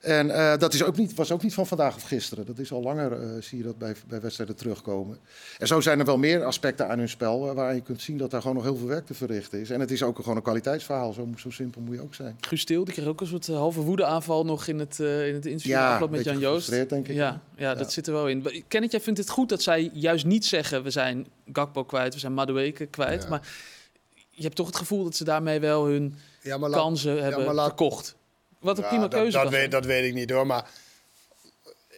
En 0.00 0.30
eh, 0.30 0.56
dat 0.58 0.74
is 0.74 0.82
ook 0.82 0.96
niet, 0.96 1.14
was 1.14 1.32
ook 1.32 1.42
niet 1.42 1.54
van 1.54 1.66
vandaag 1.66 1.96
of 1.96 2.02
gisteren. 2.02 2.46
Dat 2.46 2.58
is 2.58 2.72
al 2.72 2.82
langer, 2.82 3.12
eh, 3.12 3.28
zie 3.40 3.58
je 3.58 3.64
dat 3.64 3.78
bij, 3.78 3.94
bij 4.08 4.20
wedstrijden 4.20 4.56
terugkomen. 4.56 5.18
En 5.58 5.66
zo 5.66 5.80
zijn 5.80 5.98
er 5.98 6.04
wel 6.04 6.18
meer 6.18 6.44
aspecten 6.44 6.88
aan 6.88 6.98
hun 6.98 7.08
spel... 7.08 7.48
eh, 7.48 7.54
waar 7.54 7.74
je 7.74 7.80
kunt 7.80 8.02
zien 8.02 8.16
dat 8.18 8.30
daar 8.30 8.40
gewoon 8.40 8.56
nog 8.56 8.64
heel 8.64 8.76
veel 8.76 8.86
werk 8.86 9.06
te 9.06 9.14
verrichten 9.14 9.60
is. 9.60 9.70
En 9.70 9.80
het 9.80 9.90
is 9.90 10.02
ook 10.02 10.16
gewoon 10.16 10.36
een 10.36 10.42
kwaliteitsverhaal. 10.42 11.12
Zo, 11.12 11.28
zo 11.36 11.50
simpel 11.50 11.80
moet 11.80 11.94
je 11.94 12.02
ook 12.02 12.14
zijn. 12.14 12.36
Guus 12.40 12.66
die 12.66 12.82
kreeg 12.82 13.06
ook 13.06 13.20
een 13.20 13.26
soort 13.26 13.46
halve 13.46 13.80
woede-aanval 13.80 14.44
nog 14.44 14.66
in 14.66 14.78
het, 14.78 15.00
eh, 15.00 15.28
in 15.28 15.34
het 15.34 15.46
interview 15.46 15.72
Ja, 15.72 15.88
afgelopen 15.90 16.16
met 16.16 16.24
Jan 16.24 16.38
Joost. 16.38 16.70
denk 16.70 17.08
ik. 17.08 17.14
Ja, 17.14 17.40
ja, 17.56 17.74
dat 17.74 17.92
zit 17.92 18.06
er 18.06 18.12
wel 18.12 18.28
in. 18.28 18.64
Kenneth, 18.68 18.90
jij 18.90 19.00
vindt 19.00 19.18
het 19.18 19.30
goed 19.30 19.48
dat 19.48 19.62
zij 19.62 19.90
juist 19.92 20.24
niet 20.24 20.44
zeggen... 20.46 20.82
we 20.82 20.90
zijn 20.90 21.26
Gakpo 21.52 21.84
kwijt, 21.84 22.14
we 22.14 22.20
zijn 22.20 22.34
Madueke 22.34 22.86
kwijt. 22.86 23.22
Ja. 23.22 23.28
Maar 23.28 23.48
je 24.30 24.42
hebt 24.42 24.54
toch 24.56 24.66
het 24.66 24.76
gevoel 24.76 25.04
dat 25.04 25.16
ze 25.16 25.24
daarmee 25.24 25.60
wel 25.60 25.86
hun 25.86 26.14
Ja, 26.42 26.58
maar 26.58 26.70
laat- 26.70 26.80
kansen 26.80 27.22
hebben 27.22 27.44
maar 27.44 27.54
laat- 27.54 27.66
verkocht. 27.66 28.18
Wat 28.60 28.76
een 28.78 28.82
Ja, 28.82 28.88
prima 28.88 29.08
keuze 29.08 29.38
dat, 29.38 29.50
weet, 29.50 29.70
dat 29.70 29.84
weet 29.84 30.04
ik 30.04 30.14
niet 30.14 30.30
hoor. 30.30 30.46
Maar 30.46 30.70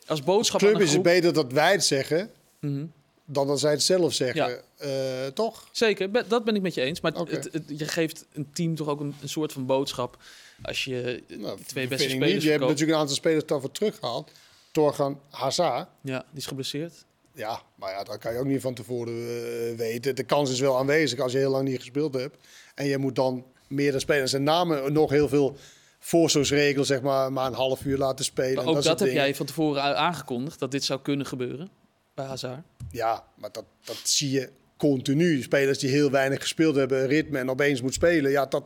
Als 0.06 0.22
boodschap 0.22 0.60
club 0.60 0.80
is 0.80 0.92
het 0.92 1.02
beter 1.02 1.32
dat 1.32 1.52
wij 1.52 1.72
het 1.72 1.84
zeggen... 1.84 2.30
Mhm. 2.60 2.84
dan 3.24 3.46
dat 3.46 3.60
zij 3.60 3.70
het 3.70 3.82
zelf 3.82 4.12
zeggen. 4.12 4.48
Ja. 4.50 4.86
Eh, 4.86 5.26
toch? 5.34 5.68
Zeker, 5.72 6.28
dat 6.28 6.44
ben 6.44 6.56
ik 6.56 6.62
met 6.62 6.74
je 6.74 6.80
eens. 6.80 7.00
Maar 7.00 7.12
het, 7.12 7.48
het- 7.52 7.62
je 7.66 7.84
geeft 7.88 8.24
een 8.32 8.50
team 8.52 8.74
toch 8.74 8.88
ook 8.88 9.00
een, 9.00 9.14
een 9.22 9.28
soort 9.28 9.52
van 9.52 9.66
boodschap... 9.66 10.16
als 10.62 10.84
je 10.84 11.22
eh, 11.28 11.38
Nou, 11.38 11.58
twee 11.66 11.88
beste 11.88 12.06
niet. 12.06 12.16
spelers 12.16 12.44
Je 12.44 12.50
hebt 12.50 12.62
natuurlijk 12.62 12.90
een 12.90 12.96
aantal 12.98 13.16
spelers 13.16 13.46
daarvoor 13.46 13.70
teruggehaald. 13.72 14.30
Torgan 14.72 15.20
Hazard. 15.30 15.88
Ja, 16.00 16.18
die 16.30 16.38
is 16.40 16.46
geblesseerd. 16.46 16.92
Ja, 17.34 17.62
maar 17.74 17.90
ja, 17.92 18.04
dat 18.04 18.18
kan 18.18 18.32
je 18.32 18.38
ook 18.38 18.44
niet 18.46 18.60
van 18.60 18.74
tevoren 18.74 19.12
eh, 19.14 19.76
weten. 19.76 20.14
De 20.14 20.22
kans 20.24 20.50
is 20.50 20.60
wel 20.60 20.78
aanwezig 20.78 21.18
als 21.18 21.32
je 21.32 21.38
heel 21.38 21.50
lang 21.50 21.68
niet 21.68 21.78
gespeeld 21.80 22.14
hebt. 22.14 22.36
En 22.74 22.86
je 22.86 22.98
moet 22.98 23.14
dan 23.16 23.44
meerdere 23.68 24.00
spelers 24.00 24.32
en 24.32 24.42
namen 24.42 24.92
nog 24.92 25.10
heel 25.10 25.28
veel 25.28 25.56
voorzorgsregels, 26.04 26.86
zeg 26.86 27.00
maar, 27.00 27.32
maar 27.32 27.46
een 27.46 27.54
half 27.54 27.84
uur 27.84 27.98
laten 27.98 28.24
spelen. 28.24 28.54
Maar 28.54 28.62
en 28.62 28.68
ook 28.68 28.74
dat, 28.74 28.84
soort 28.84 29.00
heb 29.00 29.12
jij 29.12 29.34
van 29.34 29.46
tevoren 29.46 29.96
aangekondigd... 29.96 30.58
dat 30.58 30.70
dit 30.70 30.84
zou 30.84 31.00
kunnen 31.00 31.26
gebeuren 31.26 31.70
bij 32.14 32.24
Hazard. 32.24 32.62
Ja, 32.90 33.24
maar 33.34 33.52
dat, 33.52 33.64
dat 33.84 34.00
zie 34.02 34.30
je 34.30 34.50
continu. 34.76 35.42
Spelers 35.42 35.78
die 35.78 35.90
heel 35.90 36.10
weinig 36.10 36.40
gespeeld 36.40 36.76
hebben, 36.76 37.06
ritme 37.06 37.38
en 37.38 37.50
opeens 37.50 37.82
moet 37.82 37.94
spelen. 37.94 38.30
Ja, 38.30 38.46
dat, 38.46 38.64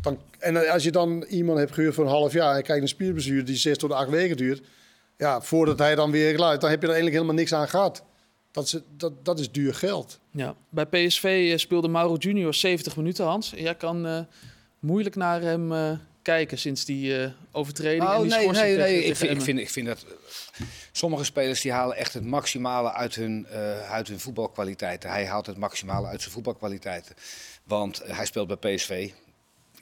dan, 0.00 0.20
en 0.38 0.70
als 0.70 0.82
je 0.82 0.90
dan 0.90 1.22
iemand 1.28 1.58
hebt 1.58 1.72
gehuurd 1.72 1.94
voor 1.94 2.04
een 2.04 2.10
half 2.10 2.32
jaar 2.32 2.56
en 2.56 2.62
krijgt 2.62 2.82
een 2.82 2.88
spierblessure 2.88 3.42
die 3.42 3.56
zes 3.56 3.78
tot 3.78 3.92
acht 3.92 4.10
weken 4.10 4.36
duurt. 4.36 4.62
Ja, 5.16 5.40
voordat 5.40 5.78
hij 5.78 5.94
dan 5.94 6.10
weer 6.10 6.34
klaar 6.34 6.54
is, 6.54 6.58
dan 6.58 6.70
heb 6.70 6.80
je 6.80 6.86
er 6.86 6.92
eigenlijk 6.92 7.22
helemaal 7.22 7.42
niks 7.42 7.54
aan 7.54 7.68
gehad. 7.68 8.04
Dat 8.50 8.64
is, 8.64 8.76
dat, 8.96 9.24
dat 9.24 9.38
is 9.38 9.50
duur 9.50 9.74
geld. 9.74 10.18
Ja, 10.30 10.54
bij 10.68 10.86
PSV 10.86 11.48
eh, 11.52 11.58
speelde 11.58 11.88
Mauro 11.88 12.16
Junior 12.16 12.54
70 12.54 12.96
minuten, 12.96 13.24
Hans. 13.24 13.52
Jij 13.56 13.74
kan 13.74 14.06
eh, 14.06 14.20
moeilijk 14.78 15.16
naar 15.16 15.40
hem 15.40 15.72
eh, 15.72 15.92
kijken 16.22 16.58
sinds 16.58 16.84
die 16.84 17.22
eh, 17.22 17.30
overtreding 17.52 18.02
en 18.02 18.08
Oh, 18.08 18.20
die 18.20 18.30
nee, 18.30 18.48
nee, 18.48 18.76
nee. 18.76 19.04
Ik 19.04 19.16
vind, 19.16 19.30
ik, 19.30 19.40
vind, 19.42 19.58
ik 19.58 19.70
vind 19.70 19.86
dat 19.86 20.04
eh, 20.04 20.66
sommige 20.92 21.24
spelers 21.24 21.60
die 21.60 21.72
halen 21.72 21.96
echt 21.96 22.14
het 22.14 22.24
maximale 22.24 22.92
uit 22.92 23.14
hun, 23.14 23.46
eh, 23.46 23.90
uit 23.90 24.08
hun 24.08 24.20
voetbalkwaliteiten. 24.20 25.10
Hij 25.10 25.26
haalt 25.26 25.46
het 25.46 25.56
maximale 25.56 26.06
uit 26.06 26.20
zijn 26.20 26.32
voetbalkwaliteiten. 26.32 27.14
Want 27.64 28.02
hij 28.04 28.26
speelt 28.26 28.60
bij 28.60 28.74
PSV. 28.74 29.10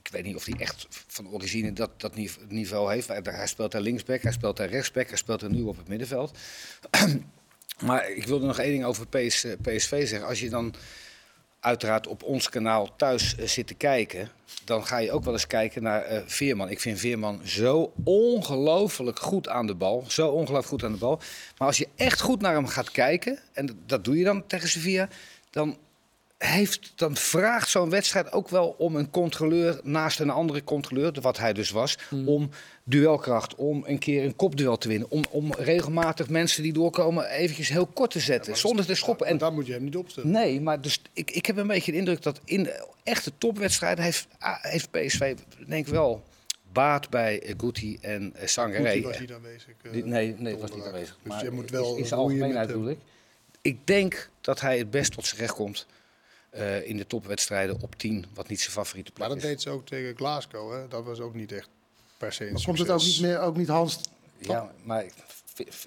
Ik 0.03 0.09
weet 0.11 0.25
niet 0.25 0.37
of 0.37 0.45
hij 0.45 0.55
echt 0.59 0.87
van 1.07 1.29
origine 1.29 1.73
dat, 1.73 2.01
dat 2.01 2.15
nive- 2.15 2.41
niveau 2.49 2.93
heeft. 2.93 3.09
Hij 3.09 3.47
speelt 3.47 3.73
daar 3.73 3.81
linksback, 3.81 4.23
hij 4.23 4.33
speelt 4.33 4.57
daar 4.57 4.69
rechtsback, 4.69 5.09
hij 5.09 5.17
speelt 5.17 5.43
er 5.43 5.51
nu 5.51 5.63
op 5.63 5.77
het 5.77 5.89
middenveld. 5.89 6.39
maar 7.87 8.11
ik 8.11 8.27
wilde 8.27 8.47
nog 8.47 8.59
één 8.59 8.71
ding 8.71 8.85
over 8.85 9.07
PS, 9.07 9.47
PSV 9.63 10.09
zeggen. 10.09 10.29
Als 10.29 10.41
je 10.41 10.51
dan 10.51 10.75
uiteraard 11.61 12.07
op 12.07 12.23
ons 12.23 12.49
kanaal 12.49 12.97
thuis 12.97 13.37
eh, 13.37 13.47
zit 13.47 13.67
te 13.67 13.75
kijken, 13.75 14.31
dan 14.65 14.87
ga 14.87 14.99
je 14.99 15.13
ook 15.13 15.25
wel 15.25 15.33
eens 15.33 15.47
kijken 15.47 15.83
naar 15.83 16.03
eh, 16.03 16.23
Veerman. 16.27 16.71
Ik 16.71 16.81
vind 16.81 16.99
Veerman 16.99 17.41
zo 17.45 17.93
ongelooflijk 18.05 19.19
goed 19.19 19.49
aan 19.49 19.67
de 19.67 19.75
bal. 19.75 20.05
Zo 20.09 20.29
ongelooflijk 20.29 20.67
goed 20.67 20.85
aan 20.85 20.93
de 20.93 20.99
bal. 20.99 21.21
Maar 21.59 21.69
als 21.69 21.79
je 21.79 21.89
echt 21.97 22.21
goed 22.21 22.41
naar 22.41 22.55
hem 22.55 22.67
gaat 22.67 22.91
kijken, 22.91 23.39
en 23.53 23.83
dat 23.87 24.05
doe 24.05 24.19
je 24.19 24.25
dan 24.25 24.47
tegen 24.47 24.69
Sevilla, 24.69 25.09
dan, 25.51 25.77
heeft, 26.45 26.93
dan 26.95 27.17
vraagt 27.17 27.69
zo'n 27.71 27.91
wedstrijd 27.91 28.33
ook 28.33 28.49
wel 28.49 28.75
om 28.79 28.97
een 28.97 29.11
controleur 29.11 29.81
naast 29.83 30.21
een 30.21 30.31
andere 30.31 30.65
controleur, 30.65 31.13
wat 31.21 31.39
hij 31.39 31.53
dus 31.53 31.71
was, 31.71 31.99
om 32.25 32.51
duelkracht, 32.85 33.55
om 33.55 33.83
een 33.87 33.99
keer 33.99 34.25
een 34.25 34.37
kopduel 34.37 34.79
te 34.79 34.89
winnen, 34.89 35.11
om, 35.11 35.25
om 35.31 35.53
regelmatig 35.55 36.29
mensen 36.29 36.63
die 36.63 36.73
doorkomen 36.73 37.31
eventjes 37.31 37.69
heel 37.69 37.87
kort 37.87 38.11
te 38.11 38.21
zetten, 38.21 38.57
zonder 38.57 38.87
te 38.87 38.95
schoppen. 38.95 39.27
En 39.27 39.33
En 39.33 39.39
daar 39.39 39.53
moet 39.53 39.67
je 39.67 39.73
hem 39.73 39.85
niet 39.85 39.97
opstellen. 39.97 40.31
Nee, 40.31 40.61
maar 40.61 40.81
dus 40.81 41.03
ik, 41.13 41.31
ik 41.31 41.47
heb 41.47 41.57
een 41.57 41.67
beetje 41.67 41.93
de 41.93 41.99
indruk 41.99 42.23
dat 42.23 42.41
in 42.45 42.63
de 42.63 42.87
echte 43.03 43.33
topwedstrijden 43.39 44.05
heeft, 44.05 44.27
heeft 44.61 44.91
PSV 44.91 45.37
denk 45.67 45.87
ik 45.87 45.93
wel 45.93 46.23
baat 46.73 47.11
bij 47.11 47.43
eh, 47.43 47.55
Guti 47.57 47.99
en 48.01 48.35
uh, 48.37 48.47
Sangaré. 48.47 48.91
Guti 48.91 49.03
was 49.03 49.19
niet 49.19 49.33
aanwezig. 49.33 49.69
eh, 49.83 50.05
nee, 50.05 50.35
nee, 50.39 50.57
was 50.57 50.75
niet 50.75 50.85
aanwezig. 50.85 51.19
Dus 51.23 51.33
Maar 51.33 51.45
je 51.45 51.51
moet 51.51 51.71
wel 51.71 51.97
in, 51.97 52.07
zijn 52.07 52.21
algemeenheid 52.21 52.67
bedoel 52.67 52.89
ik. 52.89 52.99
Ik 53.63 53.87
denk 53.87 54.31
dat 54.41 54.61
hij 54.61 54.79
het 54.79 54.91
best 54.91 55.13
tot 55.13 55.27
zijn 55.27 55.41
recht 55.41 55.55
komt 55.55 55.87
eh, 56.51 56.89
in 56.89 56.97
de 56.97 57.07
topwedstrijden 57.07 57.77
op 57.81 57.95
10, 57.95 58.25
wat 58.35 58.49
niet 58.49 58.61
zijn 58.61 58.73
favoriete 58.73 59.11
Maar 59.17 59.29
plek 59.29 59.41
dat 59.41 59.49
is. 59.51 59.55
deed 59.55 59.63
ze 59.63 59.71
ook 59.71 59.87
tegen 59.87 60.17
Glasgow. 60.17 60.73
Hè? 60.73 60.89
Dat 60.89 61.05
was 61.05 61.21
ook 61.21 61.35
niet 61.35 61.53
echt 61.53 61.69
per 62.19 62.33
se 62.33 62.47
een 62.47 62.53
Maar 62.53 62.63
komt 62.65 62.79
het 62.79 62.91
ook 62.91 63.01
succes. 63.01 63.19
niet, 63.21 63.29
meer, 63.31 63.41
ook 63.41 63.57
niet 63.57 63.69
Hans 63.69 64.01
Ja, 64.39 64.73
maar 64.83 65.05
v- 65.55 65.61
v- 65.69 65.85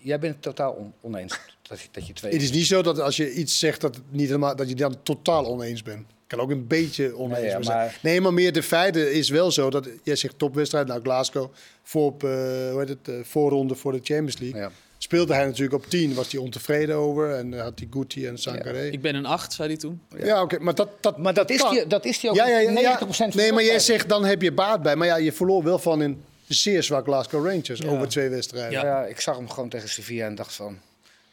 jij 0.00 0.18
bent 0.18 0.34
het 0.34 0.42
totaal 0.42 0.72
on- 0.72 0.92
oneens 1.00 1.38
dat 1.62 1.80
je, 1.80 1.88
dat 1.90 2.06
je 2.06 2.12
twee... 2.12 2.32
Het 2.32 2.42
is 2.42 2.50
niet 2.52 2.66
zo 2.66 2.82
dat 2.82 3.00
als 3.00 3.16
je 3.16 3.32
iets 3.34 3.58
zegt 3.58 3.80
dat, 3.80 3.94
het 3.94 4.04
niet 4.12 4.26
helemaal, 4.26 4.56
dat 4.56 4.68
je 4.68 4.74
dan 4.74 5.02
totaal 5.02 5.46
oneens 5.46 5.82
bent. 5.82 6.06
kan 6.26 6.40
ook 6.40 6.50
een 6.50 6.66
beetje 6.66 7.16
oneens 7.16 7.40
Nee, 7.40 7.48
ja, 7.48 7.54
mee 7.54 7.64
zijn. 7.64 7.76
maar- 7.78 7.98
Nee, 8.02 8.20
maar 8.20 8.34
meer 8.34 8.52
de 8.52 8.62
feiten 8.62 9.12
is 9.12 9.28
wel 9.28 9.50
zo 9.50 9.70
dat 9.70 9.88
jij 10.02 10.16
zegt 10.16 10.38
topwedstrijd. 10.38 10.86
Nou, 10.86 11.00
Glasgow 11.02 11.52
voor 11.82 12.06
op 12.06 12.24
eh, 12.24 12.30
hoe 12.30 12.78
heet 12.78 12.88
het, 12.88 13.08
eh, 13.08 13.14
voorronde 13.24 13.74
voor 13.74 13.92
de 13.92 14.00
Champions 14.02 14.38
League. 14.38 14.60
Ja. 14.60 14.70
Speelde 14.98 15.34
hij 15.34 15.44
natuurlijk 15.44 15.84
op 15.84 15.90
10, 15.90 16.14
was 16.14 16.32
hij 16.32 16.40
ontevreden 16.40 16.96
over. 16.96 17.34
En 17.34 17.54
eh, 17.54 17.60
had 17.62 17.78
hij 17.78 17.88
Guti 17.90 18.26
en 18.26 18.38
Sankaré. 18.38 18.80
Ja, 18.80 18.92
Ik 18.92 19.00
ben 19.00 19.14
een 19.14 19.26
8, 19.26 19.52
zei 19.52 19.68
hij 19.68 19.76
toen. 19.76 20.00
oké, 20.40 20.58
maar 20.58 20.74
dat, 20.74 20.88
dat, 21.00 21.18
Maar 21.18 21.34
dat 21.34 21.50
is, 21.50 21.60
kan. 21.60 21.70
die, 21.74 21.86
dat 21.86 22.04
is 22.04 22.20
die 22.20 22.30
ook 22.30 22.36
ja, 22.36 22.48
ja, 22.48 22.58
ja, 22.58 22.98
90% 22.98 23.00
ja. 23.00 23.14
van 23.16 23.30
Nee, 23.34 23.52
maar 23.52 23.64
jij 23.64 23.78
zegt 23.78 24.08
dan 24.08 24.24
heb 24.24 24.42
je 24.42 24.52
baat 24.52 24.82
bij. 24.82 24.96
Maar 24.96 25.06
ja, 25.06 25.16
je 25.16 25.32
verloor 25.32 25.62
wel 25.62 25.78
van 25.78 26.00
een 26.00 26.22
zeer 26.46 26.82
zwak 26.82 27.04
Glasgow 27.04 27.46
Rangers 27.46 27.80
Ja. 27.80 27.88
over 27.88 28.08
twee 28.08 28.28
wedstrijden. 28.28 28.70
Ja. 28.70 28.84
Ja. 28.84 29.04
ik 29.04 29.20
zag 29.20 29.36
hem 29.36 29.48
gewoon 29.48 29.68
tegen 29.68 29.88
Sevilla 29.88 30.26
en 30.26 30.34
dacht 30.34 30.54
van... 30.54 30.78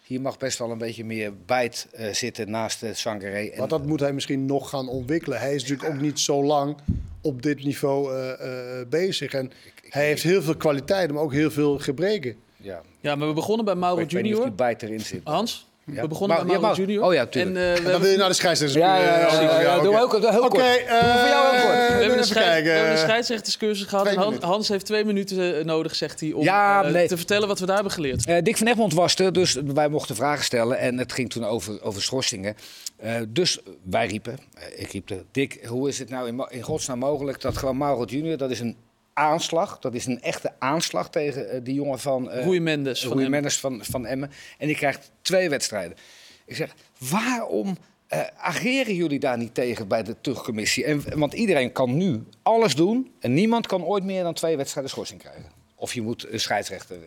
Hier 0.04 0.22
mag 0.22 0.38
best 0.38 0.58
wel 0.58 0.72
een 0.72 0.78
beetje 0.78 1.06
meer 1.06 1.32
bijt 1.46 1.88
eh, 1.92 2.14
zitten 2.14 2.50
naast 2.50 2.80
de 2.80 2.94
Sangaré. 2.94 3.48
En, 3.48 3.60
Maar 3.60 3.68
dat 3.68 3.86
moet 3.86 4.00
hij 4.00 4.14
misschien 4.14 4.46
nog 4.46 4.70
gaan 4.70 4.88
ontwikkelen. 4.90 5.40
Hij 5.40 5.56
is 5.56 5.62
natuurlijk 5.62 5.90
ook 5.90 6.02
niet 6.02 6.20
zo 6.20 6.44
lang 6.44 6.78
op 7.22 7.42
dit 7.42 7.64
niveau 7.64 8.14
eh, 8.16 8.32
eh, 8.80 8.88
bezig. 8.88 9.34
En 9.34 9.52
hij 9.90 10.06
heeft 10.06 10.24
heel 10.24 10.42
veel 10.42 10.56
kwaliteiten, 10.58 11.16
maar 11.16 11.24
ook 11.24 11.34
heel 11.34 11.52
veel 11.52 11.80
gebreken. 11.80 12.36
Ja, 12.64 12.82
Ja, 13.02 13.16
maar 13.16 13.28
we 13.28 13.34
begonnen 13.34 13.66
bij 13.66 13.76
Mauro 13.76 14.02
ik 14.02 14.12
weet 14.12 14.24
niet 14.24 14.32
of 14.34 14.40
Junior. 14.40 14.46
die 14.46 14.66
bijt 14.66 14.84
erin 14.84 15.00
zit. 15.00 15.22
Hans, 15.24 15.68
We 15.84 16.08
begonnen 16.08 16.48
met 16.48 16.62
Mauro 16.62 16.76
Junior. 16.76 17.06
Oh 17.06 17.14
ja, 17.14 17.26
tuurlijk. 17.26 17.78
En, 17.78 17.84
uh, 17.84 17.92
dan 17.92 18.02
wil 18.02 18.12
je 18.12 18.18
naar 18.18 18.28
de 18.28 18.34
scheidsrechter. 18.36 18.80
Ja, 18.80 18.98
ja, 18.98 19.18
ja, 19.18 19.42
ja, 19.42 19.62
ja, 19.62 19.80
doe 19.80 20.02
ook 20.02 20.12
heel 20.12 20.30
kort. 20.30 20.44
Oké, 20.44 20.74
voor 20.88 21.28
jou 21.28 21.56
heel 21.56 21.66
kort. 21.66 21.88
We 21.88 21.94
hebben 22.00 22.18
een, 22.18 22.24
scheid, 22.24 22.64
we 22.64 22.70
hebben 22.70 22.92
een 22.92 22.98
scheidsrechterscursus 22.98 23.88
gehad. 23.88 24.16
Hans, 24.16 24.38
Hans 24.38 24.68
heeft 24.68 24.86
twee 24.86 25.06
minuten 25.06 25.66
nodig, 25.66 25.96
zegt 25.96 26.20
hij, 26.20 26.32
om 26.32 26.44
ja, 26.44 26.82
nee. 26.82 27.08
te 27.08 27.18
vertellen 27.18 27.48
wat 27.48 27.60
we 27.60 27.66
daar 27.66 27.76
hebben 27.76 27.94
geleerd. 27.94 28.28
Uh, 28.28 28.38
Dick 28.42 28.58
van 28.58 28.68
Egmond 28.68 28.94
was 28.94 29.16
er, 29.16 29.34
dus 29.34 29.58
wij 29.66 29.90
mochten 29.90 30.16
vragen 30.16 30.44
stellen. 30.44 30.78
En 30.80 30.98
het 30.98 31.12
ging 31.12 31.30
toen 31.30 31.44
over, 31.44 31.84
over 31.84 32.02
schorsingen. 32.02 32.56
Uh, 33.04 33.16
dus 33.30 33.60
wij 33.84 34.08
riepen, 34.08 34.38
ik 34.76 34.92
riep 34.92 35.10
er, 35.10 35.24
Dick, 35.32 35.60
hoe 35.66 35.90
is 35.90 36.00
het 36.00 36.10
nou 36.10 36.28
in, 36.28 36.46
in 36.50 36.62
godsnaam 36.62 37.00
mogelijk 37.00 37.42
dat 37.42 37.58
gewoon 37.58 37.78
Mauro 37.78 38.04
Junior, 38.04 38.38
dat 38.38 38.52
is 38.52 38.60
een 38.60 38.76
aanslag. 39.14 39.80
Dat 39.80 39.94
is 39.94 40.06
een 40.06 40.22
echte 40.22 40.52
aanslag 40.60 41.10
tegen 41.10 41.56
uh, 41.56 41.60
die 41.64 41.74
jongen 41.74 42.00
van... 42.00 42.26
Uh, 42.26 42.46
Rui 42.46 42.60
Mendes, 42.60 43.06
van, 43.06 43.30
Mendes 43.30 43.60
van, 43.60 43.80
van 43.84 44.06
Emmen. 44.06 44.32
En 44.58 44.68
die 44.68 44.76
krijgt 44.76 45.12
twee 45.22 45.50
wedstrijden. 45.50 45.98
Ik 46.46 46.56
zeg, 46.56 46.76
waarom 46.98 47.78
uh, 48.14 48.22
ageren 48.38 48.96
jullie 48.96 49.20
daar 49.20 49.38
niet 49.38 49.54
tegen 49.54 49.88
bij 49.88 50.04
de 50.04 50.16
terugcommissie? 50.22 50.86
En, 50.86 51.20
want 51.20 51.34
iedereen 51.34 51.72
kan 51.72 51.98
nu 51.98 52.24
alles 52.42 52.76
doen 52.76 53.12
en 53.20 53.34
niemand 53.34 53.68
kan 53.68 53.84
ooit 53.84 54.04
meer 54.04 54.24
dan 54.24 54.34
twee 54.34 54.58
wedstrijden 54.58 54.92
schorsing 54.92 55.20
krijgen. 55.20 55.52
Of 55.76 55.94
je 55.94 56.02
moet 56.02 56.32
een 56.32 56.40
scheidsrechter 56.40 56.98
uh, 56.98 57.04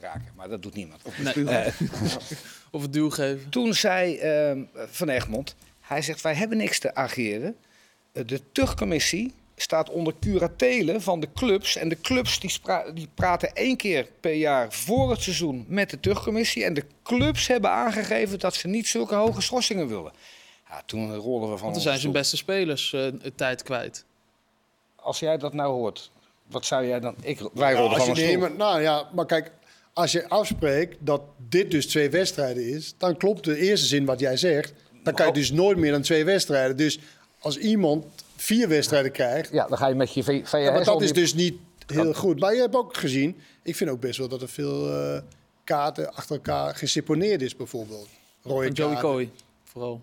raken, 0.00 0.32
maar 0.36 0.48
dat 0.48 0.62
doet 0.62 0.74
niemand. 0.74 1.02
Of, 1.04 1.18
nee. 1.18 1.34
uh, 1.44 1.66
of 2.70 2.82
het 2.82 2.92
duw 2.92 3.10
geven. 3.10 3.48
Toen 3.48 3.74
zei 3.74 4.20
Van 4.90 5.08
Egmond, 5.08 5.54
hij 5.80 6.02
zegt 6.02 6.20
wij 6.20 6.34
hebben 6.34 6.58
niks 6.58 6.78
te 6.78 6.94
ageren. 6.94 7.56
de 8.12 8.40
terugcommissie 8.52 9.32
staat 9.62 9.90
onder 9.90 10.14
curatelen 10.20 11.02
van 11.02 11.20
de 11.20 11.28
clubs. 11.34 11.76
En 11.76 11.88
de 11.88 12.00
clubs 12.00 12.40
die, 12.40 12.60
die, 12.94 13.08
praten 13.14 13.54
één 13.54 13.76
keer 13.76 14.08
per 14.20 14.34
jaar 14.34 14.72
voor 14.72 15.10
het 15.10 15.22
seizoen 15.22 15.64
met 15.68 15.90
de 15.90 16.00
terugcommissie. 16.00 16.64
En 16.64 16.74
de 16.74 16.84
clubs 17.02 17.46
hebben 17.46 17.70
aangegeven 17.70 18.38
dat 18.38 18.54
ze 18.54 18.68
niet 18.68 18.86
zulke 18.86 19.14
hoge 19.14 19.40
schorsingen 19.40 19.88
willen. 19.88 20.12
Ja, 20.68 20.82
toen 20.86 21.14
rollen 21.14 21.50
we 21.50 21.56
van. 21.56 21.62
Want 21.62 21.72
dan 21.72 21.82
zijn 21.82 21.98
zijn 21.98 22.12
beste 22.12 22.36
spelers 22.36 22.92
uh, 22.92 23.06
tijd 23.34 23.62
kwijt. 23.62 24.04
Als 24.96 25.18
jij 25.18 25.38
dat 25.38 25.52
nou 25.52 25.72
hoort, 25.72 26.10
wat 26.46 26.64
zou 26.64 26.86
jij 26.86 27.00
dan. 27.00 27.14
Ik, 27.22 27.40
wij 27.54 27.74
rollen 27.74 27.90
ja, 27.90 28.04
van 28.04 28.14
je 28.14 28.36
neemt, 28.36 28.56
Nou 28.56 28.82
ja, 28.82 29.08
maar 29.12 29.26
kijk, 29.26 29.50
als 29.92 30.12
je 30.12 30.28
afspreekt 30.28 30.96
dat 31.00 31.22
dit 31.48 31.70
dus 31.70 31.86
twee 31.86 32.10
wedstrijden 32.10 32.68
is, 32.68 32.94
dan 32.98 33.16
klopt 33.16 33.44
de 33.44 33.58
eerste 33.58 33.86
zin 33.86 34.04
wat 34.04 34.20
jij 34.20 34.36
zegt. 34.36 34.72
Dan 35.02 35.14
kan 35.14 35.26
je 35.26 35.32
dus 35.32 35.50
nooit 35.50 35.78
meer 35.78 35.92
dan 35.92 36.02
twee 36.02 36.24
wedstrijden. 36.24 36.76
Dus 36.76 36.98
als 37.38 37.58
iemand 37.58 38.04
vier 38.40 38.68
wedstrijden 38.68 39.12
krijgt. 39.12 39.52
Ja, 39.52 39.66
dan 39.66 39.78
ga 39.78 39.86
je 39.86 39.94
met 39.94 40.14
je 40.14 40.22
VHS... 40.22 40.50
Ja, 40.50 40.70
maar 40.70 40.84
dat 40.84 41.02
is 41.02 41.12
dus 41.12 41.34
niet 41.34 41.58
heel 41.86 42.14
goed. 42.14 42.40
Maar 42.40 42.54
je 42.54 42.60
hebt 42.60 42.74
ook 42.74 42.96
gezien, 42.96 43.36
ik 43.62 43.76
vind 43.76 43.90
ook 43.90 44.00
best 44.00 44.18
wel 44.18 44.28
dat 44.28 44.42
er 44.42 44.48
veel 44.48 44.88
uh, 44.88 45.20
kaarten 45.64 46.14
achter 46.14 46.36
elkaar 46.36 46.74
geseponeerd 46.74 47.42
is 47.42 47.56
bijvoorbeeld. 47.56 48.08
Rode 48.42 48.64
Van 48.64 48.72
Joey 48.72 49.00
Coy, 49.00 49.30
vooral. 49.64 50.00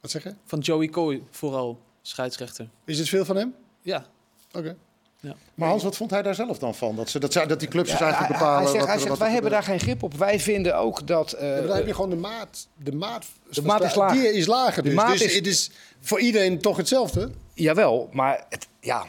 Wat 0.00 0.10
zeg 0.10 0.22
je? 0.22 0.34
Van 0.44 0.58
Joey 0.58 0.88
Coy, 0.88 1.22
vooral, 1.30 1.78
scheidsrechter. 2.02 2.68
Is 2.84 2.98
het 2.98 3.08
veel 3.08 3.24
van 3.24 3.36
hem? 3.36 3.54
Ja. 3.82 4.06
Oké. 4.52 4.76
Ja. 5.22 5.34
Maar 5.54 5.68
Hans, 5.68 5.82
wat 5.82 5.96
vond 5.96 6.10
hij 6.10 6.22
daar 6.22 6.34
zelf 6.34 6.58
dan 6.58 6.74
van? 6.74 6.96
Dat, 6.96 7.10
ze, 7.10 7.18
dat, 7.18 7.32
dat 7.32 7.58
die 7.60 7.68
clubs 7.68 7.90
dus 7.90 8.00
eigenlijk 8.00 8.32
bepalen... 8.32 8.62
Hij 8.62 8.66
zegt, 8.66 8.78
wat, 8.78 8.88
hij 8.88 8.96
zegt 8.96 9.08
wat 9.08 9.18
wij 9.18 9.30
hebben 9.30 9.50
daar 9.50 9.62
geen 9.62 9.80
grip 9.80 10.02
op. 10.02 10.14
Wij 10.14 10.40
vinden 10.40 10.76
ook 10.76 11.06
dat... 11.06 11.34
Uh, 11.34 11.40
ja, 11.40 11.66
dan 11.66 11.76
heb 11.76 11.86
je 11.86 11.94
gewoon 11.94 12.10
de 12.10 12.16
maat... 12.16 12.68
De 12.76 12.92
maat, 12.92 13.24
de 13.50 13.62
maat 13.62 13.82
is 13.84 13.94
lager. 13.94 14.20
Die 14.20 14.32
is 14.32 14.46
lager 14.46 14.82
dus. 14.82 14.94
dus 14.94 15.22
is... 15.22 15.34
het 15.34 15.46
is 15.46 15.70
voor 16.00 16.20
iedereen 16.20 16.60
toch 16.60 16.76
hetzelfde? 16.76 17.30
Jawel, 17.54 18.08
maar 18.12 18.44
het, 18.48 18.66
ja... 18.80 19.06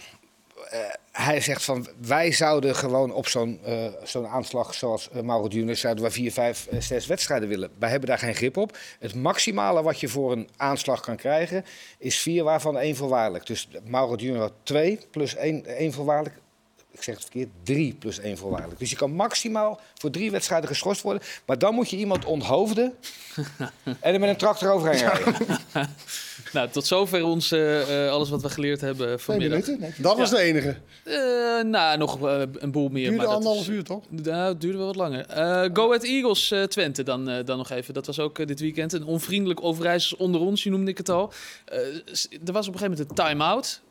Uh, 0.74 0.80
hij 1.14 1.42
zegt 1.42 1.64
van 1.64 1.88
wij 2.02 2.32
zouden 2.32 2.76
gewoon 2.76 3.12
op 3.12 3.28
zo'n 3.28 3.60
uh, 3.68 3.86
zo'n 4.04 4.28
aanslag 4.28 4.74
zoals 4.74 5.10
uh, 5.16 5.22
Mauro 5.22 5.48
Junior 5.48 5.76
zouden 5.76 6.04
we 6.04 6.12
vier, 6.12 6.32
vijf, 6.32 6.68
uh, 6.72 6.82
zes 6.82 7.08
wedstrijden 7.08 7.50
willen. 7.50 7.70
Wij 7.80 7.90
hebben 7.90 8.10
daar 8.10 8.18
geen 8.18 8.36
grip 8.36 8.58
op. 8.58 8.78
Het 9.00 9.16
maximale 9.16 9.82
wat 9.82 10.00
je 10.00 10.08
voor 10.08 10.32
een 10.32 10.50
aanslag 10.58 11.00
kan 11.00 11.16
krijgen 11.16 11.66
is 11.98 12.20
vier, 12.20 12.44
waarvan 12.44 12.78
één 12.78 12.96
voorwaardelijk. 12.96 13.46
Dus 13.46 13.68
Mauro 13.86 14.16
Junior 14.16 14.42
had 14.42 14.54
twee 14.64 15.00
plus 15.12 15.36
één, 15.36 15.66
één 15.66 15.94
voorwaardelijk. 15.94 16.43
Ik 16.94 17.04
zeg 17.04 17.16
het 17.16 17.24
verkeerd, 17.24 17.50
drie 17.64 17.94
plus 17.94 18.20
één 18.20 18.38
voorwaardelijk. 18.38 18.80
Dus 18.80 18.90
je 18.90 18.96
kan 18.96 19.12
maximaal 19.12 19.80
voor 19.96 20.10
drie 20.10 20.32
wedstrijden 20.32 20.70
geschorst 20.70 21.02
worden. 21.02 21.22
Maar 21.46 21.58
dan 21.58 21.74
moet 21.74 21.90
je 21.90 21.98
iemand 21.98 22.26
onthoofden 22.26 22.94
en 23.84 24.14
er 24.14 24.20
met 24.20 24.30
een 24.30 24.38
tractor 24.38 24.72
overheen 24.72 25.00
rijden. 25.00 25.36
nou, 26.54 26.70
tot 26.70 26.86
zover 26.86 27.24
ons, 27.24 27.52
uh, 27.52 28.12
alles 28.12 28.30
wat 28.30 28.42
we 28.42 28.50
geleerd 28.50 28.82
hebben 28.82 29.20
vanmiddag. 29.20 29.68
Nee, 29.68 29.94
dat 29.98 30.18
was 30.18 30.30
ja. 30.30 30.36
de 30.36 30.42
enige. 30.42 30.76
Uh, 31.04 31.16
nou, 31.64 31.98
nog 31.98 32.24
uh, 32.24 32.42
een 32.54 32.72
boel 32.72 32.90
meer. 32.90 33.10
Duurde 33.10 33.26
maar 33.26 33.36
anderhalf 33.36 33.68
uur, 33.68 33.84
toch? 33.84 34.04
Nou, 34.10 34.52
het 34.52 34.62
duurde 34.62 34.78
wel 34.78 34.88
wat 34.88 34.96
langer. 34.96 35.26
Go 35.74 35.88
Ahead 35.88 36.04
Eagles 36.04 36.54
Twente 36.68 37.04
dan, 37.04 37.26
dan 37.46 37.58
nog 37.58 37.70
even. 37.70 37.94
Dat 37.94 38.06
was 38.06 38.20
ook 38.20 38.48
dit 38.48 38.60
weekend. 38.60 38.94
Een 38.94 39.06
onvriendelijk 39.06 39.64
Overijssels 39.64 40.20
onder 40.20 40.42
ons, 40.42 40.64
je 40.64 40.70
noemde 40.70 40.92
ik 40.92 40.98
het 40.98 41.10
al. 41.10 41.34
er 41.66 42.54
was 42.54 42.68
op 42.68 42.74
een 42.74 42.80
gegeven 42.80 42.82
moment 42.82 43.00
een 43.00 43.16
time-out 43.16 43.82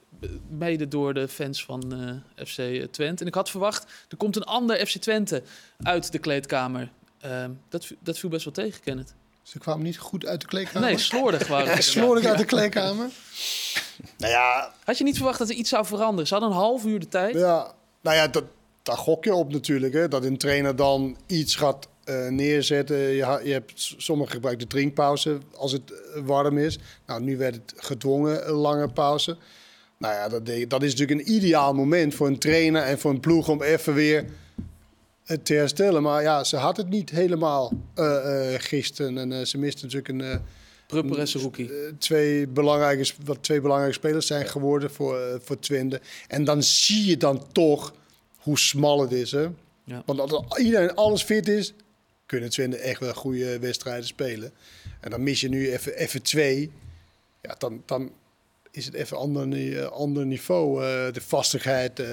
mede 0.49 0.89
door 0.89 1.15
de 1.15 1.29
fans 1.29 1.65
van 1.65 1.93
uh, 2.37 2.47
FC 2.47 2.87
Twente. 2.91 3.23
En 3.23 3.27
ik 3.27 3.35
had 3.35 3.51
verwacht, 3.51 3.87
er 4.09 4.17
komt 4.17 4.37
een 4.37 4.45
ander 4.45 4.87
FC 4.87 4.97
Twente 4.97 5.43
uit 5.83 6.13
de 6.13 6.19
kleedkamer. 6.19 6.91
Uh, 7.25 7.45
dat, 7.69 7.93
dat 8.01 8.19
viel 8.19 8.31
best 8.31 8.45
wel 8.45 8.53
tegen, 8.53 8.81
Kenneth. 8.81 9.15
Ze 9.43 9.59
kwamen 9.59 9.85
niet 9.85 9.99
goed 9.99 10.27
uit 10.27 10.41
de 10.41 10.47
kleedkamer? 10.47 10.89
Nee, 10.89 10.99
slordig 10.99 11.49
waren 11.49 11.83
ze. 11.83 11.91
slordig 11.91 12.25
uit 12.25 12.39
de 12.39 12.45
kleedkamer? 12.45 13.11
nou 14.19 14.33
ja... 14.33 14.75
Had 14.85 14.99
je 14.99 15.05
niet 15.05 15.17
verwacht 15.17 15.39
dat 15.39 15.49
er 15.49 15.55
iets 15.55 15.71
zou 15.71 15.87
veranderen? 15.87 16.27
Ze 16.27 16.35
hadden 16.35 16.53
een 16.53 16.57
half 16.57 16.85
uur 16.85 17.01
de 17.01 17.09
tijd. 17.09 17.35
Ja, 17.35 17.75
nou 18.01 18.17
ja, 18.17 18.29
dat, 18.29 18.45
daar 18.83 18.97
gok 18.97 19.25
je 19.25 19.35
op 19.35 19.53
natuurlijk. 19.53 19.93
Hè? 19.93 20.09
Dat 20.09 20.25
een 20.25 20.39
trainer 20.39 20.77
dan 20.77 21.17
iets 21.27 21.55
gaat 21.55 21.89
uh, 22.05 22.29
neerzetten. 22.29 22.97
Je, 22.97 23.41
je 23.45 23.53
hebt, 23.53 23.95
sommigen 23.97 24.33
gebruiken 24.33 24.69
de 24.69 24.75
drinkpauze 24.75 25.39
als 25.57 25.73
het 25.73 25.93
warm 26.25 26.59
is. 26.59 26.79
Nou, 27.07 27.23
nu 27.23 27.37
werd 27.37 27.55
het 27.55 27.75
gedwongen 27.77 28.49
een 28.49 28.55
lange 28.55 28.89
pauze. 28.89 29.37
Nou 30.03 30.15
ja, 30.15 30.29
dat, 30.29 30.47
dat 30.69 30.83
is 30.83 30.95
natuurlijk 30.95 31.21
een 31.21 31.35
ideaal 31.35 31.75
moment 31.75 32.15
voor 32.15 32.27
een 32.27 32.39
trainer 32.39 32.83
en 32.83 32.99
voor 32.99 33.11
een 33.11 33.21
ploeg 33.21 33.49
om 33.49 33.63
even 33.63 33.95
weer 33.95 34.25
te 35.43 35.55
herstellen. 35.55 36.03
Maar 36.03 36.23
ja, 36.23 36.45
ze 36.45 36.57
had 36.57 36.77
het 36.77 36.89
niet 36.89 37.11
helemaal 37.11 37.73
uh, 37.97 38.05
uh, 38.05 38.55
gisteren. 38.59 39.19
En 39.19 39.31
uh, 39.31 39.45
ze 39.45 39.59
miste 39.59 39.85
natuurlijk 39.85 40.09
een... 40.09 40.41
Prupper 40.87 41.33
rookie. 41.33 41.71
twee, 41.99 42.49
belangrijke, 42.49 43.13
wat 43.25 43.43
twee 43.43 43.61
belangrijke 43.61 43.95
spelers 43.95 44.27
zijn 44.27 44.47
geworden 44.47 44.91
voor, 44.91 45.41
voor 45.43 45.59
Twente. 45.59 46.01
En 46.29 46.45
dan 46.45 46.63
zie 46.63 47.07
je 47.07 47.17
dan 47.17 47.53
toch 47.53 47.95
hoe 48.37 48.59
smal 48.59 49.01
het 49.01 49.13
is. 49.13 49.33
Hè? 49.33 49.47
Ja. 49.85 50.03
Want 50.07 50.21
als 50.21 50.59
iedereen 50.59 50.95
alles 50.95 51.23
fit 51.23 51.49
is, 51.49 51.73
kunnen 52.27 52.51
Twente 52.51 52.77
echt 52.77 53.01
wel 53.01 53.15
goede 53.15 53.59
wedstrijden 53.59 54.07
spelen. 54.07 54.53
En 55.01 55.11
dan 55.11 55.23
mis 55.23 55.41
je 55.41 55.49
nu 55.49 55.73
even, 55.73 55.97
even 55.97 56.23
twee. 56.23 56.71
Ja, 57.43 57.55
dan, 57.59 57.83
dan, 57.87 58.11
is 58.73 58.85
het 58.85 58.95
even 58.95 59.17
ander, 59.17 59.89
ander 59.89 60.27
niveau. 60.27 60.83
Uh, 60.83 61.13
de 61.13 61.21
vastigheid, 61.21 62.01
uh, 62.01 62.07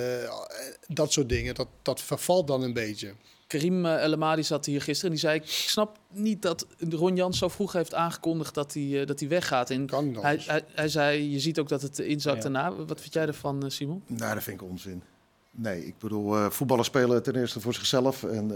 dat 0.87 1.11
soort 1.11 1.29
dingen. 1.29 1.55
Dat, 1.55 1.67
dat 1.81 2.01
vervalt 2.01 2.47
dan 2.47 2.61
een 2.63 2.73
beetje. 2.73 3.13
Karim 3.47 3.85
uh, 3.85 4.03
El 4.03 4.13
Amadi 4.13 4.43
zat 4.43 4.65
hier 4.65 4.81
gisteren 4.81 5.11
en 5.11 5.17
die 5.17 5.29
zei... 5.29 5.39
ik 5.39 5.47
snap 5.47 5.97
niet 6.11 6.41
dat 6.41 6.67
Ron 6.89 7.15
Jans 7.15 7.37
zo 7.37 7.47
vroeg 7.47 7.73
heeft 7.73 7.93
aangekondigd 7.93 8.53
dat 8.53 8.73
hij, 8.73 9.05
dat 9.05 9.19
hij 9.19 9.29
weggaat. 9.29 9.69
En 9.69 9.85
kan 9.85 10.17
hij, 10.21 10.43
hij, 10.45 10.63
hij, 10.73 10.87
zei, 10.87 11.31
je 11.31 11.39
ziet 11.39 11.59
ook 11.59 11.69
dat 11.69 11.81
het 11.81 11.99
inzakt 11.99 12.43
ja. 12.43 12.49
daarna. 12.49 12.85
Wat 12.85 13.01
vind 13.01 13.13
jij 13.13 13.27
ervan, 13.27 13.71
Simon? 13.71 14.03
Nou, 14.07 14.33
dat 14.33 14.43
vind 14.43 14.61
ik 14.61 14.67
onzin. 14.67 15.03
Nee, 15.51 15.85
ik 15.85 15.97
bedoel, 15.97 16.49
voetballers 16.49 16.87
spelen 16.87 17.23
ten 17.23 17.35
eerste 17.35 17.59
voor 17.59 17.73
zichzelf. 17.73 18.23
En 18.23 18.51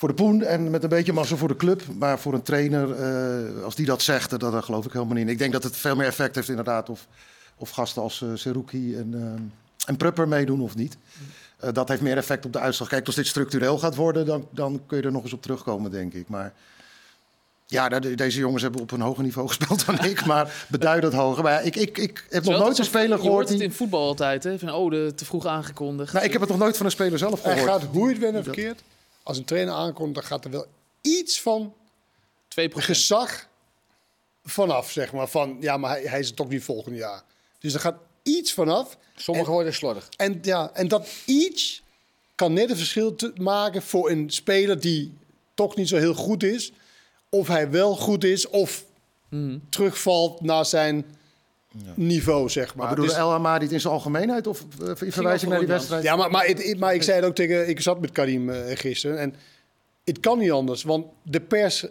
voor 0.00 0.08
de 0.08 0.14
poen 0.14 0.42
en 0.42 0.70
met 0.70 0.82
een 0.82 0.88
beetje 0.88 1.12
massa 1.12 1.36
voor 1.36 1.48
de 1.48 1.56
club. 1.56 1.82
Maar 1.98 2.18
voor 2.18 2.34
een 2.34 2.42
trainer, 2.42 2.88
uh, 3.56 3.64
als 3.64 3.74
die 3.74 3.86
dat 3.86 4.02
zegt, 4.02 4.30
daar, 4.30 4.50
daar 4.50 4.62
geloof 4.62 4.84
ik 4.84 4.92
helemaal 4.92 5.14
niet 5.14 5.26
in. 5.26 5.32
Ik 5.32 5.38
denk 5.38 5.52
dat 5.52 5.62
het 5.62 5.76
veel 5.76 5.96
meer 5.96 6.06
effect 6.06 6.34
heeft 6.34 6.48
inderdaad 6.48 6.88
of, 6.88 7.06
of 7.56 7.70
gasten 7.70 8.02
als 8.02 8.20
uh, 8.20 8.30
Seruki 8.34 8.96
en, 8.96 9.12
uh, 9.14 9.22
en 9.86 9.96
Prupper 9.96 10.28
meedoen 10.28 10.60
of 10.60 10.76
niet. 10.76 10.96
dat 11.72 11.88
heeft 11.88 12.00
meer 12.00 12.16
effect 12.16 12.44
op 12.44 12.52
de 12.52 12.58
uitslag. 12.58 12.88
Kijk, 12.88 13.06
als 13.06 13.14
dit 13.14 13.26
structureel 13.26 13.78
gaat 13.78 13.94
worden, 13.94 14.26
dan, 14.26 14.46
dan 14.50 14.80
kun 14.86 14.96
je 14.96 15.02
er 15.02 15.12
nog 15.12 15.22
eens 15.22 15.32
op 15.32 15.42
terugkomen, 15.42 15.90
denk 15.90 16.12
ik. 16.12 16.28
Maar 16.28 16.52
ja, 17.66 17.88
deze 17.98 18.38
jongens 18.38 18.62
hebben 18.62 18.80
op 18.80 18.90
een 18.90 19.00
hoger 19.00 19.24
niveau 19.24 19.48
gespeeld 19.52 19.86
dan 19.86 20.04
ik, 20.04 20.24
maar 20.24 20.66
beduidend 20.68 21.12
hoger. 21.12 21.42
Maar 21.42 21.52
ja, 21.52 21.58
ik, 21.58 21.76
ik, 21.76 21.98
ik 21.98 22.26
heb 22.30 22.44
nog 22.44 22.58
nooit 22.58 22.78
een 22.78 22.84
speler 22.84 23.18
gehoord. 23.18 23.22
Je 23.22 23.30
hoort 23.30 23.48
het 23.48 23.60
in 23.60 23.72
voetbal 23.72 24.06
altijd, 24.06 24.44
hè? 24.44 24.58
Van, 24.58 24.72
oh, 24.72 24.90
de, 24.90 25.12
te 25.14 25.24
vroeg 25.24 25.46
aangekondigd. 25.46 26.12
Nou, 26.12 26.24
ik 26.24 26.32
heb 26.32 26.40
het 26.40 26.50
nog 26.50 26.58
nooit 26.58 26.76
van 26.76 26.86
een 26.86 26.92
speler 26.92 27.18
zelf 27.18 27.40
gehoord. 27.40 27.58
Hij 27.58 27.68
gaat, 27.68 27.82
hoe 27.82 28.08
je 28.08 28.14
het 28.14 28.32
bent 28.32 28.44
verkeerd, 28.44 28.82
als 29.30 29.38
een 29.38 29.44
trainer 29.44 29.74
aankomt, 29.74 30.14
dan 30.14 30.24
gaat 30.24 30.44
er 30.44 30.50
wel 30.50 30.66
iets 31.00 31.40
van 31.40 31.74
2%. 32.60 32.72
gezag 32.72 33.48
vanaf, 34.44 34.90
zeg 34.90 35.12
maar. 35.12 35.28
Van, 35.28 35.56
ja, 35.60 35.76
maar 35.76 35.90
hij, 35.90 36.02
hij 36.02 36.18
is 36.18 36.26
het 36.26 36.36
toch 36.36 36.48
niet 36.48 36.62
volgend 36.62 36.96
jaar. 36.96 37.22
Dus 37.58 37.74
er 37.74 37.80
gaat 37.80 37.96
iets 38.22 38.52
vanaf. 38.52 38.96
Sommigen 39.16 39.52
worden 39.52 39.74
slordig. 39.74 40.08
En, 40.16 40.38
ja, 40.42 40.70
en 40.72 40.88
dat 40.88 41.08
iets 41.26 41.82
kan 42.34 42.52
net 42.52 42.70
een 42.70 42.76
verschil 42.76 43.14
te 43.14 43.32
maken 43.36 43.82
voor 43.82 44.10
een 44.10 44.30
speler 44.30 44.80
die 44.80 45.12
toch 45.54 45.76
niet 45.76 45.88
zo 45.88 45.96
heel 45.96 46.14
goed 46.14 46.42
is. 46.42 46.72
Of 47.28 47.48
hij 47.48 47.70
wel 47.70 47.96
goed 47.96 48.24
is, 48.24 48.48
of 48.48 48.84
mm. 49.28 49.62
terugvalt 49.68 50.40
naar 50.40 50.66
zijn 50.66 51.16
ja. 51.84 51.92
niveau, 51.94 52.48
zeg 52.48 52.66
maar. 52.66 52.76
maar 52.76 52.94
bedoel, 52.94 53.06
dus, 53.06 53.16
El 53.16 53.32
Amadi 53.32 53.68
in 53.68 53.80
zijn 53.80 53.92
algemeenheid 53.92 54.46
of 54.46 54.64
uh, 54.82 54.88
in 55.00 55.12
verwijzing 55.12 55.50
naar 55.50 55.60
die 55.60 55.68
wedstrijd? 55.68 56.02
Ja, 56.02 56.16
maar, 56.16 56.30
maar, 56.30 56.46
het, 56.46 56.78
maar 56.78 56.94
ik 56.94 57.02
zei 57.02 57.16
het 57.16 57.26
ook 57.26 57.34
tegen... 57.34 57.68
Ik 57.68 57.80
zat 57.80 58.00
met 58.00 58.12
Karim 58.12 58.48
uh, 58.48 58.56
gisteren 58.66 59.18
en 59.18 59.34
het 60.04 60.20
kan 60.20 60.38
niet 60.38 60.50
anders. 60.50 60.82
Want 60.82 61.06
de 61.22 61.40
pers 61.40 61.86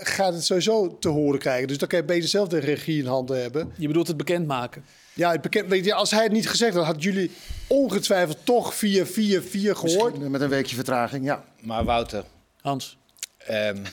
gaat 0.00 0.34
het 0.34 0.44
sowieso 0.44 0.98
te 0.98 1.08
horen 1.08 1.40
krijgen. 1.40 1.68
Dus 1.68 1.78
dan 1.78 1.88
kan 1.88 1.98
je 1.98 2.04
beter 2.04 2.28
zelf 2.28 2.48
de 2.48 2.58
regie 2.58 2.98
in 2.98 3.06
handen 3.06 3.40
hebben. 3.40 3.72
Je 3.76 3.86
bedoelt 3.86 4.06
het 4.06 4.16
bekendmaken? 4.16 4.84
Ja, 5.14 5.30
het 5.30 5.40
bekend, 5.40 5.68
weet 5.68 5.84
je, 5.84 5.94
als 5.94 6.10
hij 6.10 6.22
het 6.22 6.32
niet 6.32 6.48
gezegd 6.48 6.74
had, 6.74 6.84
hadden 6.84 7.02
jullie 7.02 7.30
ongetwijfeld 7.66 8.38
toch 8.44 8.74
4-4-4 8.74 8.78
gehoord. 8.78 9.82
Misschien 9.82 10.30
met 10.30 10.40
een 10.40 10.48
weekje 10.48 10.74
vertraging, 10.74 11.24
ja. 11.24 11.44
Maar 11.60 11.84
Wouter, 11.84 12.24
Hans? 12.60 12.98
ehm, 13.38 13.84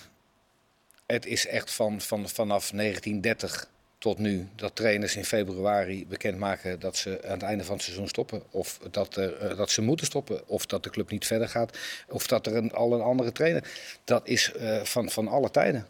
het 1.05 1.26
is 1.26 1.47
echt 1.47 1.71
van, 1.71 2.01
van, 2.01 2.30
vanaf 2.30 2.69
1930 2.69 3.67
tot 4.06 4.18
nu 4.18 4.47
dat 4.56 4.76
trainers 4.76 5.16
in 5.16 5.26
februari 5.26 6.08
bekendmaken 6.08 6.80
dat 6.80 6.97
ze 6.97 7.22
aan 7.24 7.32
het 7.32 7.41
einde 7.41 7.64
van 7.64 7.76
het 7.76 7.84
seizoen 7.84 8.08
stoppen. 8.08 8.43
Of 8.51 8.80
dat, 8.91 9.16
er, 9.16 9.38
eh, 9.38 9.58
dat 9.58 9.70
ze 9.70 9.82
moeten 9.82 10.06
stoppen. 10.06 10.47
Of 10.47 10.66
dat 10.66 10.84
de 10.84 10.89
club 10.89 11.10
niet 11.12 11.26
verder 11.26 11.49
gaat. 11.49 11.78
Of 12.10 12.28
dat 12.28 12.45
er 12.45 12.56
een, 12.56 12.72
al 12.72 12.93
een 12.93 13.01
andere 13.01 13.32
trainer. 13.32 13.64
Dat 14.03 14.28
is 14.28 14.53
eh, 14.53 14.82
van, 14.82 15.10
van 15.10 15.28
alle 15.28 15.51
tijden. 15.51 15.86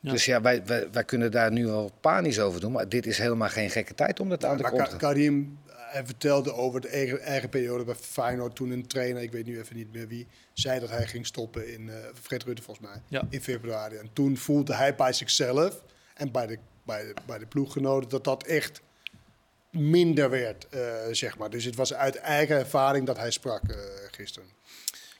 Ja. 0.00 0.12
Dus 0.12 0.24
ja, 0.24 0.40
wij, 0.40 0.64
wij, 0.64 0.90
wij 0.92 1.04
kunnen 1.04 1.30
daar 1.30 1.52
nu 1.52 1.66
wel 1.66 1.90
panisch 2.00 2.40
over 2.40 2.60
doen. 2.60 2.72
Maar 2.72 2.88
dit 2.88 3.06
is 3.06 3.18
helemaal 3.18 3.48
geen 3.48 3.70
gekke 3.70 3.94
tijd 3.94 4.20
om 4.20 4.28
dat 4.28 4.44
aan 4.44 4.56
te 4.56 4.96
Karim 4.96 5.58
hij 5.96 6.06
vertelde 6.06 6.52
over 6.52 6.80
de 6.80 6.88
eigen, 6.88 7.20
eigen 7.20 7.48
periode 7.48 7.84
bij 7.84 7.94
Feyenoord. 7.94 8.54
Toen 8.56 8.70
een 8.70 8.86
trainer, 8.86 9.22
ik 9.22 9.32
weet 9.32 9.46
nu 9.46 9.58
even 9.58 9.76
niet 9.76 9.92
meer 9.92 10.08
wie, 10.08 10.26
zei 10.52 10.80
dat 10.80 10.90
hij 10.90 11.06
ging 11.06 11.26
stoppen 11.26 11.72
in, 11.72 11.88
eh 11.88 11.94
Fred 12.22 12.42
Rutte 12.42 12.62
volgens 12.62 12.86
mij, 12.88 13.02
Ja. 13.08 13.26
in 13.30 13.42
februari. 13.42 13.96
En 13.96 14.08
toen 14.12 14.36
voelde 14.36 14.74
hij 14.74 14.94
bij 14.94 15.12
zichzelf 15.12 15.82
en 16.14 16.32
bij 16.32 16.46
de, 16.46 16.58
bij 16.86 17.04
de, 17.06 17.14
bij 17.26 17.38
de 17.38 17.46
ploeggenoten 17.46 18.08
dat 18.10 18.24
dat 18.24 18.42
echt 18.44 18.80
minder 19.70 20.30
werd, 20.30 20.66
eh, 20.68 20.80
zeg 21.10 21.38
maar. 21.38 21.50
Dus 21.50 21.64
het 21.64 21.74
was 21.74 21.94
uit 21.94 22.16
eigen 22.16 22.56
ervaring 22.56 23.06
dat 23.06 23.16
hij 23.16 23.30
sprak 23.30 23.62
eh, 23.68 23.76
gisteren. 24.10 24.48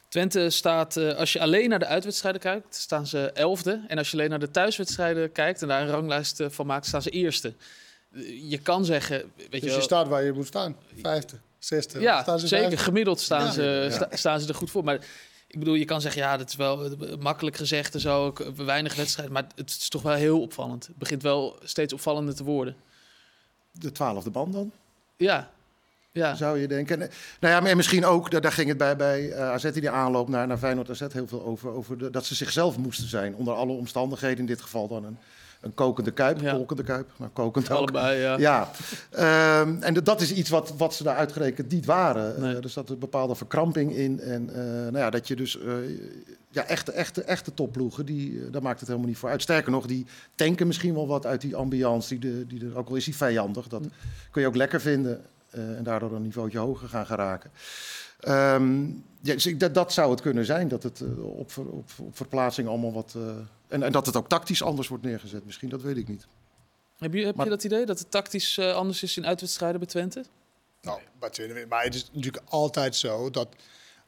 Twente 0.09 0.51
staat, 0.51 0.97
eh, 0.97 1.15
als 1.17 1.33
je 1.33 1.41
alleen 1.41 1.69
naar 1.69 1.79
de 1.79 1.87
uitwedstrijden 1.87 2.41
kijkt, 2.41 2.75
staan 2.75 3.07
ze 3.07 3.31
elfde. 3.33 3.85
En 3.89 3.99
als 3.99 4.11
je 4.11 4.17
alleen 4.17 4.31
naar 4.31 4.39
de 4.39 4.51
thuiswedstrijden 4.51 5.33
kijkt 5.33 5.63
en 5.63 5.69
daar 5.69 5.83
een 5.83 5.89
ranglijst 5.89 6.43
van 6.49 6.67
maakt, 6.67 6.87
staan 6.87 7.03
ze 7.03 7.11
eerste. 7.11 7.55
Je 8.49 8.59
kan 8.63 8.85
zeggen, 8.85 9.33
weet 9.37 9.47
je 9.51 9.61
Dus 9.61 9.69
wel, 9.69 9.77
je 9.77 9.83
staat 9.83 10.09
waar 10.09 10.25
je 10.25 10.33
moet 10.33 10.47
staan. 10.47 10.77
Vijfde, 11.03 11.37
zesde. 11.59 12.01
ja, 12.01 12.23
staan 12.23 12.39
ze 12.41 12.47
zeker. 12.47 12.67
vijfde? 12.67 12.85
Gemiddeld 12.85 13.21
staan, 13.21 13.45
Ja. 13.45 13.51
ze, 13.53 13.63
Ja. 13.63 13.91
sta- 13.91 14.09
staan 14.17 14.41
ze 14.41 14.49
er 14.49 14.55
goed 14.55 14.71
voor. 14.71 14.85
Maar 14.85 14.99
ik 15.57 15.63
bedoel, 15.63 15.75
je 15.75 15.85
kan 15.85 16.01
zeggen, 16.01 16.23
ja, 16.23 16.37
dat 16.37 16.49
is 16.49 16.57
wel 16.57 16.85
eh, 16.85 17.17
makkelijk 17.19 17.57
gezegd 17.57 17.95
en 17.95 18.01
zo, 18.01 18.33
eh, 18.33 18.49
weinig 18.49 18.95
wedstrijden. 18.95 19.35
Maar 19.35 19.47
het 19.55 19.71
is 19.71 19.89
toch 19.89 20.03
wel 20.03 20.15
heel 20.15 20.41
opvallend. 20.41 20.87
Het 20.87 20.97
begint 20.97 21.23
wel 21.23 21.59
steeds 21.63 21.93
opvallender 21.93 22.35
te 22.35 22.45
worden. 22.45 22.77
De 23.71 23.93
twaalfde 23.93 24.31
band 24.31 24.53
dan, 24.53 24.73
Ja, 25.17 25.51
ja. 26.13 26.35
zou 26.35 26.59
je 26.59 26.69
denken. 26.69 27.03
En, 27.03 27.11
Nou 27.41 27.55
ja, 27.55 27.61
maar 27.61 27.77
misschien 27.77 28.05
ook, 28.05 28.31
daar, 28.31 28.41
daar 28.41 28.53
ging 28.53 28.69
het 28.69 28.79
bij, 28.79 28.97
bij 28.97 29.31
eh, 29.31 29.51
AZ 29.51 29.65
in 29.65 29.73
die 29.73 29.91
aanloop 29.91 30.29
naar, 30.29 30.47
naar 30.47 30.59
Feyenoord 30.59 30.91
AZ 30.91 31.03
heel 31.13 31.27
veel 31.27 31.45
over. 31.45 31.71
over 31.71 31.99
de, 31.99 32.11
dat 32.11 32.27
ze 32.27 32.35
zichzelf 32.35 32.77
moesten 32.77 33.09
zijn, 33.09 33.35
onder 33.35 33.55
alle 33.55 33.73
omstandigheden. 33.73 34.39
In 34.39 34.47
dit 34.47 34.61
geval 34.61 34.89
dan 34.89 35.05
een, 35.05 35.19
een 35.67 35.75
kokende 35.75 36.11
kuip, 36.11 36.41
Ja. 36.41 36.53
kolkende 36.53 36.83
kuip, 36.83 37.11
maar 37.17 37.29
kokend 37.29 37.71
ook. 37.71 37.79
allebei, 37.79 38.19
ja. 38.21 38.37
Ja, 38.39 38.71
Ehm, 39.11 39.77
en 39.83 39.95
dat 39.95 40.21
is 40.21 40.33
iets 40.33 40.51
wat, 40.51 40.75
wat 40.77 40.95
ze 40.95 41.03
daar 41.03 41.17
uitgerekend 41.17 41.71
niet 41.71 41.85
waren. 41.87 42.41
Nee. 42.41 42.55
Eh, 42.57 42.63
er 42.65 42.69
zat 42.71 42.91
een 42.91 42.99
bepaalde 42.99 43.35
verkramping 43.35 43.95
in. 43.97 44.21
En 44.21 44.51
eh, 44.51 44.63
nou 44.65 44.99
ja, 44.99 45.11
dat 45.11 45.29
je 45.29 45.37
dus 45.37 45.59
eh, 45.61 45.73
ja, 46.51 46.65
echte, 46.67 46.93
echte, 46.93 47.23
echte 47.23 47.55
topploegen, 47.55 48.07
die, 48.07 48.51
daar 48.51 48.63
maakt 48.63 48.79
het 48.81 48.89
helemaal 48.89 49.09
niet 49.09 49.19
voor 49.19 49.29
uit. 49.29 49.43
Sterker 49.43 49.71
nog, 49.73 49.87
die 49.87 50.07
tanken 50.35 50.67
misschien 50.67 50.95
wel 50.95 51.07
wat 51.07 51.27
uit 51.27 51.41
die 51.41 51.57
ambiance, 51.57 52.09
die, 52.09 52.19
de, 52.19 52.47
die 52.47 52.65
er 52.71 52.79
ook 52.79 52.89
al 52.89 52.95
is, 52.97 53.05
die 53.05 53.17
vijandig. 53.17 53.69
Dat 53.69 53.83
kun 54.31 54.43
je 54.43 54.49
ook 54.49 54.57
lekker 54.57 54.81
vinden 54.81 55.21
en 55.51 55.81
daardoor 55.83 56.13
een 56.13 56.23
niveautje 56.23 56.59
hoger 56.59 56.89
gaan 56.89 57.07
geraken. 57.07 57.51
Ehm, 58.27 58.85
ja, 59.21 59.33
dus 59.35 59.47
ik- 59.47 59.61
dat, 59.61 59.75
dat 59.75 59.93
zou 59.93 60.11
het 60.11 60.21
kunnen 60.21 60.45
zijn, 60.45 60.69
dat 60.69 60.83
het 60.83 61.01
eh, 61.01 61.25
op, 61.25 61.53
ver- 61.53 61.67
op, 61.71 61.91
op 62.01 62.17
verplaatsing 62.17 62.69
allemaal 62.69 62.93
wat... 62.93 63.13
eh, 63.17 63.23
en, 63.69 63.83
en 63.83 63.93
dat 63.93 64.07
het 64.07 64.17
ook 64.17 64.29
tactisch 64.29 64.63
anders 64.63 64.89
wordt 64.89 65.05
neergezet, 65.05 65.45
misschien, 65.45 65.69
dat 65.69 65.83
weet 65.83 65.97
ik 65.97 66.09
niet. 66.09 66.27
Heb, 66.99 67.15
je, 67.15 67.25
heb 67.25 67.35
Maar- 67.35 67.45
je 67.45 67.51
dat 67.51 67.65
idee 67.65 67.87
dat 67.87 67.99
het 67.99 68.11
tactisch 68.11 68.59
eh, 68.59 68.73
anders 68.75 69.03
is 69.03 69.17
in 69.17 69.27
uitwedstrijden 69.27 69.79
bij 69.79 69.89
Twente? 69.89 70.25
Nou, 70.83 71.01
bij 71.19 71.31
Twente, 71.31 71.67
maar 71.69 71.85
het 71.85 71.95
is 71.95 72.11
natuurlijk 72.13 72.45
altijd 72.49 72.97
zo 72.97 73.31
dat 73.31 73.49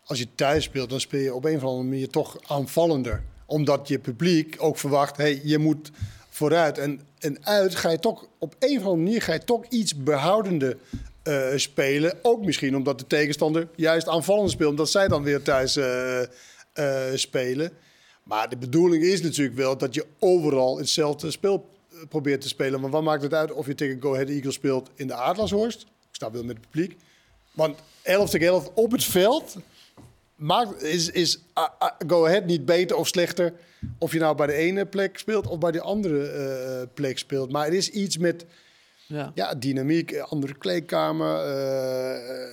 als 0.05 0.19
je 0.19 0.29
thuis 0.35 0.65
speelt, 0.65 0.91
dan 0.91 1.01
speel 1.01 1.21
je 1.21 1.35
op 1.35 1.45
een 1.45 1.57
of 1.57 1.63
andere 1.65 1.83
manier 1.89 2.09
toch 2.11 2.37
aanvallender. 2.47 3.23
Omdat 3.47 3.89
je 3.89 3.99
publiek 3.99 4.57
ook 4.59 4.79
verwacht, 4.79 5.17
hey, 5.17 5.41
je 5.45 5.59
moet 5.59 5.91
vooruit. 6.29 6.79
En, 6.79 7.01
en 7.19 7.47
uit 7.47 7.75
ga 7.75 7.91
je 7.91 7.99
toch 7.99 8.27
op 8.39 8.55
een 8.59 8.79
of 8.79 8.85
andere 8.85 9.03
manier 9.03 9.23
ga 9.23 9.33
je 9.33 9.45
toch 9.45 9.65
iets 9.69 9.95
behoudender 10.03 10.77
eh, 11.29 11.59
spelen. 11.59 12.19
Ook 12.23 12.45
misschien 12.45 12.77
omdat 12.77 12.99
de 12.99 13.07
tegenstander 13.07 13.69
juist 13.77 14.09
aanvallend 14.09 14.51
speelt, 14.51 14.71
omdat 14.71 14.91
zij 14.91 15.09
dan 15.09 15.23
weer 15.23 15.43
thuis 15.43 15.77
eh, 15.77 16.23
eh, 16.23 17.15
spelen. 17.15 17.73
Maar 18.23 18.49
de 18.49 18.57
bedoeling 18.57 19.05
is 19.05 19.23
natuurlijk 19.23 19.57
wel 19.57 19.77
dat 19.77 19.95
je 19.95 20.07
overal 20.19 20.79
hetzelfde 20.79 21.31
spel 21.31 21.69
eh, 21.91 21.99
probeert 22.09 22.41
te 22.41 22.49
spelen. 22.49 22.81
Maar 22.81 22.91
wat 22.91 23.03
maakt 23.03 23.23
het 23.23 23.35
uit 23.35 23.53
of 23.53 23.67
je 23.67 23.75
tegen 23.75 24.03
Go 24.03 24.15
Ahead 24.15 24.29
Eagles 24.29 24.55
speelt 24.55 24.91
in 24.95 25.07
de 25.07 25.15
Aardlashorst? 25.15 25.83
Ik 25.83 25.87
sta 26.15 26.31
wel 26.31 26.45
met 26.45 26.57
het 26.57 26.71
publiek. 26.71 26.97
Want 27.53 27.79
11 28.03 28.31
tegen 28.31 28.47
11 28.47 28.71
op 28.75 28.93
het 28.93 29.05
veld 29.05 29.57
maakt, 30.35 30.83
is, 30.83 31.11
is 31.11 31.39
ah, 31.53 31.69
ah, 31.79 31.93
Go 32.07 32.27
Ahead 32.27 32.45
niet 32.45 32.65
beter 32.65 32.97
of 32.97 33.07
slechter 33.07 33.53
of 33.99 34.13
je 34.13 34.19
nou 34.19 34.37
bij 34.37 34.47
de 34.47 34.53
ene 34.53 34.87
plek 34.87 35.19
speelt 35.19 35.47
of 35.47 35.59
bij 35.59 35.71
de 35.71 35.81
andere 35.81 36.89
plek 36.95 37.19
speelt. 37.19 37.53
Maar 37.53 37.67
er 37.67 37.75
is 37.75 37.91
iets 37.91 38.19
met 38.19 38.47
Ja. 39.09 39.33
ja, 39.35 39.55
dynamiek, 39.55 40.11
eh, 40.11 40.23
andere 40.23 40.55
kleedkamer. 40.55 41.37
eh, 41.39 42.15
eh, 42.15 42.49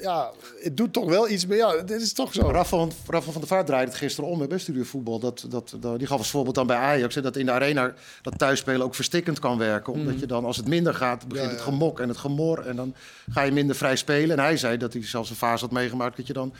ja, 0.00 0.30
het 0.62 0.76
doet 0.76 0.92
toch 0.92 1.08
wel 1.08 1.28
iets 1.28 1.46
meer. 1.46 1.56
Ja, 1.56 1.82
dit 1.82 2.00
is 2.00 2.12
toch 2.12 2.32
zo. 2.34 2.40
Rafa 2.50 2.64
van, 2.64 2.92
Rafa 3.06 3.30
van 3.30 3.40
der 3.40 3.48
Vaart 3.50 3.66
draaide 3.66 3.90
het 3.90 3.98
gisteren 4.00 4.30
om 4.30 4.40
hè, 4.40 4.46
bij 4.46 4.58
studiovoetbal. 4.58 5.18
Dat, 5.18 5.46
dat, 5.48 5.76
dat, 5.80 5.98
die 5.98 6.06
gaf 6.06 6.18
als 6.18 6.30
voorbeeld 6.30 6.54
dan 6.54 6.66
bij 6.66 6.76
Ajax. 6.76 7.14
Hè, 7.14 7.20
dat 7.22 7.36
in 7.36 7.46
de 7.46 7.52
arena 7.52 7.92
dat 8.22 8.38
thuisspelen 8.38 8.82
ook 8.86 8.94
verstikkend 8.94 9.38
kan 9.38 9.58
werken. 9.58 9.92
Omdat 9.92 10.20
je 10.20 10.26
dan, 10.26 10.44
als 10.44 10.56
het 10.56 10.68
minder 10.68 10.94
gaat, 10.94 11.28
begint 11.28 11.48
Ja, 11.50 11.52
het 11.54 11.62
gemok 11.64 12.00
en 12.00 12.08
het 12.08 12.16
gemor. 12.16 12.66
En 12.66 12.76
dan 12.76 12.94
ga 13.30 13.42
je 13.42 13.52
minder 13.52 13.76
vrij 13.76 13.96
spelen. 13.96 14.38
En 14.38 14.44
hij 14.44 14.56
zei 14.56 14.76
dat 14.76 14.92
hij 14.92 15.06
zelfs 15.06 15.30
een 15.30 15.36
fase 15.36 15.64
had 15.64 15.72
meegemaakt 15.72 16.16
dat 16.16 16.26
je 16.26 16.32
dan 16.32 16.54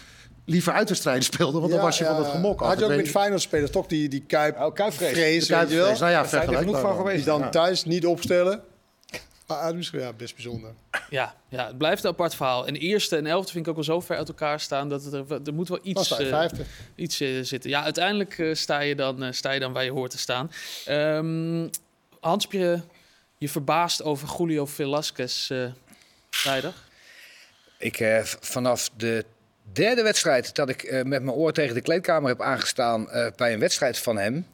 liever 0.44 0.72
uitwedstrijden 0.72 1.24
speelde. 1.32 1.58
Want 1.60 1.72
dan 1.72 1.80
was 1.80 1.98
je 1.98 2.04
ja. 2.04 2.14
van 2.14 2.22
het 2.22 2.32
gemok 2.32 2.60
af. 2.60 2.68
Had 2.68 2.78
je 2.78 2.84
ook 2.84 2.96
met 2.96 3.08
Feyenoord 3.08 3.42
spelers 3.42 3.70
toch 3.70 3.86
die, 3.86 4.08
die 4.08 4.24
kuip, 4.26 4.60
Oh, 4.60 4.74
kuipvrees. 4.74 5.12
vrees, 5.12 5.46
de 5.46 5.56
weet 5.56 5.68
je 5.70 5.76
wel? 5.76 5.84
Kuipvrees. 5.84 6.40
Nou 6.40 6.52
ja, 6.52 6.58
genoeg 6.58 6.80
van 6.80 6.96
geweest. 6.96 7.16
Die 7.16 7.24
dan 7.24 7.50
thuis 7.50 7.84
niet 7.84 8.06
opstellen. 8.06 8.62
Maar 9.47 9.59
uit 9.59 9.76
misschien 9.76 10.01
ja, 10.01 10.12
best 10.12 10.34
bijzonder. 10.34 10.70
Ja, 11.11 11.34
ja, 11.49 11.66
het 11.66 11.78
blijft 11.78 12.05
een 12.05 12.11
apart 12.11 12.34
verhaal. 12.34 12.66
En 12.66 12.76
eerste 12.76 13.16
en 13.16 13.26
elfde 13.26 13.53
vind 13.53 13.64
ik 13.64 13.70
ook 13.70 13.76
wel 13.76 13.84
zo 13.84 14.01
ver 14.01 14.16
uit 14.16 14.28
elkaar 14.28 14.61
staan 14.61 14.88
dat 14.88 15.05
het 15.05 15.12
er, 15.12 15.40
er 15.47 15.55
moet 15.55 15.68
wel 15.68 15.78
iets, 15.82 16.09
je 16.09 16.28
eh, 16.28 16.49
iets 16.94 17.20
eh, 17.20 17.28
zitten. 17.42 17.70
Ja, 17.70 17.82
uiteindelijk 17.82 18.38
eh, 18.38 18.55
sta, 18.55 18.80
je 18.80 18.94
dan, 18.94 19.22
eh, 19.22 19.32
sta 19.32 19.51
je 19.51 19.61
dan 19.61 19.72
waar 19.72 19.84
je 19.84 19.90
hoort 19.90 20.11
te 20.11 20.18
staan. 20.18 20.51
Ehm, 20.84 21.68
Hans, 22.20 22.42
heb 22.42 22.53
je 22.53 22.80
je 23.38 23.49
verbaasd 23.49 24.03
over 24.03 24.28
Julio 24.38 24.66
Velasquez 24.66 25.51
eh, 25.51 25.64
vrijdag? 26.30 26.74
Ik 27.78 28.01
eh, 28.01 28.22
vanaf 28.24 28.90
de 28.97 29.24
derde 29.72 30.03
wedstrijd 30.03 30.55
dat 30.55 30.68
ik 30.68 30.82
eh, 30.82 31.03
met 31.03 31.22
mijn 31.22 31.36
oor 31.36 31.53
tegen 31.53 31.74
de 31.74 31.80
kleedkamer 31.80 32.28
heb 32.28 32.40
aangestaan 32.40 33.11
eh, 33.11 33.26
bij 33.36 33.53
een 33.53 33.59
wedstrijd 33.59 33.99
van 33.99 34.18
hem. 34.18 34.47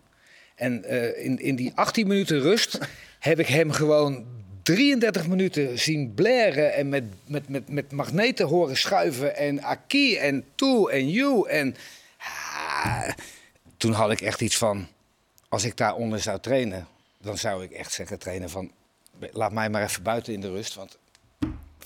En 0.55 0.85
eh, 0.85 1.25
in, 1.25 1.39
in 1.39 1.57
die 1.57 1.73
18 1.75 2.07
minuten 2.07 2.41
rust 2.41 2.79
heb 3.19 3.39
ik 3.39 3.47
hem 3.47 3.73
gewoon 3.73 4.27
33 4.63 5.27
minuten 5.27 5.79
zien 5.79 6.15
blaren 6.15 6.75
en 6.75 6.89
met, 6.89 7.05
met, 7.27 7.49
met, 7.49 7.69
met 7.69 7.93
magneten 7.93 8.47
horen 8.47 8.77
schuiven 8.77 9.37
en 9.37 9.63
Aki 9.63 10.17
en 10.17 10.45
Toe 10.55 10.91
en 10.91 11.11
You. 11.11 11.49
En 11.49 11.77
ah, 12.19 13.09
toen 13.77 13.93
had 13.93 14.11
ik 14.11 14.21
echt 14.21 14.41
iets 14.41 14.57
van, 14.59 14.87
als 15.49 15.65
ik 15.65 15.77
daaronder 15.77 16.21
zou 16.21 16.41
trainen, 16.41 16.87
dan 17.21 17.39
zou 17.39 17.63
ik 17.63 17.71
echt 17.71 17.93
zeggen 17.93 18.19
trainen 18.19 18.51
van, 18.51 18.71
laat 19.33 19.53
mij 19.53 19.71
maar 19.71 19.83
even 19.83 20.03
buiten 20.03 20.33
in 20.33 20.41
de 20.41 20.51
rust, 20.51 20.75
want 20.75 20.99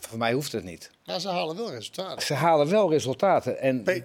voor 0.00 0.18
mij 0.18 0.32
hoeft 0.32 0.52
het 0.52 0.64
niet. 0.64 0.90
Ja, 1.02 1.18
ze 1.18 1.28
halen 1.28 1.56
wel 1.56 1.70
resultaten. 1.70 2.26
Ze 2.26 2.34
halen 2.34 2.68
wel 2.68 2.90
resultaten. 2.90 3.60
En 3.60 3.82
Pe- 3.82 4.04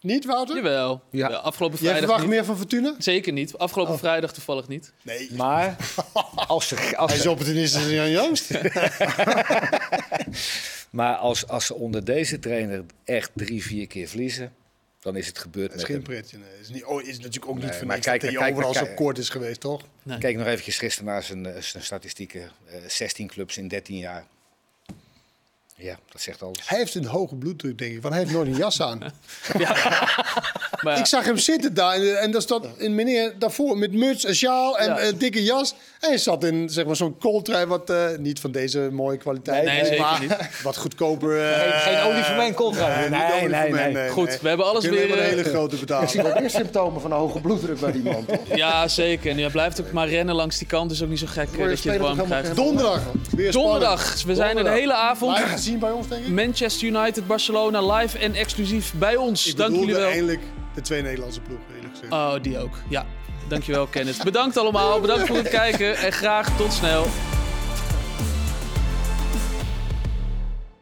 Niet, 0.00 0.24
Wouter? 0.24 0.56
Jawel. 0.56 1.02
Ja. 1.10 1.28
Ja, 1.30 1.36
afgelopen 1.36 1.78
Jij 1.78 1.88
vrijdag 1.88 2.00
verwacht 2.08 2.20
niet. 2.26 2.30
meer 2.30 2.44
van 2.44 2.56
Fortuna? 2.56 2.94
Zeker 2.98 3.32
niet. 3.32 3.58
Afgelopen 3.58 3.98
vrijdag 3.98 4.32
toevallig 4.32 4.68
niet. 4.68 4.92
Nee. 5.02 5.28
maar 5.32 5.76
als 6.46 6.68
ze, 6.68 6.96
als 6.96 7.08
Hij 7.10 7.16
is 7.16 7.22
ze, 7.22 7.30
opportunistisch 7.30 7.88
Jan 7.90 8.10
Joost. 8.10 8.50
maar 10.90 11.14
als, 11.16 11.48
als 11.48 11.66
ze 11.66 11.74
onder 11.74 12.04
deze 12.04 12.38
trainer 12.38 12.84
echt 13.04 13.30
drie, 13.34 13.62
vier 13.62 13.86
keer 13.86 14.08
verliezen, 14.08 14.52
dan 15.00 15.16
is 15.16 15.26
het 15.26 15.38
gebeurd 15.38 15.70
Dat 15.70 15.76
is 15.80 15.82
met 15.86 15.92
geen 15.96 16.02
pretje. 16.02 16.38
Nee. 16.38 16.60
Is, 16.60 16.68
niet, 16.68 16.84
oh, 16.84 17.02
is 17.02 17.16
natuurlijk 17.16 17.48
ook 17.48 17.56
niet 17.56 17.64
Nee, 17.64 17.74
voor 17.78 17.86
maar 17.86 17.98
kijk- 17.98 18.20
dat 18.20 18.30
hij 18.30 18.40
kijk- 18.40 18.52
overal 18.52 18.72
kijk- 18.72 18.86
zo 18.86 18.94
kort 18.94 19.18
is 19.18 19.28
geweest, 19.28 19.60
toch? 19.60 19.82
Nee. 20.02 20.18
Kijk 20.18 20.36
nog 20.36 20.46
eventjes 20.46 20.78
gisteren 20.78 21.12
naar 21.12 21.22
zijn, 21.22 21.46
eh, 21.46 21.62
zijn 21.62 21.82
statistieken. 21.84 22.50
Eh, 22.66 22.76
16 22.86 23.26
clubs 23.26 23.56
in 23.56 23.68
13 23.68 23.96
jaar. 23.98 24.26
Ja, 25.80 25.98
dat 26.12 26.20
zegt 26.20 26.42
alles. 26.42 26.58
Hij 26.64 26.78
heeft 26.78 26.94
een 26.94 27.04
hoge 27.06 27.34
bloeddruk, 27.34 27.78
denk 27.78 27.92
ik, 27.94 28.02
want 28.02 28.14
hij 28.14 28.22
heeft 28.22 28.34
nooit 28.34 28.48
een 28.48 28.56
jas 28.56 28.82
aan. 28.82 29.00
Ja. 29.58 29.76
Maar 30.82 30.98
Ik 30.98 31.06
zag 31.06 31.24
hem 31.24 31.36
zitten 31.36 31.74
daar 31.74 31.94
en, 31.94 32.20
en 32.20 32.30
daar 32.30 32.42
zat 32.42 32.66
een 32.78 32.94
meneer 32.94 33.34
daarvoor 33.38 33.78
met 33.78 33.92
muts 33.92 34.24
en 34.24 34.34
sjaal 34.34 34.78
en 34.78 34.86
Ja. 34.88 35.02
een 35.02 35.18
dikke 35.18 35.42
jas. 35.44 35.74
En 36.00 36.08
hij 36.08 36.18
zat 36.18 36.44
in 36.44 36.68
zeg 36.68 36.86
maar, 36.86 36.96
zo'n 36.96 37.18
kooltrui 37.18 37.66
wat 37.66 37.90
eh, 37.90 38.06
niet 38.18 38.40
van 38.40 38.50
deze 38.52 38.88
mooie 38.92 39.16
kwaliteit 39.16 39.64
Nee, 39.64 39.80
is, 39.80 39.86
zeker 39.88 40.02
maar 40.04 40.20
niet. 40.20 40.36
wat 40.62 40.76
goedkoper. 40.76 41.50
eh, 41.52 41.60
Geen, 41.60 41.72
geen 41.94 42.02
olie 42.04 42.22
voor 42.24 42.36
mijn 42.36 42.48
niet 42.48 42.58
olie 43.42 43.56
voor 43.56 43.70
mij, 43.92 44.08
Goed, 44.08 44.40
we 44.40 44.48
hebben 44.48 44.66
alles 44.66 44.84
Kunnen 44.84 45.00
weer, 45.00 45.08
we 45.10 45.16
een 45.16 45.22
eh, 45.24 45.28
hele 45.30 45.44
grote 45.44 45.76
Ik 46.02 46.08
zie 46.08 46.22
wel 46.22 46.40
meer 46.40 46.50
symptomen 46.50 47.00
van 47.00 47.10
een 47.12 47.18
hoge 47.18 47.40
bloeddruk 47.40 47.80
bij 47.80 47.92
die 47.92 48.02
man. 48.02 48.24
toch? 48.24 48.38
ja, 48.54 48.88
zeker. 48.88 49.30
En 49.30 49.38
hij 49.38 49.50
blijft 49.50 49.80
ook 49.80 49.92
maar 49.92 50.08
rennen 50.08 50.34
langs 50.34 50.58
die 50.58 50.66
kant. 50.66 50.90
is 50.90 51.02
ook 51.02 51.08
niet 51.08 51.18
zo 51.18 51.26
gek 51.28 51.48
eh, 51.58 51.68
dat 51.68 51.82
je 51.82 51.90
het 51.90 52.00
warm 52.00 52.24
krijgt. 52.24 52.56
Donderdag. 52.56 53.00
Weer. 53.36 53.52
Donderdag. 53.52 54.22
We 54.22 54.34
zijn 54.34 54.56
er 54.56 54.64
de 54.64 54.70
hele 54.70 54.94
avond. 54.94 55.36
Gezien 55.68 55.82
bij 55.82 55.90
ons, 55.90 56.08
denk 56.08 56.24
ik. 56.24 56.32
Manchester 56.32 56.86
United, 56.88 57.26
Barcelona 57.26 57.92
live 57.96 58.18
en 58.18 58.34
exclusief 58.34 58.92
bij 58.94 59.16
ons. 59.16 59.46
Ik 59.46 59.56
Dank 59.56 59.74
jullie 59.74 59.94
wel. 59.94 60.08
eindelijk 60.08 60.40
de 60.74 60.80
twee 60.80 61.02
Nederlandse 61.02 61.40
ploegen, 61.40 61.66
eerlijk 61.76 61.92
gezegd. 61.92 62.12
Oh, 62.12 62.34
die 62.42 62.58
ook. 62.58 62.78
Ja. 62.88 63.06
Dankjewel, 63.48 63.86
Kenneth. 63.86 64.24
Bedankt 64.24 64.56
allemaal. 64.56 65.00
Bedankt 65.00 65.26
voor 65.26 65.36
het 65.36 65.48
kijken. 65.48 65.96
En 65.96 66.12
graag 66.12 66.56
tot 66.56 66.72
snel. 66.72 67.06